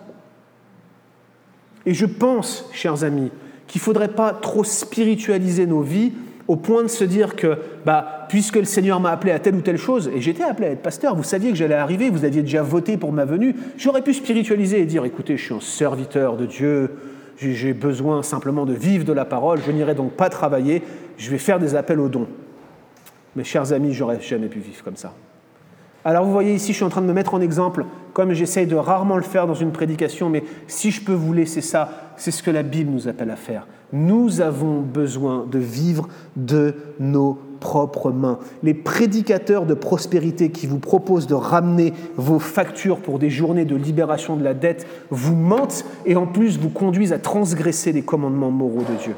Et 1.85 1.93
je 1.93 2.07
pense, 2.07 2.67
chers 2.73 3.03
amis, 3.03 3.29
qu'il 3.67 3.77
ne 3.77 3.83
faudrait 3.83 4.07
pas 4.07 4.33
trop 4.33 4.63
spiritualiser 4.63 5.67
nos 5.67 5.81
vies 5.81 6.13
au 6.49 6.55
point 6.55 6.81
de 6.81 6.87
se 6.87 7.03
dire 7.03 7.35
que, 7.35 7.59
bah, 7.85 8.25
puisque 8.27 8.55
le 8.55 8.65
Seigneur 8.65 8.99
m'a 8.99 9.11
appelé 9.11 9.31
à 9.31 9.37
telle 9.37 9.53
ou 9.53 9.61
telle 9.61 9.77
chose, 9.77 10.09
et 10.11 10.19
j'étais 10.19 10.43
appelé 10.43 10.67
à 10.67 10.71
être 10.71 10.81
pasteur, 10.81 11.15
vous 11.15 11.21
saviez 11.21 11.51
que 11.51 11.55
j'allais 11.55 11.75
arriver, 11.75 12.09
vous 12.09 12.25
aviez 12.25 12.41
déjà 12.41 12.63
voté 12.63 12.97
pour 12.97 13.13
ma 13.13 13.23
venue, 13.23 13.55
j'aurais 13.77 14.01
pu 14.01 14.15
spiritualiser 14.15 14.81
et 14.81 14.85
dire, 14.87 15.05
écoutez, 15.05 15.37
je 15.37 15.45
suis 15.45 15.53
un 15.53 15.59
serviteur 15.59 16.37
de 16.37 16.47
Dieu, 16.47 16.95
j'ai 17.37 17.73
besoin 17.73 18.23
simplement 18.23 18.65
de 18.65 18.73
vivre 18.73 19.05
de 19.05 19.13
la 19.13 19.25
parole, 19.25 19.59
je 19.63 19.71
n'irai 19.71 19.93
donc 19.93 20.13
pas 20.13 20.29
travailler, 20.29 20.81
je 21.17 21.29
vais 21.29 21.37
faire 21.37 21.59
des 21.59 21.75
appels 21.75 21.99
aux 21.99 22.09
dons. 22.09 22.27
Mes 23.35 23.43
chers 23.43 23.71
amis, 23.71 23.93
j'aurais 23.93 24.19
jamais 24.19 24.47
pu 24.47 24.57
vivre 24.57 24.83
comme 24.83 24.95
ça. 24.95 25.13
Alors 26.03 26.25
vous 26.25 26.31
voyez 26.31 26.55
ici, 26.55 26.71
je 26.71 26.77
suis 26.77 26.85
en 26.85 26.89
train 26.89 27.01
de 27.01 27.05
me 27.05 27.13
mettre 27.13 27.35
en 27.35 27.41
exemple, 27.41 27.85
comme 28.13 28.33
j'essaye 28.33 28.65
de 28.65 28.75
rarement 28.75 29.17
le 29.17 29.21
faire 29.21 29.45
dans 29.45 29.53
une 29.53 29.71
prédication, 29.71 30.29
mais 30.29 30.43
si 30.65 30.89
je 30.89 31.01
peux 31.01 31.13
vous 31.13 31.31
laisser 31.31 31.61
ça, 31.61 32.13
c'est 32.17 32.31
ce 32.31 32.41
que 32.41 32.49
la 32.49 32.63
Bible 32.63 32.89
nous 32.89 33.07
appelle 33.07 33.29
à 33.29 33.35
faire. 33.35 33.67
Nous 33.91 34.41
avons 34.41 34.81
besoin 34.81 35.45
de 35.51 35.59
vivre 35.59 36.07
de 36.35 36.75
nos 36.99 37.39
propres 37.59 38.11
mains. 38.11 38.39
Les 38.63 38.73
prédicateurs 38.73 39.65
de 39.65 39.73
prospérité 39.73 40.51
qui 40.51 40.67
vous 40.67 40.79
proposent 40.79 41.27
de 41.27 41.33
ramener 41.33 41.93
vos 42.15 42.39
factures 42.39 42.99
pour 42.99 43.19
des 43.19 43.29
journées 43.29 43.65
de 43.65 43.75
libération 43.75 44.35
de 44.35 44.43
la 44.43 44.53
dette 44.53 44.87
vous 45.09 45.35
mentent 45.35 45.85
et 46.05 46.15
en 46.15 46.27
plus 46.27 46.57
vous 46.59 46.69
conduisent 46.69 47.13
à 47.13 47.19
transgresser 47.19 47.91
les 47.91 48.01
commandements 48.01 48.51
moraux 48.51 48.83
de 48.89 49.03
Dieu. 49.03 49.15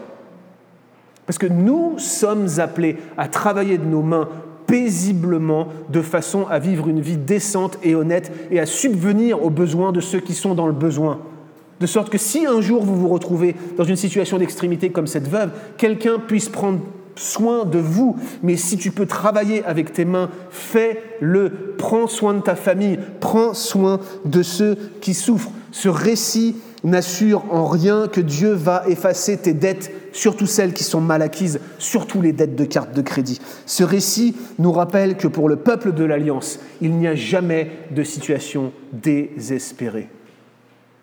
Parce 1.25 1.37
que 1.37 1.47
nous 1.47 1.97
sommes 1.97 2.47
appelés 2.57 2.97
à 3.17 3.27
travailler 3.27 3.77
de 3.77 3.85
nos 3.85 4.01
mains 4.01 4.27
paisiblement 4.67 5.67
de 5.89 6.01
façon 6.01 6.47
à 6.49 6.57
vivre 6.57 6.87
une 6.87 7.01
vie 7.01 7.17
décente 7.17 7.77
et 7.83 7.93
honnête 7.93 8.31
et 8.51 8.59
à 8.59 8.65
subvenir 8.65 9.43
aux 9.43 9.49
besoins 9.49 9.91
de 9.91 9.99
ceux 9.99 10.21
qui 10.21 10.33
sont 10.33 10.55
dans 10.55 10.67
le 10.67 10.73
besoin. 10.73 11.19
De 11.81 11.87
sorte 11.87 12.11
que 12.11 12.19
si 12.19 12.45
un 12.45 12.61
jour 12.61 12.83
vous 12.83 12.95
vous 12.95 13.07
retrouvez 13.07 13.55
dans 13.75 13.83
une 13.83 13.95
situation 13.95 14.37
d'extrémité 14.37 14.91
comme 14.91 15.07
cette 15.07 15.27
veuve, 15.27 15.49
quelqu'un 15.77 16.19
puisse 16.19 16.47
prendre 16.47 16.81
soin 17.15 17.65
de 17.65 17.79
vous. 17.79 18.15
Mais 18.43 18.55
si 18.55 18.77
tu 18.77 18.91
peux 18.91 19.07
travailler 19.07 19.63
avec 19.65 19.91
tes 19.91 20.05
mains, 20.05 20.29
fais-le. 20.51 21.73
Prends 21.79 22.05
soin 22.05 22.35
de 22.35 22.41
ta 22.41 22.55
famille, 22.55 22.99
prends 23.19 23.55
soin 23.55 23.99
de 24.25 24.43
ceux 24.43 24.77
qui 25.01 25.15
souffrent. 25.15 25.49
Ce 25.71 25.89
récit 25.89 26.55
n'assure 26.83 27.45
en 27.51 27.65
rien 27.65 28.07
que 28.07 28.21
Dieu 28.21 28.51
va 28.51 28.83
effacer 28.87 29.37
tes 29.37 29.53
dettes, 29.53 29.91
surtout 30.13 30.45
celles 30.45 30.73
qui 30.73 30.83
sont 30.83 31.01
mal 31.01 31.23
acquises, 31.23 31.61
surtout 31.79 32.21
les 32.21 32.31
dettes 32.31 32.55
de 32.55 32.65
carte 32.65 32.93
de 32.93 33.01
crédit. 33.01 33.39
Ce 33.65 33.83
récit 33.83 34.35
nous 34.59 34.71
rappelle 34.71 35.17
que 35.17 35.27
pour 35.27 35.49
le 35.49 35.55
peuple 35.55 35.93
de 35.93 36.03
l'Alliance, 36.03 36.59
il 36.79 36.93
n'y 36.93 37.07
a 37.07 37.15
jamais 37.15 37.71
de 37.89 38.03
situation 38.03 38.71
désespérée. 38.93 40.09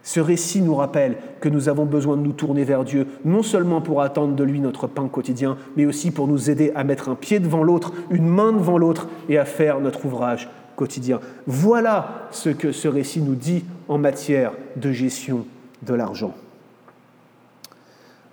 Ce 0.09 0.21
récit 0.21 0.63
nous 0.63 0.75
rappelle 0.75 1.19
que 1.39 1.51
nous 1.51 1.69
avons 1.69 1.85
besoin 1.85 2.17
de 2.17 2.23
nous 2.23 2.33
tourner 2.33 2.65
vers 2.65 2.83
Dieu, 2.83 3.07
non 3.27 3.43
seulement 3.43 3.83
pour 3.83 4.01
attendre 4.01 4.35
de 4.35 4.43
lui 4.43 4.59
notre 4.59 4.87
pain 4.87 5.07
quotidien, 5.07 5.59
mais 5.77 5.85
aussi 5.85 6.11
pour 6.11 6.27
nous 6.27 6.49
aider 6.49 6.73
à 6.75 6.83
mettre 6.83 7.11
un 7.11 7.15
pied 7.15 7.41
devant 7.41 7.63
l'autre, 7.63 7.93
une 8.09 8.27
main 8.27 8.55
devant 8.55 8.79
l'autre, 8.79 9.07
et 9.29 9.37
à 9.37 9.45
faire 9.45 9.81
notre 9.81 10.07
ouvrage 10.07 10.49
quotidien. 10.77 11.21
Voilà 11.47 12.27
ce 12.31 12.49
que 12.49 12.73
ce 12.73 12.89
récit 12.89 13.21
nous 13.21 13.35
dit 13.35 13.67
en 13.87 13.99
matière 13.99 14.53
de 14.77 14.93
gestion 14.93 15.45
de 15.83 15.93
l'argent. 15.93 16.33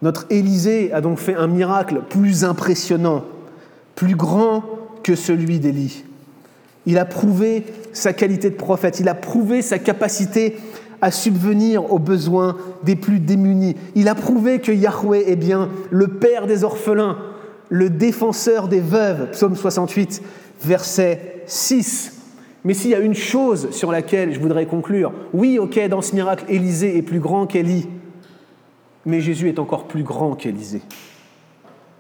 Notre 0.02 0.28
Élysée 0.30 0.94
a 0.94 1.02
donc 1.02 1.18
fait 1.18 1.36
un 1.36 1.48
miracle 1.48 2.04
plus 2.10 2.46
impressionnant, 2.46 3.26
plus 3.96 4.16
grand 4.16 4.64
que 5.04 5.16
celui 5.16 5.60
d'Élie. 5.60 6.06
Il 6.86 6.98
a 7.00 7.04
prouvé 7.04 7.66
sa 7.92 8.14
qualité 8.14 8.50
de 8.50 8.56
prophète, 8.56 9.02
il 9.02 9.10
a 9.10 9.16
prouvé 9.16 9.62
sa 9.62 9.78
capacité 9.78 10.56
à 11.02 11.12
subvenir 11.12 11.92
aux 11.92 12.00
besoins 12.00 12.58
des 12.84 12.96
plus 12.96 13.20
démunis. 13.20 13.76
Il 13.96 14.08
a 14.08 14.16
prouvé 14.16 14.60
que 14.60 14.72
Yahweh 14.72 15.30
est 15.30 15.36
bien 15.36 15.70
le 15.92 16.08
Père 16.08 16.48
des 16.48 16.64
orphelins, 16.64 17.18
le 17.70 17.90
défenseur 17.90 18.68
des 18.68 18.80
veuves, 18.80 19.32
psaume 19.32 19.56
68, 19.56 20.22
verset 20.62 21.44
6. 21.46 22.14
Mais 22.64 22.74
s'il 22.74 22.92
y 22.92 22.96
a 22.96 23.00
une 23.00 23.14
chose 23.14 23.70
sur 23.72 23.92
laquelle 23.92 24.34
je 24.34 24.40
voudrais 24.40 24.66
conclure, 24.66 25.14
oui, 25.34 25.60
ok, 25.60 25.88
dans 25.88 26.02
ce 26.02 26.16
miracle, 26.16 26.46
Élisée 26.50 26.98
est 26.98 27.04
plus 27.04 27.20
grand 27.20 27.46
qu'Élie, 27.46 27.88
mais 29.06 29.22
Jésus 29.22 29.50
est 29.50 29.60
encore 29.60 29.86
plus 29.86 30.04
grand 30.04 30.36
qu'Élisée. 30.36 30.82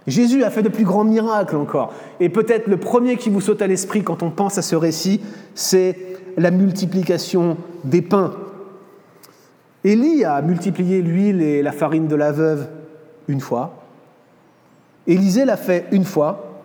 Jésus 0.08 0.43
a 0.43 0.50
fait 0.50 0.62
de 0.62 0.70
plus 0.70 0.84
grands 0.84 1.04
miracles 1.04 1.56
encore. 1.56 1.93
Et 2.20 2.30
peut-être 2.30 2.68
le 2.68 2.78
premier 2.78 3.18
qui 3.18 3.30
vous 3.30 3.41
saute 3.41 3.62
à 3.62 3.68
l'esprit 3.68 4.04
quand 4.04 4.24
on 4.24 4.30
pense 4.30 4.58
à 4.58 4.62
ce 4.62 4.76
récit, 4.76 5.22
c'est 5.56 5.98
la 6.38 6.52
multiplication 6.52 7.58
des 7.84 8.02
pains. 8.02 8.34
Élie 9.86 10.26
a 10.26 10.42
multiplié 10.42 11.04
l'huile 11.04 11.44
et 11.44 11.62
la 11.62 11.72
farine 11.72 12.08
de 12.08 12.16
la 12.16 12.32
veuve 12.32 12.68
une 13.28 13.40
fois. 13.40 13.84
Élisée 15.06 15.46
l'a 15.46 15.58
fait 15.58 15.86
une 15.92 16.06
fois. 16.06 16.64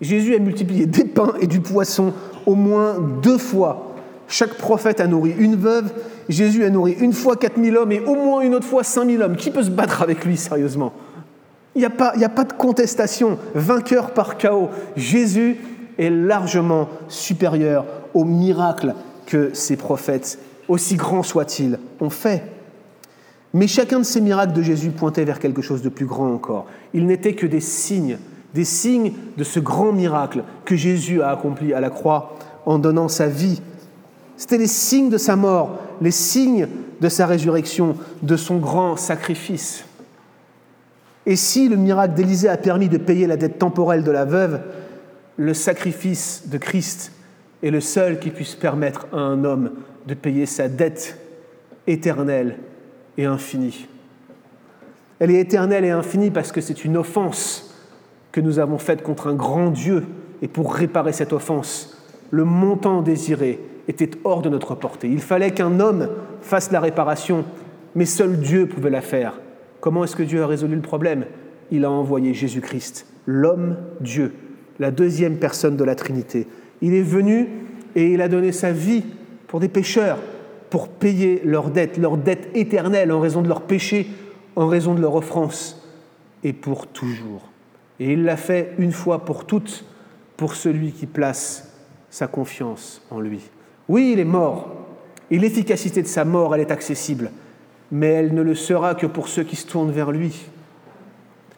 Jésus 0.00 0.34
a 0.34 0.40
multiplié 0.40 0.84
des 0.84 1.04
pains 1.04 1.34
et 1.40 1.46
du 1.46 1.60
poisson 1.60 2.12
au 2.44 2.56
moins 2.56 2.96
deux 3.22 3.38
fois. 3.38 3.94
Chaque 4.26 4.54
prophète 4.54 4.98
a 4.98 5.06
nourri 5.06 5.32
une 5.38 5.54
veuve. 5.54 5.92
Jésus 6.28 6.64
a 6.64 6.70
nourri 6.70 6.96
une 6.98 7.12
fois 7.12 7.36
4000 7.36 7.76
hommes 7.76 7.92
et 7.92 8.00
au 8.00 8.16
moins 8.16 8.40
une 8.40 8.56
autre 8.56 8.66
fois 8.66 8.82
5000 8.82 9.22
hommes. 9.22 9.36
Qui 9.36 9.52
peut 9.52 9.62
se 9.62 9.70
battre 9.70 10.02
avec 10.02 10.24
lui, 10.24 10.36
sérieusement? 10.36 10.92
Il 11.76 11.78
n'y 11.78 11.84
a, 11.84 11.90
pas, 11.90 12.44
de 12.44 12.52
contestation. 12.52 13.38
Vainqueur 13.54 14.10
par 14.10 14.38
chaos. 14.38 14.70
Jésus 14.96 15.58
est 15.98 16.10
largement 16.10 16.88
supérieur 17.06 17.84
aux 18.12 18.24
miracles 18.24 18.94
que 19.24 19.50
ces 19.52 19.76
prophètes, 19.76 20.40
aussi 20.66 20.96
grands 20.96 21.22
soient-ils, 21.22 21.78
ont 22.00 22.10
fait. 22.10 22.55
Mais 23.56 23.68
chacun 23.68 24.00
de 24.00 24.04
ces 24.04 24.20
miracles 24.20 24.52
de 24.52 24.60
Jésus 24.60 24.90
pointait 24.90 25.24
vers 25.24 25.38
quelque 25.38 25.62
chose 25.62 25.80
de 25.80 25.88
plus 25.88 26.04
grand 26.04 26.30
encore. 26.30 26.66
Ils 26.92 27.06
n'étaient 27.06 27.34
que 27.34 27.46
des 27.46 27.62
signes, 27.62 28.18
des 28.52 28.66
signes 28.66 29.14
de 29.38 29.44
ce 29.44 29.60
grand 29.60 29.92
miracle 29.92 30.44
que 30.66 30.76
Jésus 30.76 31.22
a 31.22 31.30
accompli 31.30 31.72
à 31.72 31.80
la 31.80 31.88
croix 31.88 32.36
en 32.66 32.78
donnant 32.78 33.08
sa 33.08 33.28
vie. 33.28 33.62
C'était 34.36 34.58
les 34.58 34.66
signes 34.66 35.08
de 35.08 35.16
sa 35.16 35.36
mort, 35.36 35.78
les 36.02 36.10
signes 36.10 36.68
de 37.00 37.08
sa 37.08 37.24
résurrection, 37.24 37.96
de 38.20 38.36
son 38.36 38.58
grand 38.58 38.98
sacrifice. 38.98 39.86
Et 41.24 41.34
si 41.34 41.70
le 41.70 41.76
miracle 41.76 42.12
d'Élisée 42.12 42.50
a 42.50 42.58
permis 42.58 42.90
de 42.90 42.98
payer 42.98 43.26
la 43.26 43.38
dette 43.38 43.58
temporelle 43.58 44.04
de 44.04 44.10
la 44.10 44.26
veuve, 44.26 44.60
le 45.38 45.54
sacrifice 45.54 46.42
de 46.48 46.58
Christ 46.58 47.10
est 47.62 47.70
le 47.70 47.80
seul 47.80 48.18
qui 48.18 48.28
puisse 48.28 48.54
permettre 48.54 49.06
à 49.14 49.16
un 49.16 49.44
homme 49.44 49.70
de 50.06 50.12
payer 50.12 50.44
sa 50.44 50.68
dette 50.68 51.18
éternelle 51.86 52.58
et 53.18 53.24
infinie. 53.24 53.88
Elle 55.18 55.30
est 55.30 55.40
éternelle 55.40 55.84
et 55.84 55.90
infinie 55.90 56.30
parce 56.30 56.52
que 56.52 56.60
c'est 56.60 56.84
une 56.84 56.96
offense 56.96 57.74
que 58.32 58.40
nous 58.40 58.58
avons 58.58 58.78
faite 58.78 59.02
contre 59.02 59.28
un 59.28 59.34
grand 59.34 59.70
Dieu. 59.70 60.04
Et 60.42 60.48
pour 60.48 60.74
réparer 60.74 61.12
cette 61.12 61.32
offense, 61.32 61.96
le 62.30 62.44
montant 62.44 63.00
désiré 63.00 63.58
était 63.88 64.10
hors 64.24 64.42
de 64.42 64.50
notre 64.50 64.74
portée. 64.74 65.08
Il 65.08 65.20
fallait 65.20 65.52
qu'un 65.52 65.80
homme 65.80 66.08
fasse 66.42 66.70
la 66.70 66.80
réparation, 66.80 67.44
mais 67.94 68.04
seul 68.04 68.38
Dieu 68.38 68.66
pouvait 68.66 68.90
la 68.90 69.00
faire. 69.00 69.40
Comment 69.80 70.04
est-ce 70.04 70.16
que 70.16 70.22
Dieu 70.22 70.42
a 70.42 70.46
résolu 70.46 70.74
le 70.74 70.82
problème? 70.82 71.24
Il 71.70 71.84
a 71.84 71.90
envoyé 71.90 72.34
Jésus-Christ, 72.34 73.06
l'homme 73.24 73.76
Dieu, 74.00 74.34
la 74.78 74.90
deuxième 74.90 75.38
personne 75.38 75.76
de 75.76 75.84
la 75.84 75.94
Trinité. 75.94 76.46
Il 76.82 76.92
est 76.92 77.02
venu 77.02 77.48
et 77.94 78.12
il 78.12 78.20
a 78.20 78.28
donné 78.28 78.52
sa 78.52 78.72
vie 78.72 79.04
pour 79.46 79.60
des 79.60 79.68
pécheurs, 79.68 80.18
pour 80.76 80.88
payer 80.88 81.40
leurs 81.42 81.70
dettes, 81.70 81.96
leurs 81.96 82.18
dettes 82.18 82.50
éternelles 82.54 83.10
en 83.10 83.18
raison 83.18 83.40
de 83.40 83.48
leurs 83.48 83.62
péchés, 83.62 84.08
en 84.56 84.66
raison 84.66 84.92
de 84.92 85.00
leur 85.00 85.14
offense, 85.14 85.88
et 86.44 86.52
pour 86.52 86.86
toujours. 86.86 87.48
Et 87.98 88.12
il 88.12 88.24
l'a 88.24 88.36
fait 88.36 88.74
une 88.76 88.92
fois 88.92 89.24
pour 89.24 89.46
toutes 89.46 89.86
pour 90.36 90.54
celui 90.54 90.92
qui 90.92 91.06
place 91.06 91.72
sa 92.10 92.26
confiance 92.26 93.00
en 93.10 93.20
lui. 93.20 93.40
Oui, 93.88 94.10
il 94.12 94.20
est 94.20 94.26
mort, 94.26 94.70
et 95.30 95.38
l'efficacité 95.38 96.02
de 96.02 96.08
sa 96.08 96.26
mort, 96.26 96.54
elle 96.54 96.60
est 96.60 96.70
accessible, 96.70 97.30
mais 97.90 98.08
elle 98.08 98.34
ne 98.34 98.42
le 98.42 98.54
sera 98.54 98.94
que 98.94 99.06
pour 99.06 99.28
ceux 99.28 99.44
qui 99.44 99.56
se 99.56 99.66
tournent 99.66 99.92
vers 99.92 100.12
lui. 100.12 100.44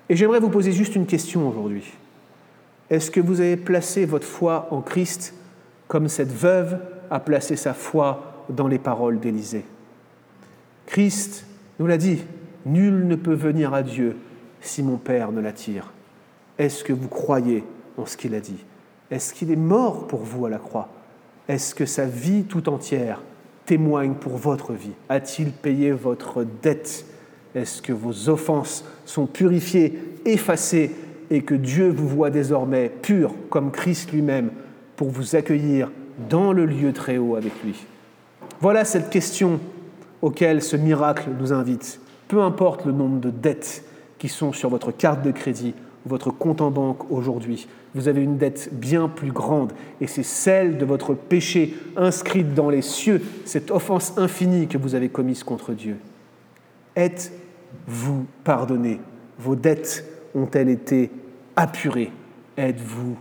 Et 0.08 0.14
j'aimerais 0.14 0.38
vous 0.38 0.48
poser 0.48 0.70
juste 0.70 0.94
une 0.94 1.06
question 1.06 1.48
aujourd'hui. 1.48 1.90
Est-ce 2.88 3.10
que 3.10 3.20
vous 3.20 3.40
avez 3.40 3.56
placé 3.56 4.04
votre 4.04 4.28
foi 4.28 4.68
en 4.70 4.80
Christ 4.80 5.34
comme 5.88 6.06
cette 6.06 6.30
veuve 6.30 6.78
a 7.10 7.18
placé 7.18 7.56
sa 7.56 7.74
foi 7.74 8.27
dans 8.50 8.68
les 8.68 8.78
paroles 8.78 9.20
d'Élisée. 9.20 9.64
Christ 10.86 11.46
nous 11.78 11.86
l'a 11.86 11.98
dit, 11.98 12.22
nul 12.66 13.06
ne 13.06 13.16
peut 13.16 13.34
venir 13.34 13.74
à 13.74 13.82
Dieu 13.82 14.16
si 14.60 14.82
mon 14.82 14.96
Père 14.96 15.32
ne 15.32 15.40
l'attire. 15.40 15.92
Est-ce 16.58 16.82
que 16.82 16.92
vous 16.92 17.08
croyez 17.08 17.62
en 17.96 18.06
ce 18.06 18.16
qu'il 18.16 18.34
a 18.34 18.40
dit? 18.40 18.64
Est-ce 19.10 19.32
qu'il 19.32 19.50
est 19.50 19.56
mort 19.56 20.06
pour 20.06 20.20
vous 20.20 20.46
à 20.46 20.50
la 20.50 20.58
croix? 20.58 20.88
Est-ce 21.48 21.74
que 21.74 21.86
sa 21.86 22.04
vie 22.04 22.44
tout 22.44 22.68
entière 22.68 23.22
témoigne 23.64 24.14
pour 24.14 24.36
votre 24.36 24.72
vie? 24.72 24.92
A-t-il 25.08 25.50
payé 25.50 25.92
votre 25.92 26.44
dette? 26.62 27.06
Est-ce 27.54 27.80
que 27.80 27.92
vos 27.92 28.28
offenses 28.28 28.84
sont 29.04 29.26
purifiées, 29.26 29.98
effacées 30.26 30.90
et 31.30 31.42
que 31.42 31.54
Dieu 31.54 31.88
vous 31.88 32.08
voit 32.08 32.30
désormais 32.30 32.90
pur 32.90 33.34
comme 33.50 33.70
Christ 33.70 34.12
lui-même 34.12 34.50
pour 34.96 35.10
vous 35.10 35.36
accueillir 35.36 35.90
dans 36.28 36.52
le 36.52 36.66
lieu 36.66 36.92
très 36.92 37.18
haut 37.18 37.36
avec 37.36 37.52
lui? 37.64 37.86
Voilà 38.60 38.84
cette 38.84 39.10
question 39.10 39.60
auquel 40.20 40.62
ce 40.62 40.76
miracle 40.76 41.30
nous 41.38 41.52
invite. 41.52 42.00
Peu 42.26 42.42
importe 42.42 42.84
le 42.84 42.92
nombre 42.92 43.20
de 43.20 43.30
dettes 43.30 43.84
qui 44.18 44.28
sont 44.28 44.52
sur 44.52 44.68
votre 44.68 44.90
carte 44.90 45.22
de 45.22 45.30
crédit 45.30 45.74
ou 46.04 46.08
votre 46.08 46.30
compte 46.30 46.60
en 46.60 46.70
banque 46.70 47.10
aujourd'hui, 47.10 47.68
vous 47.94 48.08
avez 48.08 48.22
une 48.22 48.36
dette 48.36 48.70
bien 48.72 49.08
plus 49.08 49.32
grande 49.32 49.72
et 50.00 50.06
c'est 50.06 50.24
celle 50.24 50.76
de 50.76 50.84
votre 50.84 51.14
péché 51.14 51.74
inscrite 51.96 52.54
dans 52.54 52.68
les 52.68 52.82
cieux, 52.82 53.22
cette 53.44 53.70
offense 53.70 54.14
infinie 54.18 54.66
que 54.66 54.76
vous 54.76 54.94
avez 54.94 55.08
commise 55.08 55.44
contre 55.44 55.72
Dieu. 55.72 55.96
Êtes-vous 56.96 58.26
pardonné? 58.44 59.00
Vos 59.38 59.54
dettes 59.54 60.04
ont-elles 60.34 60.68
été 60.68 61.10
apurées? 61.54 62.12
Êtes-vous 62.56 63.16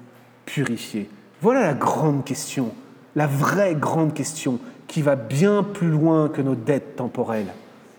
purifié? 0.46 1.10
Voilà 1.42 1.62
la 1.62 1.74
grande 1.76 2.26
question, 2.26 2.72
la 3.16 3.28
vraie 3.28 3.76
grande 3.76 4.16
question 4.16 4.60
qui 4.88 5.02
va 5.02 5.16
bien 5.16 5.64
plus 5.64 5.90
loin 5.90 6.30
que 6.30 6.42
nos 6.42 6.56
dettes 6.56 6.96
temporelles. 6.96 7.54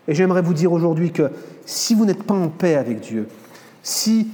Et 0.07 0.15
j'aimerais 0.15 0.41
vous 0.41 0.53
dire 0.53 0.71
aujourd'hui 0.71 1.11
que 1.11 1.29
si 1.65 1.93
vous 1.93 2.05
n'êtes 2.05 2.23
pas 2.23 2.33
en 2.33 2.47
paix 2.47 2.75
avec 2.75 2.99
Dieu, 2.99 3.27
si 3.83 4.27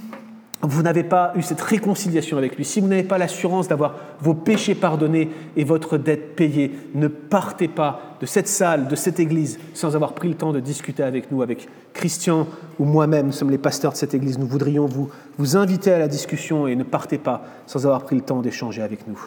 vous 0.62 0.82
n'avez 0.82 1.04
pas 1.04 1.32
eu 1.36 1.42
cette 1.42 1.60
réconciliation 1.60 2.38
avec 2.38 2.56
lui, 2.56 2.64
si 2.64 2.80
vous 2.80 2.88
n'avez 2.88 3.02
pas 3.02 3.18
l'assurance 3.18 3.68
d'avoir 3.68 3.94
vos 4.20 4.34
péchés 4.34 4.74
pardonnés 4.74 5.30
et 5.54 5.64
votre 5.64 5.98
dette 5.98 6.34
payée, 6.34 6.72
ne 6.94 7.08
partez 7.08 7.68
pas 7.68 8.16
de 8.20 8.26
cette 8.26 8.48
salle, 8.48 8.88
de 8.88 8.96
cette 8.96 9.20
église, 9.20 9.58
sans 9.74 9.94
avoir 9.94 10.14
pris 10.14 10.28
le 10.28 10.34
temps 10.34 10.52
de 10.52 10.60
discuter 10.60 11.02
avec 11.02 11.30
nous, 11.30 11.42
avec 11.42 11.68
Christian 11.92 12.46
ou 12.78 12.84
moi-même, 12.84 13.26
nous 13.26 13.32
sommes 13.32 13.50
les 13.50 13.58
pasteurs 13.58 13.92
de 13.92 13.98
cette 13.98 14.14
église. 14.14 14.38
Nous 14.38 14.46
voudrions 14.46 14.86
vous, 14.86 15.10
vous 15.38 15.56
inviter 15.56 15.92
à 15.92 15.98
la 15.98 16.08
discussion 16.08 16.66
et 16.66 16.74
ne 16.74 16.84
partez 16.84 17.18
pas 17.18 17.44
sans 17.66 17.84
avoir 17.86 18.02
pris 18.04 18.16
le 18.16 18.22
temps 18.22 18.40
d'échanger 18.40 18.82
avec 18.82 19.06
nous. 19.06 19.20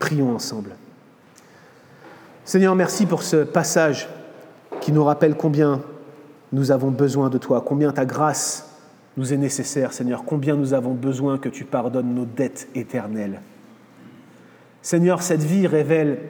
Prions 0.00 0.34
ensemble. 0.34 0.70
Seigneur, 2.48 2.74
merci 2.74 3.04
pour 3.04 3.24
ce 3.24 3.44
passage 3.44 4.08
qui 4.80 4.90
nous 4.90 5.04
rappelle 5.04 5.34
combien 5.34 5.82
nous 6.50 6.70
avons 6.70 6.90
besoin 6.90 7.28
de 7.28 7.36
toi, 7.36 7.60
combien 7.60 7.92
ta 7.92 8.06
grâce 8.06 8.74
nous 9.18 9.34
est 9.34 9.36
nécessaire, 9.36 9.92
Seigneur, 9.92 10.24
combien 10.24 10.56
nous 10.56 10.72
avons 10.72 10.94
besoin 10.94 11.36
que 11.36 11.50
tu 11.50 11.66
pardonnes 11.66 12.14
nos 12.14 12.24
dettes 12.24 12.66
éternelles. 12.74 13.42
Seigneur, 14.80 15.20
cette 15.20 15.42
vie 15.42 15.66
révèle 15.66 16.20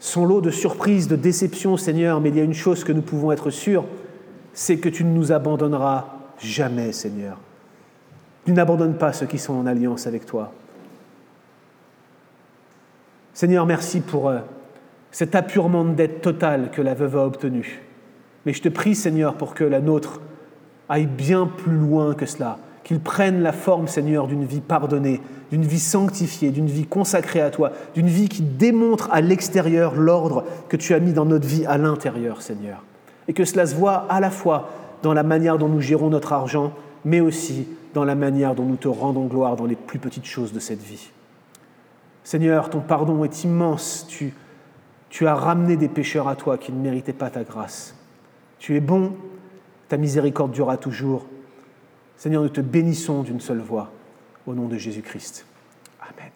son 0.00 0.26
lot 0.26 0.40
de 0.40 0.50
surprises, 0.50 1.06
de 1.06 1.14
déceptions, 1.14 1.76
Seigneur, 1.76 2.20
mais 2.20 2.30
il 2.30 2.36
y 2.36 2.40
a 2.40 2.44
une 2.44 2.52
chose 2.52 2.82
que 2.82 2.90
nous 2.90 3.02
pouvons 3.02 3.30
être 3.30 3.50
sûrs, 3.50 3.84
c'est 4.52 4.78
que 4.78 4.88
tu 4.88 5.04
ne 5.04 5.14
nous 5.14 5.30
abandonneras 5.30 6.06
jamais, 6.40 6.90
Seigneur. 6.90 7.38
Tu 8.46 8.50
n'abandonnes 8.50 8.98
pas 8.98 9.12
ceux 9.12 9.26
qui 9.26 9.38
sont 9.38 9.54
en 9.54 9.66
alliance 9.66 10.08
avec 10.08 10.26
toi. 10.26 10.52
Seigneur, 13.32 13.64
merci 13.64 14.00
pour 14.00 14.28
euh, 14.28 14.40
cet 15.16 15.34
appurement 15.34 15.82
de 15.86 15.94
dette 15.94 16.20
totale 16.20 16.70
que 16.70 16.82
la 16.82 16.92
veuve 16.92 17.16
a 17.16 17.24
obtenu. 17.24 17.80
Mais 18.44 18.52
je 18.52 18.60
te 18.60 18.68
prie, 18.68 18.94
Seigneur, 18.94 19.36
pour 19.36 19.54
que 19.54 19.64
la 19.64 19.80
nôtre 19.80 20.20
aille 20.90 21.06
bien 21.06 21.46
plus 21.46 21.74
loin 21.74 22.12
que 22.12 22.26
cela, 22.26 22.58
qu'ils 22.84 23.00
prennent 23.00 23.40
la 23.40 23.52
forme, 23.52 23.88
Seigneur, 23.88 24.26
d'une 24.26 24.44
vie 24.44 24.60
pardonnée, 24.60 25.22
d'une 25.50 25.62
vie 25.62 25.80
sanctifiée, 25.80 26.50
d'une 26.50 26.66
vie 26.66 26.84
consacrée 26.84 27.40
à 27.40 27.48
toi, 27.48 27.72
d'une 27.94 28.08
vie 28.08 28.28
qui 28.28 28.42
démontre 28.42 29.08
à 29.10 29.22
l'extérieur 29.22 29.94
l'ordre 29.94 30.44
que 30.68 30.76
tu 30.76 30.92
as 30.92 31.00
mis 31.00 31.14
dans 31.14 31.24
notre 31.24 31.48
vie 31.48 31.64
à 31.64 31.78
l'intérieur, 31.78 32.42
Seigneur. 32.42 32.84
Et 33.26 33.32
que 33.32 33.46
cela 33.46 33.64
se 33.64 33.74
voit 33.74 34.04
à 34.10 34.20
la 34.20 34.30
fois 34.30 34.68
dans 35.02 35.14
la 35.14 35.22
manière 35.22 35.56
dont 35.56 35.70
nous 35.70 35.80
gérons 35.80 36.10
notre 36.10 36.34
argent, 36.34 36.74
mais 37.06 37.20
aussi 37.20 37.66
dans 37.94 38.04
la 38.04 38.16
manière 38.16 38.54
dont 38.54 38.66
nous 38.66 38.76
te 38.76 38.88
rendons 38.88 39.24
gloire 39.24 39.56
dans 39.56 39.64
les 39.64 39.76
plus 39.76 39.98
petites 39.98 40.26
choses 40.26 40.52
de 40.52 40.60
cette 40.60 40.82
vie. 40.82 41.08
Seigneur, 42.22 42.68
ton 42.68 42.80
pardon 42.80 43.24
est 43.24 43.44
immense. 43.44 44.04
Tu, 44.10 44.34
tu 45.08 45.26
as 45.26 45.34
ramené 45.34 45.76
des 45.76 45.88
pécheurs 45.88 46.28
à 46.28 46.36
toi 46.36 46.58
qui 46.58 46.72
ne 46.72 46.80
méritaient 46.80 47.12
pas 47.12 47.30
ta 47.30 47.44
grâce. 47.44 47.94
Tu 48.58 48.76
es 48.76 48.80
bon, 48.80 49.16
ta 49.88 49.96
miséricorde 49.96 50.52
durera 50.52 50.76
toujours. 50.76 51.26
Seigneur, 52.16 52.42
nous 52.42 52.48
te 52.48 52.60
bénissons 52.60 53.22
d'une 53.22 53.40
seule 53.40 53.60
voix, 53.60 53.92
au 54.46 54.54
nom 54.54 54.66
de 54.66 54.78
Jésus-Christ. 54.78 55.46
Amen. 56.00 56.30